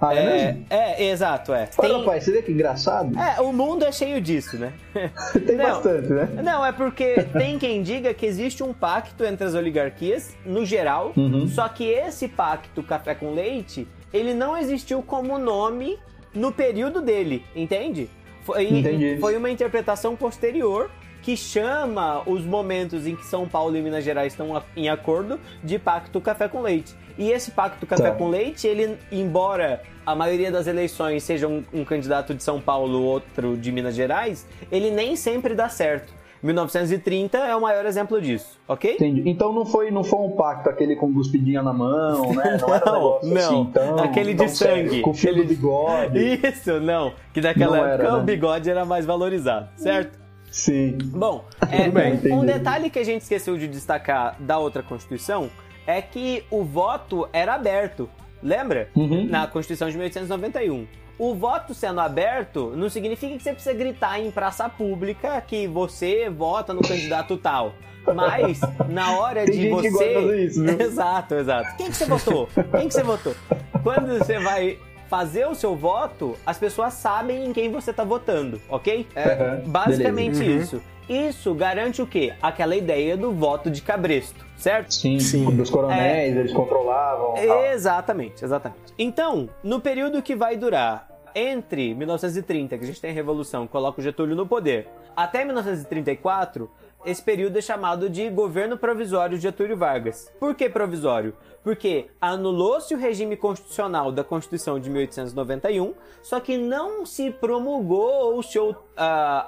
Ah, 0.00 0.16
é, 0.16 0.56
É, 0.68 1.04
é, 1.04 1.10
exato, 1.10 1.52
é. 1.54 1.68
Olha, 1.78 1.88
Tem- 1.90 1.98
rapaz, 2.00 2.24
você 2.24 2.32
vê 2.32 2.42
que 2.42 2.50
engraçado? 2.50 3.16
É, 3.16 3.40
o 3.40 3.52
mundo 3.52 3.84
é 3.84 3.92
cheio 3.92 4.20
disso, 4.20 4.56
né? 4.58 4.72
Tem 5.46 5.56
não. 5.56 5.64
bastante, 5.64 6.08
né? 6.08 6.28
Não, 6.42 6.66
é 6.66 6.72
porque 6.72 7.22
tem 7.38 7.56
quem 7.56 7.82
diga 7.84 8.12
que 8.12 8.26
existe 8.26 8.64
um 8.64 8.72
pacto 8.72 9.24
entre 9.24 9.46
as 9.46 9.54
oligarquias, 9.54 10.34
no 10.44 10.64
geral, 10.66 11.12
Uhum. 11.16 11.46
só 11.46 11.68
que 11.68 11.84
esse 11.84 12.26
pacto 12.26 12.82
café 12.82 13.14
com 13.14 13.32
leite, 13.32 13.86
ele 14.12 14.34
não 14.34 14.56
existiu 14.56 15.02
como 15.02 15.38
nome 15.38 15.96
no 16.34 16.50
período 16.50 17.00
dele, 17.00 17.44
entende? 17.54 18.10
Foi, 18.42 18.64
Entendi. 18.66 19.18
foi 19.20 19.36
uma 19.36 19.50
interpretação 19.50 20.16
posterior 20.16 20.90
que 21.22 21.36
chama 21.36 22.22
os 22.26 22.44
momentos 22.44 23.06
em 23.06 23.14
que 23.16 23.24
São 23.24 23.46
Paulo 23.48 23.76
e 23.76 23.80
Minas 23.82 24.04
Gerais 24.04 24.32
estão 24.32 24.60
em 24.76 24.88
acordo 24.88 25.38
de 25.62 25.78
pacto 25.78 26.20
café 26.20 26.48
com 26.48 26.60
leite. 26.60 26.94
E 27.16 27.30
esse 27.30 27.50
pacto 27.52 27.86
café 27.86 28.10
Tá. 28.10 28.16
com 28.16 28.28
leite, 28.28 28.66
ele, 28.66 28.98
embora 29.10 29.82
a 30.04 30.14
maioria 30.14 30.50
das 30.50 30.66
eleições 30.66 31.22
seja 31.22 31.46
um, 31.46 31.62
um 31.72 31.84
candidato 31.84 32.34
de 32.34 32.42
São 32.42 32.60
Paulo, 32.60 33.02
outro 33.02 33.56
de 33.56 33.70
Minas 33.70 33.94
Gerais, 33.94 34.46
ele 34.70 34.90
nem 34.90 35.14
sempre 35.14 35.54
dá 35.54 35.68
certo. 35.68 36.12
1930 36.42 37.38
é 37.38 37.54
o 37.54 37.60
maior 37.60 37.86
exemplo 37.86 38.20
disso, 38.20 38.58
ok? 38.66 38.94
Entendi. 38.94 39.22
Então 39.28 39.52
não 39.52 39.64
foi, 39.64 39.92
não 39.92 40.02
foi 40.02 40.18
um 40.20 40.30
pacto 40.32 40.68
aquele 40.68 40.96
com 40.96 41.12
cuspidinha 41.14 41.62
na 41.62 41.72
mão, 41.72 42.32
né? 42.34 42.58
Não, 42.60 42.74
era 42.74 42.90
um 42.90 42.92
Não, 42.94 43.20
negócio 43.20 43.28
não. 43.34 43.38
assim, 43.62 43.70
tão, 43.72 43.98
Aquele 44.00 44.34
de 44.34 44.48
sério, 44.48 44.88
sangue. 44.90 45.02
Com 45.02 45.10
o 45.10 45.14
fio 45.14 45.30
Aquele- 45.30 45.44
do 45.44 45.48
bigode. 45.48 46.18
Isso, 46.48 46.80
não. 46.80 47.12
Que 47.32 47.40
naquela 47.40 47.76
Não 47.76 47.84
era, 47.86 47.94
época 48.02 48.14
o 48.14 48.18
né? 48.18 48.24
bigode 48.24 48.68
era 48.70 48.84
mais 48.84 49.06
valorizado, 49.06 49.68
certo? 49.76 50.18
Sim. 50.52 50.98
Bom, 51.02 51.44
é, 51.70 51.88
bem, 51.88 52.20
um- 52.32 52.40
um, 52.40 52.44
detalhe 52.46 52.90
que 52.90 52.98
a 52.98 53.04
gente 53.04 53.22
esqueceu 53.22 53.56
de 53.58 53.66
destacar 53.66 54.36
da 54.38 54.58
outra 54.58 54.82
Constituição 54.82 55.50
é 55.86 56.00
que 56.00 56.44
o 56.50 56.62
voto 56.62 57.28
era 57.32 57.54
aberto. 57.54 58.08
Lembra? 58.42 58.88
Uhum. 58.94 59.26
Na 59.28 59.46
Constituição 59.46 59.88
de 59.90 59.96
1891. 59.96 60.86
O 61.18 61.34
voto 61.34 61.74
sendo 61.74 62.00
aberto 62.00 62.72
não 62.76 62.88
significa 62.88 63.36
que 63.36 63.42
você 63.42 63.52
precisa 63.52 63.74
gritar 63.74 64.18
em 64.20 64.30
praça 64.30 64.68
pública 64.68 65.40
que 65.40 65.66
você 65.66 66.28
vota 66.28 66.72
no 66.74 66.82
candidato 66.82 67.36
tal. 67.36 67.74
Mas, 68.14 68.60
na 68.88 69.16
hora 69.16 69.44
Tem 69.46 69.54
de 69.54 69.68
você. 69.68 69.88
que 69.88 69.90
gosta 69.92 70.08
de 70.08 70.14
fazer 70.14 70.44
isso, 70.44 70.64
viu? 70.64 70.80
exato, 70.80 71.34
exato. 71.36 71.76
Quem 71.76 71.86
que 71.86 71.96
você 71.96 72.04
votou? 72.06 72.48
Quem 72.76 72.88
que 72.88 72.94
você 72.94 73.02
votou? 73.04 73.34
Quando 73.82 74.18
você 74.18 74.38
vai 74.40 74.78
fazer 75.12 75.46
o 75.46 75.54
seu 75.54 75.76
voto, 75.76 76.38
as 76.46 76.56
pessoas 76.56 76.94
sabem 76.94 77.44
em 77.44 77.52
quem 77.52 77.70
você 77.70 77.92
tá 77.92 78.02
votando, 78.02 78.58
ok? 78.66 79.06
É 79.14 79.34
Aham, 79.34 79.62
basicamente 79.66 80.38
beleza. 80.38 80.54
Uhum. 80.54 80.62
isso. 80.62 80.82
Isso 81.28 81.54
garante 81.54 82.00
o 82.00 82.06
quê? 82.06 82.32
Aquela 82.40 82.74
ideia 82.74 83.14
do 83.14 83.30
voto 83.30 83.70
de 83.70 83.82
cabresto, 83.82 84.42
certo? 84.56 84.94
Sim, 84.94 85.20
Sim. 85.20 85.54
dos 85.54 85.68
coronéis, 85.68 86.34
eles 86.34 86.50
controlavam. 86.54 87.34
tal. 87.34 87.64
Exatamente, 87.66 88.42
exatamente. 88.42 88.80
Então, 88.98 89.50
no 89.62 89.82
período 89.82 90.22
que 90.22 90.34
vai 90.34 90.56
durar 90.56 91.06
entre 91.34 91.92
1930, 91.92 92.78
que 92.78 92.84
a 92.84 92.86
gente 92.86 92.98
tem 93.00 93.10
a 93.10 93.14
Revolução, 93.14 93.66
coloca 93.66 94.00
o 94.00 94.02
Getúlio 94.02 94.34
no 94.34 94.46
poder, 94.46 94.88
até 95.14 95.44
1934, 95.44 96.70
esse 97.04 97.22
período 97.22 97.58
é 97.58 97.60
chamado 97.60 98.08
de 98.08 98.28
governo 98.30 98.76
provisório 98.76 99.36
de 99.36 99.42
Getúlio 99.42 99.76
Vargas. 99.76 100.32
Por 100.38 100.54
que 100.54 100.68
provisório? 100.68 101.34
Porque 101.62 102.08
anulou-se 102.20 102.94
o 102.94 102.98
regime 102.98 103.36
constitucional 103.36 104.10
da 104.10 104.24
Constituição 104.24 104.80
de 104.80 104.90
1891, 104.90 105.94
só 106.22 106.40
que 106.40 106.56
não 106.56 107.06
se 107.06 107.30
promulgou 107.30 108.34
ou 108.34 108.42
se 108.42 108.58
uh, 108.58 108.74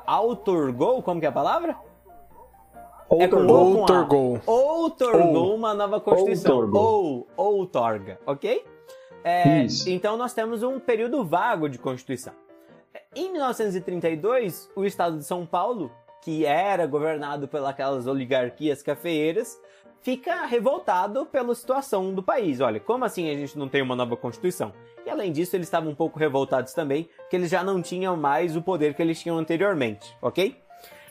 outorgou, 0.07 1.03
como 1.03 1.21
que 1.21 1.27
é 1.27 1.29
a 1.29 1.33
palavra? 1.33 1.77
É 3.11 3.25
Outorgou. 3.25 3.57
A. 3.57 3.81
Outorgou. 3.81 4.41
Outorgou 4.47 5.55
uma 5.55 5.75
nova 5.75 6.01
Constituição. 6.01 6.57
Outorgou. 6.57 7.27
Ou, 7.37 7.57
outorga, 7.59 8.19
ok? 8.27 8.65
É, 9.23 9.67
então 9.87 10.17
nós 10.17 10.35
temos 10.35 10.63
um 10.63 10.79
período 10.79 11.25
vago 11.25 11.69
de 11.69 11.79
Constituição. 11.79 12.35
Em 13.17 13.33
1932, 13.33 14.71
o 14.77 14.85
estado 14.85 15.19
de 15.19 15.25
São 15.25 15.47
Paulo, 15.47 15.91
que 16.25 16.47
era 16.47 16.87
governado 16.87 17.47
pelas 17.47 18.07
oligarquias 18.07 18.83
cafeeiras, 18.83 19.61
fica 20.01 20.47
revoltado 20.47 21.27
pela 21.27 21.55
situação 21.55 22.15
do 22.15 22.23
país. 22.23 22.61
Olha, 22.61 22.81
como 22.81 23.05
assim 23.05 23.31
a 23.31 23.37
gente 23.37 23.59
não 23.59 23.69
tem 23.69 23.83
uma 23.83 23.95
nova 23.95 24.17
Constituição? 24.17 24.73
E 25.05 25.11
além 25.11 25.31
disso, 25.31 25.55
eles 25.55 25.67
estavam 25.67 25.91
um 25.91 25.95
pouco 25.95 26.19
revoltados 26.19 26.73
também, 26.73 27.09
porque 27.19 27.37
eles 27.37 27.51
já 27.51 27.63
não 27.63 27.83
tinham 27.83 28.17
mais 28.17 28.57
o 28.57 28.63
poder 28.63 28.95
que 28.95 29.03
eles 29.03 29.21
tinham 29.21 29.37
anteriormente, 29.37 30.17
ok? 30.23 30.57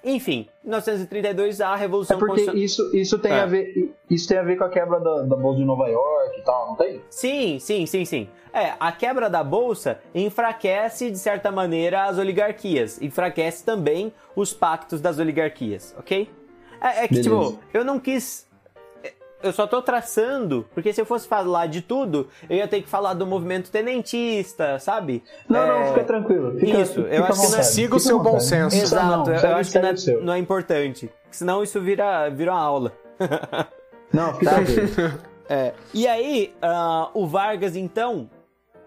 Enfim, 0.04 0.50
em 0.64 0.68
1932 0.70 1.62
a 1.62 1.74
É 1.74 1.78
Revolução 1.78 2.20
porque 2.20 2.32
Constitucional. 2.46 2.64
isso, 2.66 2.96
isso, 2.96 3.20
tem 3.20 3.32
É. 3.32 3.40
a 3.42 3.46
ver, 3.46 3.94
isso 4.10 4.28
tem 4.28 4.38
a 4.38 4.44
ver 4.44 4.58
com 4.58 4.66
a 4.66 4.70
quebra 4.70 5.00
da, 5.00 5.22
da 5.24 5.36
Bolsa 5.36 5.60
de 5.60 5.66
Nova 5.66 5.88
York 5.88 6.40
e 6.40 6.44
tal, 6.44 6.68
não 6.68 6.76
tem? 6.76 7.02
Sim, 7.10 7.58
sim, 7.60 7.86
sim, 7.86 8.04
sim. 8.04 8.28
É, 8.54 8.74
a 8.80 8.92
quebra 8.92 9.30
da 9.30 9.44
bolsa 9.44 10.00
enfraquece, 10.14 11.10
de 11.10 11.18
certa 11.18 11.52
maneira, 11.52 12.04
as 12.04 12.18
oligarquias. 12.18 13.02
Enfraquece 13.02 13.64
também 13.64 14.14
os 14.36 14.54
pactos 14.54 15.00
das 15.02 15.20
oligarquias, 15.20 15.96
ok? 15.98 16.30
É, 16.82 17.06
é 17.06 17.08
que, 17.08 17.16
Beleza. 17.16 17.30
tipo, 17.30 17.60
eu 17.74 17.84
não 17.86 17.98
quis. 18.00 18.46
Eu 19.44 19.52
só 19.52 19.68
tô 19.68 19.82
traçando, 19.82 20.66
porque 20.74 20.94
se 20.94 21.02
eu 21.02 21.06
fosse 21.06 21.28
falar 21.28 21.68
de 21.68 21.82
tudo, 21.82 22.30
eu 22.50 22.58
ia 22.58 22.68
ter 22.68 22.82
que 22.82 22.88
falar 22.88 23.14
do 23.14 23.28
movimento 23.28 23.70
tenentista, 23.70 24.80
sabe? 24.80 25.22
Não, 25.50 25.60
É, 25.60 25.68
não, 25.88 25.94
fica 25.94 26.06
tranquilo. 26.06 26.58
Fica, 26.60 26.80
Isso, 26.80 27.02
eu 27.02 27.06
fica 27.10 27.24
à 27.24 27.30
acho 27.30 27.42
que 27.42 27.52
não 27.52 27.60
é- 27.60 27.64
siga 27.64 27.96
o 27.96 28.00
seu 28.00 28.20
bom 28.20 28.40
senso. 28.40 28.76
Não, 28.76 28.84
Exato, 28.84 29.06
não, 29.30 29.34
eu 29.36 29.40
segue- 29.40 29.54
acho 29.54 29.72
que 29.72 29.80
não 29.80 29.84
segue 29.86 29.98
o 29.98 30.02
seu. 30.02 30.20
é, 30.20 30.24
não 30.24 30.34
é 30.34 30.38
importante. 30.40 31.10
Senão 31.30 31.62
isso 31.64 31.82
vira, 31.82 32.30
vira 32.30 32.52
uma 32.54 32.62
aula. 32.62 32.94
Não, 34.14 34.34
fica 34.36 34.52
tranquilo. 34.52 35.20
É, 35.50 35.74
e 35.94 36.08
aí, 36.08 36.54
ah, 36.62 37.10
o 37.14 37.26
Vargas, 37.28 37.76
então, 37.76 38.30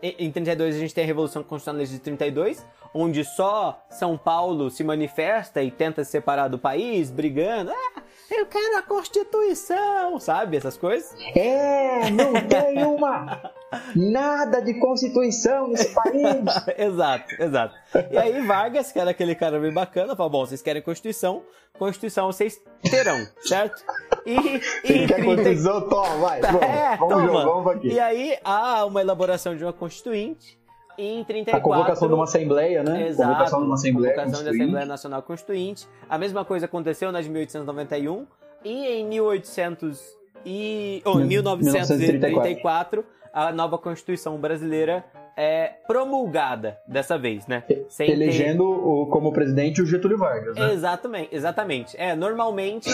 em, 0.02 0.14
em 0.26 0.30
32 0.32 0.76
a 0.76 0.78
gente 0.78 0.94
tem 0.94 1.04
a 1.04 1.06
Revolução 1.06 1.42
Constitucional 1.42 1.84
de 1.84 1.98
32, 1.98 2.64
onde 2.94 3.24
só 3.24 3.84
São 3.90 4.16
Paulo 4.16 4.70
se 4.70 4.82
manifesta 4.84 5.62
e 5.62 5.70
tenta 5.70 6.04
se 6.04 6.12
separar 6.12 6.48
do 6.48 6.58
país, 6.58 7.10
brigando. 7.10 7.72
Ah, 7.72 8.02
eu 8.30 8.46
quero 8.46 8.78
a 8.78 8.82
Constituição, 8.82 10.18
sabe? 10.18 10.56
Essas 10.56 10.76
coisas. 10.76 11.14
É, 11.34 12.10
não 12.10 12.32
tem 12.46 12.84
uma 12.84 13.52
nada 13.94 14.60
de 14.60 14.74
constituição 14.74 15.68
nesse 15.68 15.92
país. 15.92 16.24
exato, 16.78 17.42
exato. 17.42 17.74
E 18.10 18.16
aí 18.16 18.40
Vargas, 18.46 18.92
que 18.92 18.98
era 18.98 19.10
aquele 19.10 19.34
cara 19.34 19.58
bem 19.58 19.72
bacana, 19.72 20.14
falou, 20.16 20.30
bom, 20.30 20.46
vocês 20.46 20.62
querem 20.62 20.82
Constituição, 20.82 21.42
Constituição 21.78 22.26
vocês 22.26 22.60
terão, 22.90 23.26
certo? 23.40 23.82
E, 24.24 24.36
em 24.84 25.06
quer 25.06 25.16
30 25.16 25.24
conclusão? 25.24 25.88
Toma, 25.88 26.16
vai. 26.18 26.40
Vamos, 26.40 26.62
É, 26.62 26.96
vamos, 26.96 27.14
toma. 27.14 27.26
jogar, 27.26 27.44
vamos 27.44 27.72
aqui. 27.76 27.88
E 27.88 28.00
aí 28.00 28.38
há 28.44 28.84
uma 28.84 29.00
elaboração 29.00 29.56
de 29.56 29.64
uma 29.64 29.72
constituinte 29.72 30.58
e 30.58 30.65
em 30.98 31.22
34... 31.24 31.58
A 31.58 31.60
convocação 31.76 32.08
de 32.08 32.14
uma 32.14 32.24
assembleia, 32.24 32.82
né? 32.82 33.08
Exato, 33.08 33.28
Convocação 33.30 33.60
de 33.60 33.66
uma 33.66 33.74
assembleia 33.74 34.14
convocação 34.14 34.32
de 34.32 34.44
constituinte. 34.44 34.62
Assembleia 34.62 34.86
Nacional 34.86 35.22
Constituinte. 35.22 35.88
A 36.08 36.18
mesma 36.18 36.44
coisa 36.44 36.66
aconteceu 36.66 37.12
na 37.12 37.20
de 37.20 37.28
1891 37.28 38.26
e 38.64 38.86
em 38.86 39.06
1800 39.06 40.00
e 40.44 41.02
em 41.04 41.24
1934 41.26 43.04
a 43.32 43.52
nova 43.52 43.76
Constituição 43.78 44.38
brasileira 44.38 45.04
é 45.36 45.74
promulgada 45.86 46.78
dessa 46.88 47.18
vez, 47.18 47.46
né? 47.46 47.62
Sem 47.90 48.06
ter- 48.06 48.12
Elegendo 48.14 48.64
o, 48.64 49.06
como 49.06 49.30
presidente 49.32 49.82
o 49.82 49.86
Getúlio 49.86 50.16
Vargas, 50.16 50.56
né? 50.56 50.72
Exatamente, 50.72 51.28
exatamente. 51.34 51.96
É, 51.98 52.16
normalmente 52.16 52.88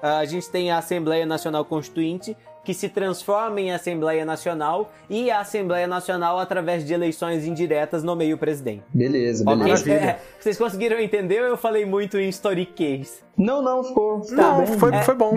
a 0.00 0.24
gente 0.24 0.50
tem 0.50 0.70
a 0.70 0.78
Assembleia 0.78 1.26
Nacional 1.26 1.64
Constituinte 1.66 2.34
que 2.64 2.72
se 2.72 2.88
transforma 2.88 3.60
em 3.60 3.72
Assembleia 3.72 4.24
Nacional 4.24 4.92
e 5.10 5.30
a 5.30 5.40
Assembleia 5.40 5.86
Nacional, 5.86 6.38
através 6.38 6.84
de 6.84 6.94
eleições 6.94 7.44
indiretas, 7.46 8.04
nomeia 8.04 8.34
o 8.34 8.38
presidente. 8.38 8.82
Beleza, 8.94 9.44
beleza. 9.44 9.84
Maravilha. 9.84 9.92
É, 10.12 10.18
vocês 10.40 10.56
conseguiram 10.58 10.98
entender 11.00 11.40
ou 11.42 11.48
eu 11.48 11.56
falei 11.56 11.84
muito 11.84 12.16
em 12.18 12.28
historiquês? 12.28 13.24
Não, 13.36 13.60
não, 13.62 13.82
ficou, 13.82 14.22
ficou 14.22 14.36
Não, 14.36 14.58
bem, 14.64 14.78
foi, 14.78 14.94
É. 14.94 15.02
foi 15.02 15.14
bom. 15.14 15.32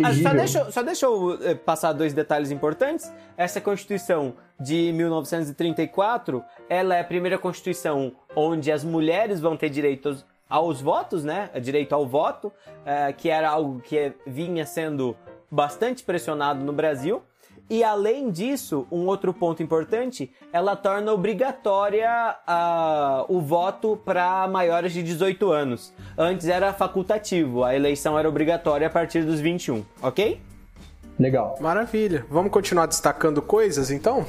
Mas. 0.00 0.16
Só 0.22 0.32
deixa, 0.32 0.58
eu- 0.60 0.72
só 0.72 0.82
deixa 0.82 1.06
eu 1.06 1.38
eh, 1.42 1.54
passar 1.54 1.92
dois 1.92 2.12
detalhes 2.12 2.50
importantes. 2.50 3.12
Essa 3.36 3.60
Constituição 3.60 4.34
de 4.58 4.92
1934, 4.92 6.42
ela 6.68 6.96
é 6.96 7.00
a 7.00 7.04
primeira 7.04 7.38
Constituição 7.38 8.12
onde 8.34 8.70
as 8.72 8.82
mulheres 8.84 9.40
vão 9.40 9.56
ter 9.56 9.68
direitos 9.68 10.24
aos 10.48 10.80
votos, 10.80 11.24
né? 11.24 11.50
Direito 11.60 11.94
ao 11.94 12.06
voto, 12.06 12.52
eh, 12.84 13.12
que 13.12 13.28
era 13.30 13.48
algo 13.48 13.80
que 13.80 14.12
vinha 14.26 14.64
sendo 14.66 15.16
bastante 15.54 16.02
pressionado 16.02 16.64
no 16.64 16.72
Brasil. 16.72 17.22
E 17.70 17.82
além 17.82 18.30
disso, 18.30 18.86
um 18.92 19.06
outro 19.06 19.32
ponto 19.32 19.62
importante, 19.62 20.30
ela 20.52 20.76
torna 20.76 21.12
obrigatória 21.12 22.10
ah, 22.46 23.24
o 23.26 23.40
voto 23.40 23.96
para 24.04 24.46
maiores 24.48 24.92
de 24.92 25.02
18 25.02 25.50
anos. 25.50 25.92
Antes 26.18 26.46
era 26.46 26.74
facultativo, 26.74 27.64
a 27.64 27.74
eleição 27.74 28.18
era 28.18 28.28
obrigatória 28.28 28.86
a 28.86 28.90
partir 28.90 29.24
dos 29.24 29.40
21, 29.40 29.82
ok? 30.02 30.40
Legal. 31.18 31.56
Maravilha. 31.60 32.26
Vamos 32.28 32.52
continuar 32.52 32.86
destacando 32.86 33.40
coisas, 33.40 33.90
então? 33.90 34.26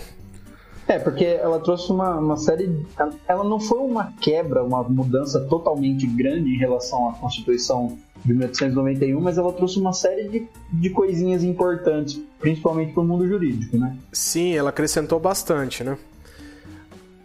É, 0.88 0.99
porque 0.99 1.26
ela 1.26 1.59
trouxe 1.59 1.91
uma, 1.91 2.15
uma 2.17 2.38
série. 2.38 2.86
Ela 3.28 3.43
não 3.43 3.59
foi 3.59 3.80
uma 3.80 4.13
quebra, 4.21 4.63
uma 4.63 4.84
mudança 4.84 5.41
totalmente 5.49 6.05
grande 6.05 6.51
em 6.51 6.57
relação 6.57 7.09
à 7.09 7.13
Constituição 7.13 7.97
de 8.26 8.34
1891, 8.34 9.21
mas 9.21 9.38
ela 9.38 9.53
trouxe 9.53 9.80
uma 9.80 9.93
série 9.93 10.28
de, 10.28 10.47
de 10.73 10.89
coisinhas 10.89 11.43
importantes, 11.43 12.19
principalmente 12.39 12.91
para 12.93 13.03
o 13.03 13.05
mundo 13.05 13.28
jurídico, 13.28 13.78
né? 13.78 13.95
Sim, 14.11 14.55
ela 14.55 14.71
acrescentou 14.71 15.19
bastante, 15.19 15.84
né? 15.84 15.97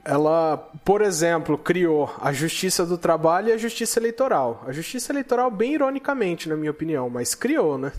Ela, 0.05 0.57
por 0.85 1.03
exemplo, 1.03 1.57
criou 1.57 2.11
a 2.21 2.33
Justiça 2.33 2.85
do 2.85 2.99
Trabalho 2.99 3.49
e 3.49 3.53
a 3.53 3.59
Justiça 3.59 3.99
Eleitoral. 3.99 4.63
A 4.67 4.73
Justiça 4.73 5.13
Eleitoral, 5.13 5.51
bem 5.51 5.75
ironicamente, 5.75 6.49
na 6.49 6.57
minha 6.57 6.71
opinião, 6.71 7.09
mas 7.09 7.35
criou, 7.35 7.79
né? 7.79 7.93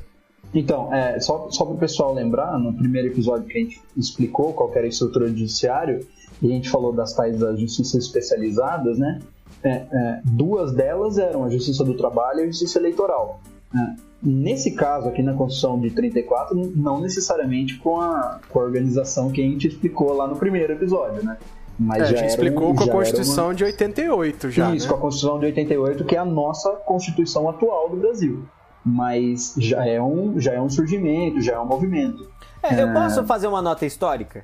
Então, 0.53 0.93
é, 0.93 1.19
só, 1.19 1.49
só 1.49 1.65
para 1.65 1.75
o 1.75 1.77
pessoal 1.77 2.13
lembrar, 2.13 2.59
no 2.59 2.73
primeiro 2.73 3.07
episódio 3.07 3.47
que 3.47 3.57
a 3.57 3.61
gente 3.61 3.81
explicou 3.95 4.53
qual 4.53 4.71
era 4.75 4.85
a 4.85 4.89
estrutura 4.89 5.29
do 5.29 5.37
judiciário, 5.37 6.05
e 6.41 6.51
a 6.51 6.55
gente 6.55 6.69
falou 6.69 6.91
das 6.91 7.13
tais 7.13 7.39
das 7.39 7.59
justiças 7.59 8.03
especializadas, 8.03 8.97
né? 8.97 9.19
É, 9.63 9.69
é, 9.69 10.21
duas 10.23 10.71
delas 10.73 11.17
eram 11.17 11.43
a 11.43 11.49
Justiça 11.49 11.83
do 11.83 11.93
Trabalho 11.95 12.39
e 12.39 12.43
a 12.43 12.47
Justiça 12.47 12.79
Eleitoral. 12.79 13.39
né? 13.73 13.95
Nesse 14.23 14.71
caso, 14.71 15.07
aqui 15.07 15.23
na 15.23 15.33
Constituição 15.33 15.79
de 15.79 15.89
34, 15.91 16.55
não 16.75 17.01
necessariamente 17.01 17.77
com 17.79 17.99
a, 17.99 18.39
com 18.49 18.59
a 18.59 18.63
organização 18.63 19.31
que 19.31 19.41
a 19.41 19.43
gente 19.43 19.67
explicou 19.67 20.13
lá 20.13 20.27
no 20.27 20.35
primeiro 20.35 20.73
episódio, 20.73 21.23
né? 21.25 21.37
Mas 21.79 21.99
É, 21.99 22.01
a 22.01 22.05
já 22.05 22.09
gente 22.11 22.19
era 22.19 22.27
explicou 22.27 22.69
um- 22.71 22.75
com 22.75 22.83
a 22.83 22.87
Constituição 22.87 23.45
uma... 23.45 23.55
de 23.55 23.63
88 23.63 24.51
já, 24.51 24.75
Isso, 24.75 24.85
né? 24.85 24.91
com 24.91 24.97
a 24.97 25.01
Constituição 25.01 25.39
de 25.39 25.45
88, 25.47 26.05
que 26.05 26.15
é 26.15 26.19
a 26.19 26.25
nossa 26.25 26.69
Constituição 26.85 27.49
atual 27.49 27.89
do 27.89 27.97
Brasil. 27.97 28.43
Mas 28.85 29.55
já 29.57 29.85
é 29.87 29.99
um, 30.01 30.39
já 30.39 30.53
é 30.53 30.61
um 30.61 30.69
surgimento, 30.69 31.41
já 31.41 31.53
é 31.53 31.59
um 31.59 31.65
movimento. 31.65 32.29
É, 32.61 32.83
eu 32.83 32.93
posso 32.93 33.23
fazer 33.25 33.47
uma 33.47 33.61
nota 33.61 33.85
histórica? 33.85 34.43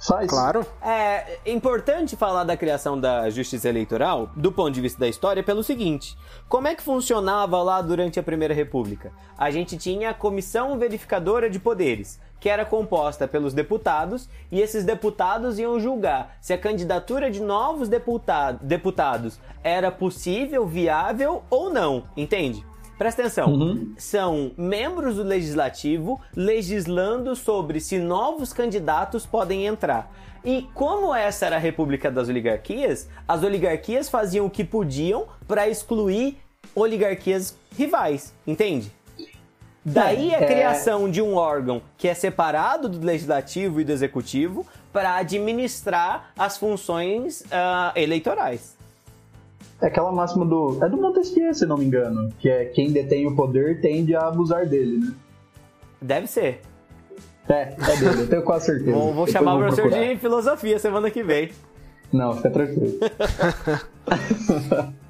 Faz. 0.00 0.28
Claro. 0.30 0.64
É 0.82 1.38
importante 1.46 2.16
falar 2.16 2.44
da 2.44 2.56
criação 2.56 2.98
da 2.98 3.28
justiça 3.28 3.68
eleitoral 3.68 4.30
do 4.34 4.50
ponto 4.50 4.70
de 4.72 4.80
vista 4.80 4.98
da 4.98 5.08
história 5.08 5.42
pelo 5.42 5.62
seguinte: 5.62 6.16
como 6.48 6.68
é 6.68 6.74
que 6.74 6.82
funcionava 6.82 7.62
lá 7.62 7.82
durante 7.82 8.18
a 8.18 8.22
Primeira 8.22 8.54
República? 8.54 9.12
A 9.36 9.50
gente 9.50 9.76
tinha 9.76 10.10
a 10.10 10.14
Comissão 10.14 10.78
Verificadora 10.78 11.50
de 11.50 11.58
Poderes, 11.58 12.18
que 12.40 12.48
era 12.48 12.64
composta 12.64 13.28
pelos 13.28 13.52
deputados, 13.52 14.28
e 14.50 14.60
esses 14.60 14.84
deputados 14.84 15.58
iam 15.58 15.78
julgar 15.78 16.36
se 16.40 16.54
a 16.54 16.58
candidatura 16.58 17.30
de 17.30 17.40
novos 17.42 17.88
deputa- 17.88 18.52
deputados 18.52 19.38
era 19.62 19.90
possível, 19.92 20.66
viável 20.66 21.42
ou 21.50 21.70
não, 21.70 22.04
entende? 22.16 22.64
Presta 23.00 23.22
atenção. 23.22 23.54
Uhum. 23.54 23.94
São 23.96 24.52
membros 24.58 25.16
do 25.16 25.22
legislativo 25.22 26.20
legislando 26.36 27.34
sobre 27.34 27.80
se 27.80 27.98
novos 27.98 28.52
candidatos 28.52 29.24
podem 29.24 29.64
entrar. 29.64 30.12
E 30.44 30.68
como 30.74 31.14
essa 31.14 31.46
era 31.46 31.56
a 31.56 31.58
República 31.58 32.10
das 32.10 32.28
Oligarquias, 32.28 33.08
as 33.26 33.42
oligarquias 33.42 34.10
faziam 34.10 34.44
o 34.44 34.50
que 34.50 34.62
podiam 34.62 35.26
para 35.48 35.66
excluir 35.66 36.36
oligarquias 36.74 37.56
rivais, 37.74 38.34
entende? 38.46 38.92
Daí 39.82 40.34
a 40.34 40.40
É, 40.40 40.44
é. 40.44 40.46
criação 40.46 41.10
de 41.10 41.22
um 41.22 41.36
órgão 41.36 41.80
que 41.96 42.06
é 42.06 42.12
separado 42.12 42.86
do 42.86 43.02
legislativo 43.02 43.80
e 43.80 43.84
do 43.84 43.92
executivo 43.92 44.66
para 44.92 45.16
administrar 45.16 46.32
as 46.38 46.58
funções 46.58 47.44
ah, 47.50 47.94
eleitorais. 47.96 48.78
É 49.80 49.86
aquela 49.86 50.12
máxima 50.12 50.44
do. 50.44 50.78
É 50.84 50.88
do 50.88 50.96
Montesquieu, 50.96 51.54
se 51.54 51.64
não 51.64 51.78
me 51.78 51.86
engano. 51.86 52.28
Que 52.38 52.48
é 52.48 52.64
quem 52.66 52.92
detém 52.92 53.26
o 53.26 53.34
poder 53.34 53.80
tende 53.80 54.14
a 54.14 54.28
abusar 54.28 54.66
dele, 54.66 54.98
né? 54.98 55.12
Deve 56.02 56.26
ser. 56.26 56.60
É, 57.48 57.74
é 57.74 57.96
dele, 57.96 58.22
eu 58.22 58.28
tenho 58.28 58.42
quase 58.42 58.66
certeza. 58.66 58.92
Vou, 58.92 59.12
vou 59.12 59.26
chamar 59.26 59.54
o 59.54 59.58
professor 59.58 59.88
procurar. 59.88 60.14
de 60.14 60.20
filosofia 60.20 60.78
semana 60.78 61.10
que 61.10 61.22
vem. 61.22 61.50
Não, 62.12 62.34
fica 62.34 62.50
tranquilo. 62.50 62.98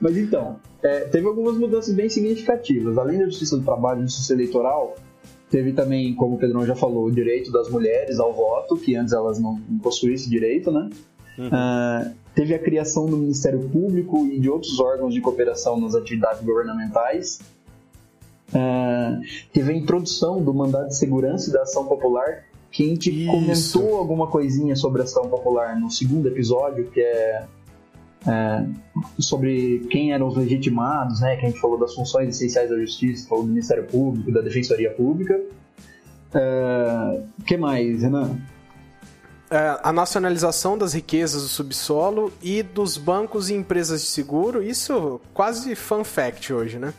Mas 0.00 0.16
então, 0.16 0.60
é, 0.82 1.00
teve 1.00 1.26
algumas 1.26 1.56
mudanças 1.56 1.94
bem 1.94 2.08
significativas. 2.08 2.96
Além 2.96 3.18
da 3.18 3.26
justiça 3.26 3.56
do 3.56 3.64
trabalho 3.64 4.00
e 4.00 4.02
justiça 4.04 4.32
eleitoral, 4.32 4.94
teve 5.50 5.72
também, 5.72 6.14
como 6.14 6.36
o 6.36 6.38
Pedrão 6.38 6.64
já 6.64 6.74
falou, 6.74 7.06
o 7.06 7.10
direito 7.10 7.50
das 7.50 7.68
mulheres 7.68 8.20
ao 8.20 8.32
voto, 8.32 8.76
que 8.76 8.96
antes 8.96 9.12
elas 9.12 9.40
não, 9.40 9.60
não 9.68 9.78
possuíam 9.78 10.14
esse 10.14 10.30
direito, 10.30 10.70
né? 10.70 10.88
Ah, 11.52 12.10
teve 12.34 12.54
a 12.54 12.58
criação 12.58 13.06
do 13.06 13.16
Ministério 13.16 13.60
Público 13.68 14.26
e 14.26 14.38
de 14.40 14.50
outros 14.50 14.78
órgãos 14.80 15.14
de 15.14 15.20
cooperação 15.20 15.78
nas 15.80 15.94
atividades 15.94 16.42
governamentais. 16.44 17.40
Ah, 18.52 19.20
teve 19.52 19.72
a 19.72 19.76
introdução 19.76 20.42
do 20.42 20.52
mandado 20.52 20.88
de 20.88 20.96
segurança 20.96 21.50
e 21.50 21.52
da 21.52 21.62
ação 21.62 21.86
popular, 21.86 22.44
que 22.70 22.84
a 22.84 22.88
gente 22.88 23.10
Isso. 23.10 23.30
comentou 23.30 23.96
alguma 23.96 24.26
coisinha 24.26 24.74
sobre 24.76 25.02
a 25.02 25.04
ação 25.04 25.28
popular 25.28 25.78
no 25.78 25.90
segundo 25.90 26.28
episódio, 26.28 26.90
que 26.90 27.00
é, 27.00 27.44
é, 28.26 28.66
sobre 29.18 29.86
quem 29.90 30.12
eram 30.12 30.28
os 30.28 30.36
legitimados, 30.36 31.20
né? 31.20 31.36
Que 31.36 31.46
a 31.46 31.48
gente 31.48 31.60
falou 31.60 31.78
das 31.78 31.94
funções 31.94 32.28
essenciais 32.28 32.68
da 32.68 32.76
justiça, 32.76 33.28
falou 33.28 33.44
do 33.44 33.50
Ministério 33.50 33.86
Público, 33.86 34.32
da 34.32 34.40
Defensoria 34.40 34.90
Pública. 34.90 35.40
O 37.38 37.42
que 37.44 37.56
mais, 37.56 38.02
Renan? 38.02 38.38
É, 39.50 39.80
a 39.82 39.92
nacionalização 39.92 40.76
das 40.76 40.92
riquezas 40.92 41.42
do 41.42 41.48
subsolo 41.48 42.30
e 42.42 42.62
dos 42.62 42.98
bancos 42.98 43.48
e 43.48 43.54
empresas 43.54 44.02
de 44.02 44.08
seguro, 44.08 44.62
isso 44.62 45.18
quase 45.32 45.74
fun 45.74 46.04
fact 46.04 46.52
hoje, 46.52 46.78
né? 46.78 46.92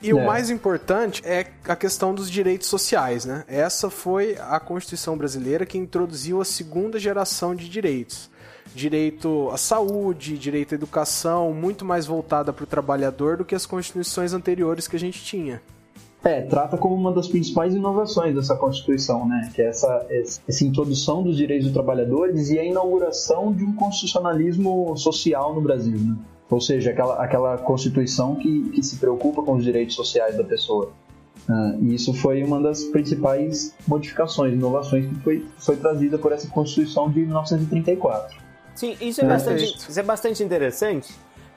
E 0.00 0.12
o 0.12 0.18
É. 0.18 0.24
mais 0.24 0.48
importante 0.50 1.22
é 1.24 1.46
a 1.66 1.74
questão 1.76 2.14
dos 2.14 2.30
direitos 2.30 2.68
sociais, 2.68 3.24
né? 3.24 3.44
Essa 3.48 3.90
foi 3.90 4.36
a 4.38 4.60
Constituição 4.60 5.16
brasileira 5.16 5.66
que 5.66 5.76
introduziu 5.78 6.40
a 6.40 6.44
segunda 6.44 6.98
geração 7.00 7.54
de 7.54 7.68
direitos. 7.68 8.30
Direito 8.74 9.50
à 9.52 9.56
saúde, 9.56 10.38
direito 10.38 10.72
à 10.72 10.76
educação, 10.76 11.52
muito 11.52 11.84
mais 11.84 12.06
voltada 12.06 12.52
para 12.52 12.64
o 12.64 12.66
trabalhador 12.66 13.36
do 13.36 13.44
que 13.44 13.54
as 13.54 13.66
constituições 13.66 14.32
anteriores 14.32 14.86
que 14.86 14.96
a 14.96 15.00
gente 15.00 15.22
tinha. 15.24 15.60
É, 16.24 16.40
trata 16.42 16.76
como 16.78 16.94
uma 16.94 17.10
das 17.10 17.26
principais 17.26 17.74
inovações 17.74 18.34
dessa 18.34 18.54
Constituição, 18.54 19.26
né? 19.26 19.50
Que 19.52 19.62
é 19.62 19.66
essa, 19.66 20.06
essa 20.48 20.64
introdução 20.64 21.22
dos 21.22 21.36
direitos 21.36 21.66
dos 21.66 21.74
trabalhadores 21.74 22.50
e 22.50 22.58
a 22.58 22.64
inauguração 22.64 23.52
de 23.52 23.64
um 23.64 23.74
constitucionalismo 23.74 24.96
social 24.96 25.52
no 25.52 25.60
Brasil, 25.60 25.98
né? 25.98 26.16
Ou 26.48 26.60
seja, 26.60 26.90
aquela, 26.90 27.16
aquela 27.16 27.58
Constituição 27.58 28.36
que, 28.36 28.70
que 28.70 28.82
se 28.82 28.96
preocupa 28.96 29.42
com 29.42 29.54
os 29.54 29.64
direitos 29.64 29.96
sociais 29.96 30.36
da 30.36 30.44
pessoa. 30.44 30.92
Ah, 31.48 31.74
e 31.80 31.94
isso 31.94 32.14
foi 32.14 32.44
uma 32.44 32.60
das 32.60 32.84
principais 32.84 33.74
modificações, 33.88 34.52
inovações 34.52 35.06
que 35.06 35.14
foi, 35.16 35.46
foi 35.56 35.76
trazida 35.76 36.18
por 36.18 36.30
essa 36.30 36.46
Constituição 36.48 37.10
de 37.10 37.20
1934. 37.20 38.36
Sim, 38.76 38.96
isso 39.00 39.20
é, 39.20 39.24
É. 39.24 39.28
bastante, 39.28 39.64
isso 39.64 39.98
é 40.00 40.02
bastante 40.02 40.42
interessante, 40.44 41.12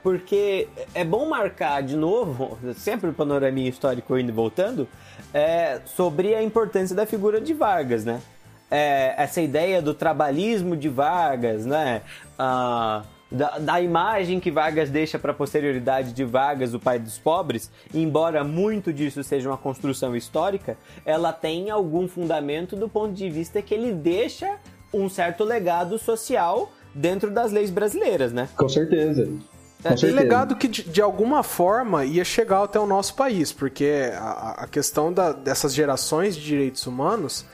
porque 0.06 0.68
é 0.94 1.04
bom 1.04 1.28
marcar 1.28 1.82
de 1.82 1.98
novo, 1.98 2.60
sempre 2.78 3.10
o 3.10 3.14
panoraminha 3.14 3.68
histórico 3.68 4.16
indo 4.16 4.30
e 4.30 4.32
voltando, 4.32 4.88
é, 5.34 5.80
sobre 5.84 6.36
a 6.36 6.44
importância 6.44 6.96
da 6.96 7.08
figura 7.08 7.42
de 7.42 7.56
Vargas, 7.56 8.06
né? 8.06 8.22
É, 8.70 9.16
essa 9.18 9.42
ideia 9.42 9.82
do 9.82 9.96
trabalhismo 9.96 10.78
de 10.78 10.90
Vargas, 10.90 11.66
né? 11.66 12.04
Ah, 12.38 13.02
da, 13.32 13.58
da, 13.58 13.82
imagem 13.82 14.40
que 14.40 14.52
Vargas 14.52 14.92
deixa 14.92 15.18
para 15.18 15.32
a 15.32 15.34
posterioridade 15.34 16.14
de 16.14 16.24
Vargas, 16.24 16.76
o 16.76 16.80
pai 16.80 17.00
dos 17.00 17.18
pobres, 17.18 17.72
embora 17.92 18.44
muito 18.44 18.94
disso 18.94 19.24
seja 19.24 19.50
uma 19.50 19.58
construção 19.58 20.16
histórica, 20.16 20.78
ela 21.04 21.34
tem 21.34 21.72
algum 21.72 22.08
fundamento 22.08 22.76
do 22.76 22.88
ponto 22.88 23.12
de 23.12 23.28
vista 23.28 23.60
que 23.60 23.74
ele 23.74 23.92
deixa 23.92 24.58
um 24.94 25.10
certo 25.10 25.44
legado 25.44 25.98
social 25.98 26.72
dentro 26.94 27.32
das 27.32 27.52
leis 27.52 27.72
brasileiras, 27.72 28.32
né? 28.32 28.48
Com 28.56 28.70
certeza. 28.70 29.28
É, 29.86 30.06
e 30.06 30.12
legado 30.12 30.56
que 30.56 30.68
de, 30.68 30.84
de, 30.84 31.00
alguma 31.00 31.44
forma 31.44 32.04
ia 32.04 32.26
chegar 32.26 32.64
até 32.64 32.80
o 32.80 32.88
nosso 32.88 33.14
país, 33.14 33.52
porque 33.54 34.12
a, 34.16 34.64
a 34.64 34.68
questão 34.68 35.14
da, 35.14 35.32
dessas 35.32 35.76
gerações 35.76 36.36
de 36.36 36.44
direitos 36.44 36.88
humanos 36.88 37.46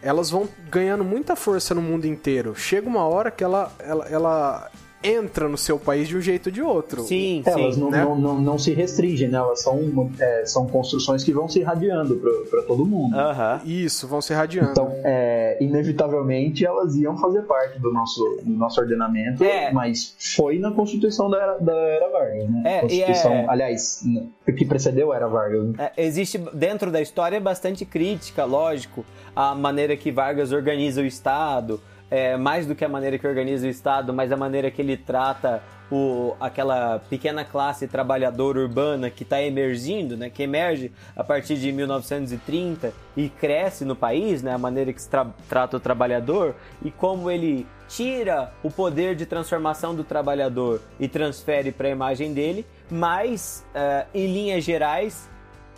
elas 0.00 0.30
vão 0.30 0.48
ganhando 0.68 1.04
muita 1.04 1.36
força 1.36 1.74
no 1.74 1.80
mundo 1.80 2.06
inteiro. 2.06 2.54
Chega 2.56 2.88
uma 2.88 3.04
hora 3.04 3.30
que 3.30 3.42
ela, 3.42 3.72
ela, 3.78 4.08
ela 4.08 4.70
entra 5.02 5.48
no 5.48 5.58
seu 5.58 5.78
país 5.78 6.08
de 6.08 6.16
um 6.16 6.20
jeito 6.20 6.46
ou 6.46 6.52
de 6.52 6.62
outro. 6.62 7.02
Sim, 7.02 7.42
Elas 7.44 7.74
sim, 7.74 7.80
não, 7.80 7.90
né? 7.90 8.04
não, 8.04 8.16
não, 8.16 8.40
não, 8.40 8.58
se 8.58 8.72
restringem, 8.72 9.28
né? 9.28 9.38
Elas 9.38 9.60
são, 9.60 10.10
é, 10.18 10.44
são 10.46 10.66
construções 10.66 11.24
que 11.24 11.32
vão 11.32 11.48
se 11.48 11.60
irradiando 11.60 12.16
para 12.50 12.62
todo 12.62 12.84
mundo. 12.86 13.16
Isso, 13.64 14.06
vão 14.06 14.20
se 14.20 14.32
irradiando. 14.32 14.70
Então, 14.70 14.92
é, 15.04 15.58
inevitavelmente, 15.60 16.64
elas 16.64 16.94
iam 16.96 17.16
fazer 17.16 17.42
parte 17.42 17.78
do 17.78 17.92
nosso, 17.92 18.40
do 18.42 18.52
nosso 18.52 18.80
ordenamento, 18.80 19.42
é. 19.44 19.72
mas 19.72 20.14
foi 20.36 20.58
na 20.58 20.70
Constituição 20.72 21.28
da 21.30 21.38
Era, 21.38 21.58
da 21.58 21.72
era 21.72 22.08
Vargas, 22.10 22.48
né? 22.48 22.62
É, 22.64 22.80
Constituição, 22.80 23.32
é... 23.32 23.46
aliás, 23.48 24.02
o 24.46 24.52
que 24.52 24.64
precedeu 24.64 25.12
a 25.12 25.16
Era 25.16 25.28
Vargas. 25.28 25.68
Né? 25.68 25.90
É, 25.96 26.04
existe 26.04 26.38
dentro 26.52 26.90
da 26.90 27.00
história 27.00 27.40
bastante 27.40 27.84
crítica, 27.84 28.44
lógico, 28.44 29.04
a 29.34 29.54
maneira 29.54 29.96
que 29.96 30.12
Vargas 30.12 30.52
organiza 30.52 31.00
o 31.00 31.04
Estado, 31.04 31.80
é, 32.12 32.36
mais 32.36 32.66
do 32.66 32.74
que 32.74 32.84
a 32.84 32.88
maneira 32.90 33.18
que 33.18 33.26
organiza 33.26 33.66
o 33.66 33.70
Estado, 33.70 34.12
mas 34.12 34.30
a 34.30 34.36
maneira 34.36 34.70
que 34.70 34.82
ele 34.82 34.98
trata 34.98 35.62
o, 35.90 36.36
aquela 36.38 36.98
pequena 36.98 37.42
classe 37.42 37.88
trabalhadora 37.88 38.60
urbana 38.60 39.08
que 39.08 39.22
está 39.22 39.42
emergindo, 39.42 40.14
né, 40.14 40.28
que 40.28 40.42
emerge 40.42 40.92
a 41.16 41.24
partir 41.24 41.56
de 41.56 41.72
1930 41.72 42.92
e 43.16 43.30
cresce 43.30 43.86
no 43.86 43.96
país, 43.96 44.42
né, 44.42 44.52
a 44.52 44.58
maneira 44.58 44.92
que 44.92 45.00
se 45.00 45.08
tra 45.08 45.26
trata 45.48 45.78
o 45.78 45.80
trabalhador 45.80 46.54
e 46.84 46.90
como 46.90 47.30
ele 47.30 47.66
tira 47.88 48.52
o 48.62 48.70
poder 48.70 49.16
de 49.16 49.24
transformação 49.24 49.94
do 49.94 50.04
trabalhador 50.04 50.82
e 51.00 51.08
transfere 51.08 51.72
para 51.72 51.88
a 51.88 51.90
imagem 51.90 52.34
dele, 52.34 52.66
mas 52.90 53.64
uh, 53.74 54.06
em 54.14 54.26
linhas 54.26 54.64
gerais 54.64 55.30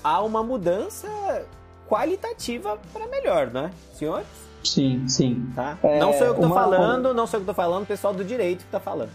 há 0.02 0.20
uma 0.20 0.42
mudança 0.42 1.08
qualitativa 1.88 2.76
para 2.92 3.06
melhor, 3.06 3.52
né, 3.52 3.70
senhores? 3.92 4.43
Sim, 4.64 5.06
sim. 5.06 5.46
Tá? 5.54 5.78
É, 5.82 5.98
não 6.00 6.12
sou 6.12 6.26
eu 6.26 6.34
que 6.34 6.40
tô 6.40 6.46
uma... 6.46 6.54
falando, 6.54 7.14
não 7.14 7.26
sou 7.26 7.38
eu 7.38 7.42
que 7.42 7.46
tô 7.46 7.54
falando, 7.54 7.82
o 7.82 7.86
pessoal 7.86 8.14
do 8.14 8.24
direito 8.24 8.64
que 8.64 8.70
tá 8.70 8.80
falando. 8.80 9.10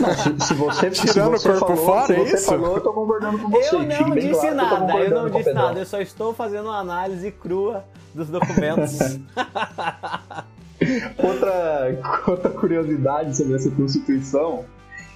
Não, 0.00 0.14
se, 0.14 0.46
se, 0.46 0.54
você, 0.54 0.90
Tirando 0.90 1.38
se 1.38 1.48
você 1.48 1.48
o 1.48 1.60
corpo 1.60 1.76
falou, 1.76 1.86
fora, 1.86 2.06
se 2.06 2.12
é 2.14 2.16
você 2.16 2.34
isso? 2.34 2.46
falou, 2.46 2.74
eu 2.74 2.80
tô 2.80 2.92
concordando 2.92 3.38
com 3.38 3.48
você. 3.50 3.76
Eu 3.76 3.82
não 3.82 4.16
disse 4.16 4.40
claro 4.40 4.56
nada, 4.56 4.92
eu, 4.94 5.04
eu 5.04 5.10
não 5.10 5.30
disse 5.30 5.52
nada, 5.52 5.78
eu 5.78 5.86
só 5.86 6.00
estou 6.00 6.34
fazendo 6.34 6.66
uma 6.66 6.78
análise 6.78 7.30
crua 7.30 7.84
dos 8.12 8.28
documentos. 8.28 8.98
outra, 11.16 12.24
outra 12.26 12.50
curiosidade 12.50 13.36
sobre 13.36 13.54
essa 13.54 13.70
Constituição 13.70 14.64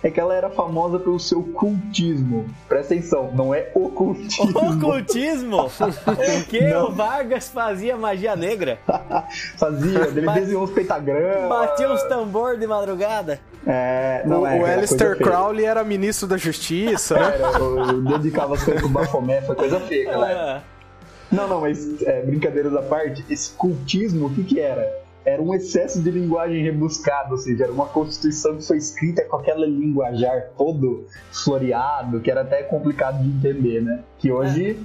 é 0.03 0.11
que 0.11 0.19
ela 0.19 0.35
era 0.35 0.49
famosa 0.49 0.99
pelo 0.99 1.21
seu 1.21 1.43
cultismo. 1.43 2.49
Presta 2.69 2.95
atenção, 2.95 3.31
não 3.35 3.55
é 3.55 3.71
ocultismo. 3.75 4.59
Ocultismo? 4.59 5.67
o 5.67 6.45
que? 6.49 6.75
O 6.75 6.91
Vargas 6.91 7.49
fazia 7.49 7.97
magia 7.97 8.35
negra? 8.35 8.79
fazia, 9.59 10.07
ele 10.07 10.23
Bat... 10.23 10.41
desenhou 10.41 10.65
uns 10.65 10.71
pentagramas. 10.71 11.49
Batia 11.49 11.91
uns 11.91 12.03
tambor 12.05 12.57
de 12.57 12.67
madrugada. 12.67 13.41
É, 13.67 14.23
não, 14.25 14.43
o, 14.43 14.47
é, 14.47 14.59
o 14.59 14.65
Alistair 14.65 15.19
Crowley 15.19 15.67
era 15.67 15.85
ministro 15.85 16.27
da 16.27 16.39
justiça, 16.39 17.15
né? 17.15 17.35
Era, 17.35 17.59
eu 17.59 18.03
dedicava 18.03 18.55
as 18.55 18.63
coisas 18.63 18.81
pro 18.81 18.91
Bafomé, 18.91 19.43
foi 19.43 19.55
coisa 19.55 19.79
feia, 19.81 20.09
galera. 20.13 20.65
É. 20.67 21.35
Não, 21.35 21.47
não, 21.47 21.61
mas 21.61 22.03
é, 22.03 22.23
brincadeiras 22.23 22.75
à 22.75 22.83
parte, 22.83 23.25
esse 23.31 23.53
cultismo, 23.53 24.27
o 24.27 24.35
que 24.35 24.43
que 24.43 24.61
era? 24.61 25.00
Era 25.25 25.41
um 25.41 25.55
excesso 25.55 26.03
de 26.03 26.11
linguagem 26.11 26.63
rebuscada, 26.63 27.31
ou 27.31 27.37
seja, 27.37 27.65
era 27.65 27.73
uma 27.73 27.87
constituição 27.87 28.57
que 28.57 28.67
foi 28.67 28.79
escrita 28.79 29.23
com 29.25 29.37
aquele 29.37 29.67
linguajar 29.67 30.51
todo 30.57 31.07
floreado, 31.31 32.21
que 32.21 32.31
era 32.31 32.41
até 32.41 32.63
complicado 32.63 33.23
de 33.23 33.29
entender, 33.29 33.83
né? 33.83 34.03
Que 34.19 34.33
hoje 34.33 34.79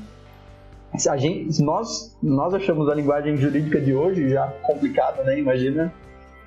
é. 0.93 1.09
a 1.09 1.17
gente, 1.17 1.61
nós, 1.61 2.15
nós 2.21 2.53
achamos 2.53 2.89
a 2.89 2.95
linguagem 2.95 3.38
jurídica 3.38 3.79
de 3.79 3.93
hoje 3.93 4.29
já 4.29 4.47
complicada, 4.63 5.23
né? 5.23 5.39
Imagina 5.39 5.93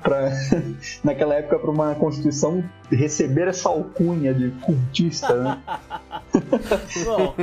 pra, 0.02 0.30
naquela 1.02 1.34
época 1.34 1.58
para 1.58 1.70
uma 1.70 1.94
constituição 1.94 2.62
receber 2.90 3.48
essa 3.48 3.70
alcunha 3.70 4.34
de 4.34 4.50
cultista, 4.60 5.34
né? 5.34 5.62
Bom, 7.04 7.34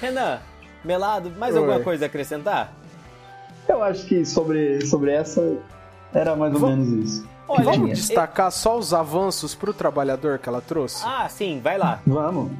Renan, 0.00 0.38
Melado, 0.84 1.30
mais 1.36 1.54
Oi. 1.54 1.60
alguma 1.60 1.80
coisa 1.80 2.04
a 2.04 2.06
acrescentar? 2.06 2.74
Eu 3.68 3.82
acho 3.82 4.06
que 4.06 4.24
sobre, 4.24 4.84
sobre 4.86 5.12
essa 5.12 5.58
era 6.12 6.36
mais 6.36 6.54
ou 6.54 6.68
menos 6.68 6.88
isso. 7.04 7.28
Olha, 7.48 7.64
Vamos 7.64 7.90
destacar 7.90 8.50
só 8.52 8.78
os 8.78 8.94
avanços 8.94 9.54
para 9.54 9.70
o 9.70 9.74
trabalhador 9.74 10.38
que 10.38 10.48
ela 10.48 10.60
trouxe? 10.60 11.02
Ah, 11.04 11.28
sim, 11.28 11.60
vai 11.62 11.76
lá. 11.76 12.00
Vamos. 12.06 12.52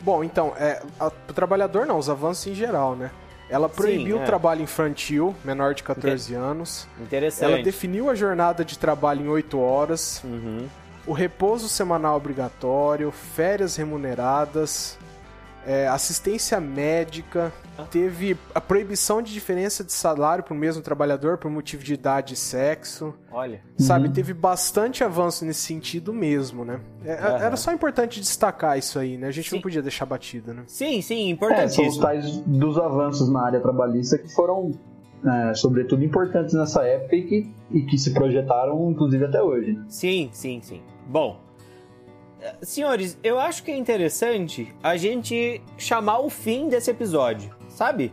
Bom, 0.00 0.24
então, 0.24 0.54
é, 0.56 0.82
o 1.00 1.32
trabalhador 1.32 1.86
não, 1.86 1.98
os 1.98 2.08
avanços 2.08 2.46
em 2.46 2.54
geral, 2.54 2.96
né? 2.96 3.10
Ela 3.48 3.68
proibiu 3.68 4.16
Sim, 4.16 4.20
é. 4.20 4.24
o 4.24 4.26
trabalho 4.26 4.62
infantil, 4.62 5.34
menor 5.44 5.74
de 5.74 5.82
14 5.82 6.32
Inter... 6.32 6.42
anos. 6.42 6.88
Interessante. 6.98 7.52
Ela 7.52 7.62
definiu 7.62 8.08
a 8.08 8.14
jornada 8.14 8.64
de 8.64 8.78
trabalho 8.78 9.26
em 9.26 9.28
8 9.28 9.60
horas. 9.60 10.22
Uhum. 10.24 10.66
O 11.06 11.12
repouso 11.12 11.68
semanal 11.68 12.16
obrigatório, 12.16 13.10
férias 13.10 13.76
remuneradas, 13.76 14.96
é, 15.66 15.86
assistência 15.88 16.60
médica, 16.60 17.52
teve 17.90 18.36
a 18.54 18.60
proibição 18.60 19.22
de 19.22 19.32
diferença 19.32 19.82
de 19.82 19.92
salário 19.92 20.44
para 20.44 20.54
o 20.54 20.56
mesmo 20.56 20.82
trabalhador 20.82 21.38
por 21.38 21.50
motivo 21.50 21.82
de 21.82 21.94
idade 21.94 22.34
e 22.34 22.36
sexo. 22.36 23.14
Olha. 23.30 23.60
Sabe, 23.78 24.06
Uhum. 24.08 24.12
teve 24.12 24.34
bastante 24.34 25.02
avanço 25.02 25.44
nesse 25.44 25.60
sentido 25.60 26.12
mesmo, 26.12 26.64
né? 26.64 26.80
É, 27.04 27.14
Aham. 27.14 27.38
Era 27.38 27.56
só 27.56 27.72
importante 27.72 28.20
destacar 28.20 28.78
isso 28.78 28.98
aí, 28.98 29.16
né? 29.16 29.28
A 29.28 29.30
gente 29.30 29.50
Sim. 29.50 29.56
não 29.56 29.62
podia 29.62 29.82
deixar 29.82 30.06
batido, 30.06 30.52
né? 30.52 30.62
Sim, 30.66 31.00
sim, 31.00 31.38
É, 31.50 31.68
são 31.68 31.86
os 31.86 31.96
tais 31.96 32.36
dos 32.46 32.78
avanços 32.78 33.28
na 33.30 33.44
área 33.46 33.60
trabalhista 33.60 34.18
que 34.18 34.32
foram, 34.34 34.72
é, 35.24 35.54
sobretudo, 35.54 36.04
importantes 36.04 36.54
nessa 36.54 36.82
época 36.84 37.16
e 37.16 37.22
que, 37.22 37.54
e 37.70 37.82
que 37.82 37.96
se 37.98 38.12
projetaram, 38.12 38.90
inclusive, 38.90 39.24
até 39.24 39.42
hoje. 39.42 39.78
Sim, 39.88 40.28
sim, 40.32 40.60
sim. 40.62 40.82
Bom, 41.06 41.40
senhores, 42.62 43.18
eu 43.22 43.38
acho 43.38 43.62
que 43.62 43.70
é 43.70 43.76
interessante 43.76 44.72
a 44.82 44.96
gente 44.96 45.60
chamar 45.76 46.18
o 46.20 46.30
fim 46.30 46.68
desse 46.68 46.90
episódio, 46.90 47.54
sabe? 47.68 48.12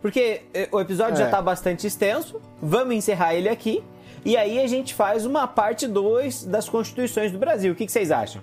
Porque 0.00 0.42
eh, 0.54 0.68
o 0.70 0.80
episódio 0.80 1.14
É. 1.14 1.24
já 1.24 1.28
tá 1.28 1.42
bastante 1.42 1.86
extenso, 1.86 2.40
vamos 2.62 2.94
encerrar 2.94 3.34
ele 3.34 3.48
aqui, 3.48 3.82
e 4.24 4.36
aí 4.36 4.60
a 4.60 4.66
gente 4.66 4.94
faz 4.94 5.24
uma 5.26 5.46
parte 5.46 5.86
2 5.86 6.44
das 6.44 6.68
constituições 6.68 7.32
do 7.32 7.38
Brasil. 7.38 7.72
O 7.72 7.76
que, 7.76 7.86
que 7.86 7.92
vocês 7.92 8.10
acham? 8.10 8.40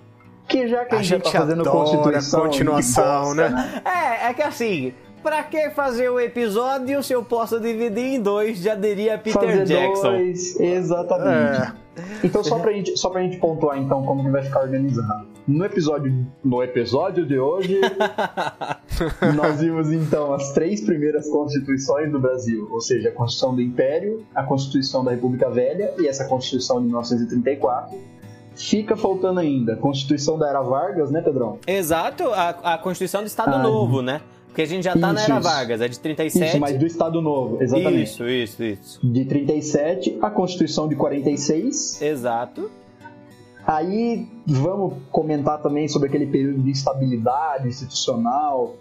Que 0.48 0.68
já 0.68 0.86
que 0.86 0.94
a, 0.96 1.00
A 1.00 1.02
gente, 1.02 1.24
gente 1.24 1.32
tá 1.34 1.40
fazendo 1.40 1.62
adora 1.62 1.78
Constituição, 1.78 2.42
continuação, 2.42 3.24
bosta, 3.36 3.50
né? 3.50 3.82
É, 3.84 4.28
é 4.30 4.34
que 4.34 4.42
assim, 4.44 4.94
pra 5.24 5.42
que 5.44 5.70
fazer 5.72 6.10
o 6.10 6.20
episódio 6.20 7.02
se 7.02 7.14
eu 7.14 7.24
posso 7.24 7.60
dividir 7.60 8.16
em 8.16 8.22
dois? 8.22 8.60
Já 8.60 8.76
diria 8.76 9.18
Peter 9.18 9.42
Fazer 9.42 9.64
Jackson. 9.66 10.12
dois, 10.12 10.60
exatamente. 10.60 11.62
É. 11.62 11.85
Então 12.24 12.44
só 12.44 12.60
pra, 12.60 12.72
gente, 12.74 12.98
só 12.98 13.10
pra 13.10 13.22
gente 13.22 13.38
pontuar 13.38 13.78
então 13.78 14.04
como 14.04 14.24
que 14.24 14.30
vai 14.30 14.44
ficar 14.44 14.62
organizado. 14.62 15.28
No 15.48 15.64
episódio, 15.64 16.26
no 16.44 16.62
episódio 16.64 17.26
de 17.26 17.38
hoje, 17.40 17.80
nós 19.36 19.60
vimos 19.62 19.92
então 19.92 20.34
as 20.34 20.52
três 20.54 20.82
primeiras 20.82 21.30
constituições 21.30 22.12
do 22.12 22.20
Brasil, 22.20 22.68
ou 22.72 22.82
seja, 22.82 23.10
a 23.10 23.12
Constituição 23.12 23.56
do 23.56 23.62
Império, 23.62 24.26
a 24.34 24.44
Constituição 24.44 25.04
da 25.04 25.12
República 25.12 25.50
Velha 25.50 25.94
e 26.00 26.08
essa 26.08 26.26
Constituição 26.26 26.80
de 26.80 26.86
1934. 26.88 27.98
Fica 28.56 28.96
faltando 28.96 29.40
ainda 29.42 29.74
a 29.74 29.76
Constituição 29.76 30.38
da 30.38 30.50
Era 30.50 30.62
Vargas, 30.62 31.12
né, 31.12 31.22
Pedrão? 31.22 31.60
Exato, 31.68 32.24
a, 32.34 32.50
a 32.74 32.78
Constituição 32.78 33.22
do 33.22 33.28
Estado 33.28 33.56
Ah, 33.56 33.60
Novo, 33.60 34.02
né? 34.02 34.22
Porque 34.56 34.62
a 34.62 34.68
gente 34.68 34.86
já 34.86 34.94
tá 34.94 35.12
na 35.12 35.20
isso, 35.20 35.30
Era 35.30 35.42
isso. 35.42 35.50
Vargas, 35.50 35.82
é 35.82 35.90
de 35.90 36.00
37. 36.00 36.48
Isso, 36.48 36.58
mas 36.62 36.80
do 36.80 36.86
Estado 36.86 37.22
Novo, 37.22 37.62
exatamente. 37.62 38.04
Isso, 38.04 38.26
isso, 38.26 38.64
isso. 38.64 39.06
De 39.06 39.26
37, 39.26 40.18
a 40.22 40.30
Constituição 40.30 40.88
de 40.88 40.96
46, 40.96 42.02
Exato. 42.02 42.72
Aí 43.68 44.26
vamos 44.48 44.94
comentar 45.12 45.62
também 45.62 45.90
sobre 45.90 46.08
aquele 46.08 46.28
período 46.28 46.62
de 46.62 46.72
instabilidade 46.72 47.68
institucional 47.68 48.78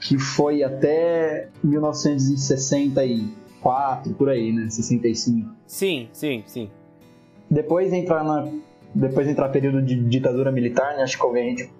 que 0.00 0.18
foi 0.18 0.62
até 0.62 1.50
1964, 1.62 4.14
por 4.14 4.30
aí, 4.30 4.52
né? 4.52 4.70
65. 4.70 5.50
Sim, 5.66 6.08
sim, 6.14 6.42
sim. 6.46 6.70
Depois 7.50 7.92
entrar 7.92 8.24
na 8.24 8.48
depois 8.94 9.28
entrar 9.28 9.50
período 9.50 9.82
de 9.82 9.96
ditadura 9.96 10.50
militar, 10.50 10.96
né? 10.96 11.02
Acho 11.02 11.18
que 11.18 11.26
a 11.26 11.42
gente 11.42 11.70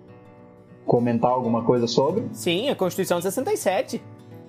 comentar 0.84 1.30
alguma 1.30 1.62
coisa 1.62 1.86
sobre. 1.86 2.24
Sim, 2.32 2.68
a 2.68 2.76
Constituição 2.76 3.18
de 3.18 3.24
67. 3.24 4.02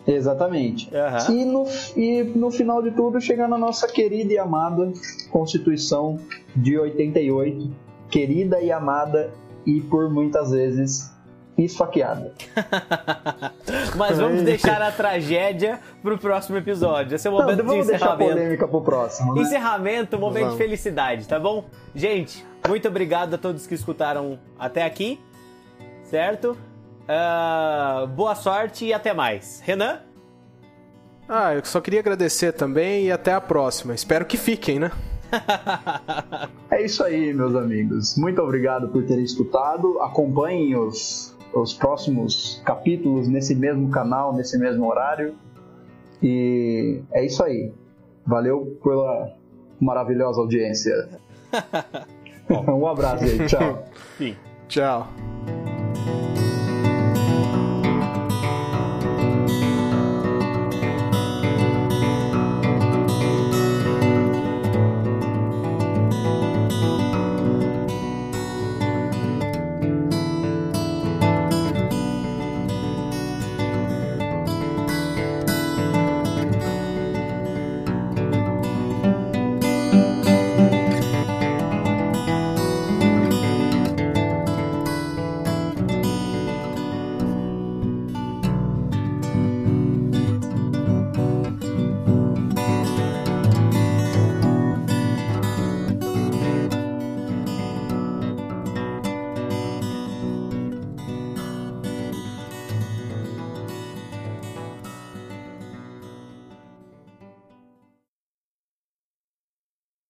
Exatamente. 0.07 0.89
Uhum. 0.89 1.35
E, 1.35 1.45
no, 1.45 1.67
e 1.95 2.23
no 2.23 2.49
final 2.49 2.81
de 2.81 2.91
tudo, 2.91 3.21
chegar 3.21 3.47
na 3.47 3.57
nossa 3.57 3.87
querida 3.87 4.33
e 4.33 4.37
amada 4.37 4.91
Constituição 5.29 6.19
de 6.55 6.77
88. 6.77 7.71
Querida 8.09 8.59
e 8.59 8.71
amada 8.71 9.31
e 9.65 9.79
por 9.81 10.09
muitas 10.09 10.51
vezes 10.51 11.11
esfaqueada. 11.57 12.33
Mas 13.95 14.17
vamos 14.17 14.41
deixar 14.41 14.81
a 14.81 14.91
tragédia 14.91 15.79
pro 16.01 16.17
próximo 16.17 16.57
episódio. 16.57 17.15
Esse 17.15 17.27
é 17.27 17.31
o 17.31 17.33
momento 17.33 17.57
Não, 17.59 17.65
vamos 17.65 17.85
de 17.85 17.91
deixar 17.91 18.05
a 18.05 18.15
encerramento. 18.15 18.35
polêmica 18.35 18.67
pro 18.67 18.81
próximo, 18.81 19.35
né? 19.35 19.41
Encerramento, 19.41 20.19
momento 20.19 20.43
Vamos. 20.43 20.57
de 20.57 20.63
felicidade, 20.63 21.27
tá 21.27 21.39
bom? 21.39 21.65
Gente, 21.93 22.45
muito 22.67 22.87
obrigado 22.87 23.33
a 23.35 23.37
todos 23.37 23.67
que 23.67 23.75
escutaram 23.75 24.39
até 24.57 24.83
aqui, 24.83 25.19
certo? 26.11 26.57
Ah, 27.07 28.05
boa 28.13 28.35
sorte 28.35 28.85
e 28.85 28.93
até 28.93 29.13
mais. 29.13 29.61
Renan? 29.63 29.99
Ah, 31.27 31.55
eu 31.55 31.63
só 31.63 31.79
queria 31.79 32.01
agradecer 32.01 32.51
também 32.51 33.05
e 33.05 33.11
até 33.11 33.33
a 33.33 33.39
próxima. 33.39 33.95
Espero 33.95 34.25
que 34.25 34.37
fiquem, 34.37 34.77
né? 34.79 34.91
É 36.69 36.85
isso 36.85 37.03
aí, 37.03 37.33
meus 37.33 37.53
amigos. 37.53 38.17
Muito 38.17 38.41
obrigado 38.41 38.87
por 38.87 39.03
terem 39.05 39.23
escutado. 39.23 39.99
Acompanhem 40.01 40.75
os, 40.75 41.37
os 41.53 41.73
próximos 41.73 42.61
capítulos 42.65 43.27
nesse 43.27 43.53
mesmo 43.53 43.89
canal, 43.89 44.33
nesse 44.33 44.57
mesmo 44.57 44.87
horário. 44.87 45.35
E 46.23 47.01
é 47.11 47.25
isso 47.25 47.43
aí. 47.43 47.73
Valeu 48.25 48.79
pela 48.81 49.33
maravilhosa 49.79 50.39
audiência. 50.39 51.09
um 52.49 52.87
abraço 52.87 53.25
aí, 53.25 53.45
tchau. 53.47 53.85
Sim. 54.17 54.35
Tchau. 54.67 55.07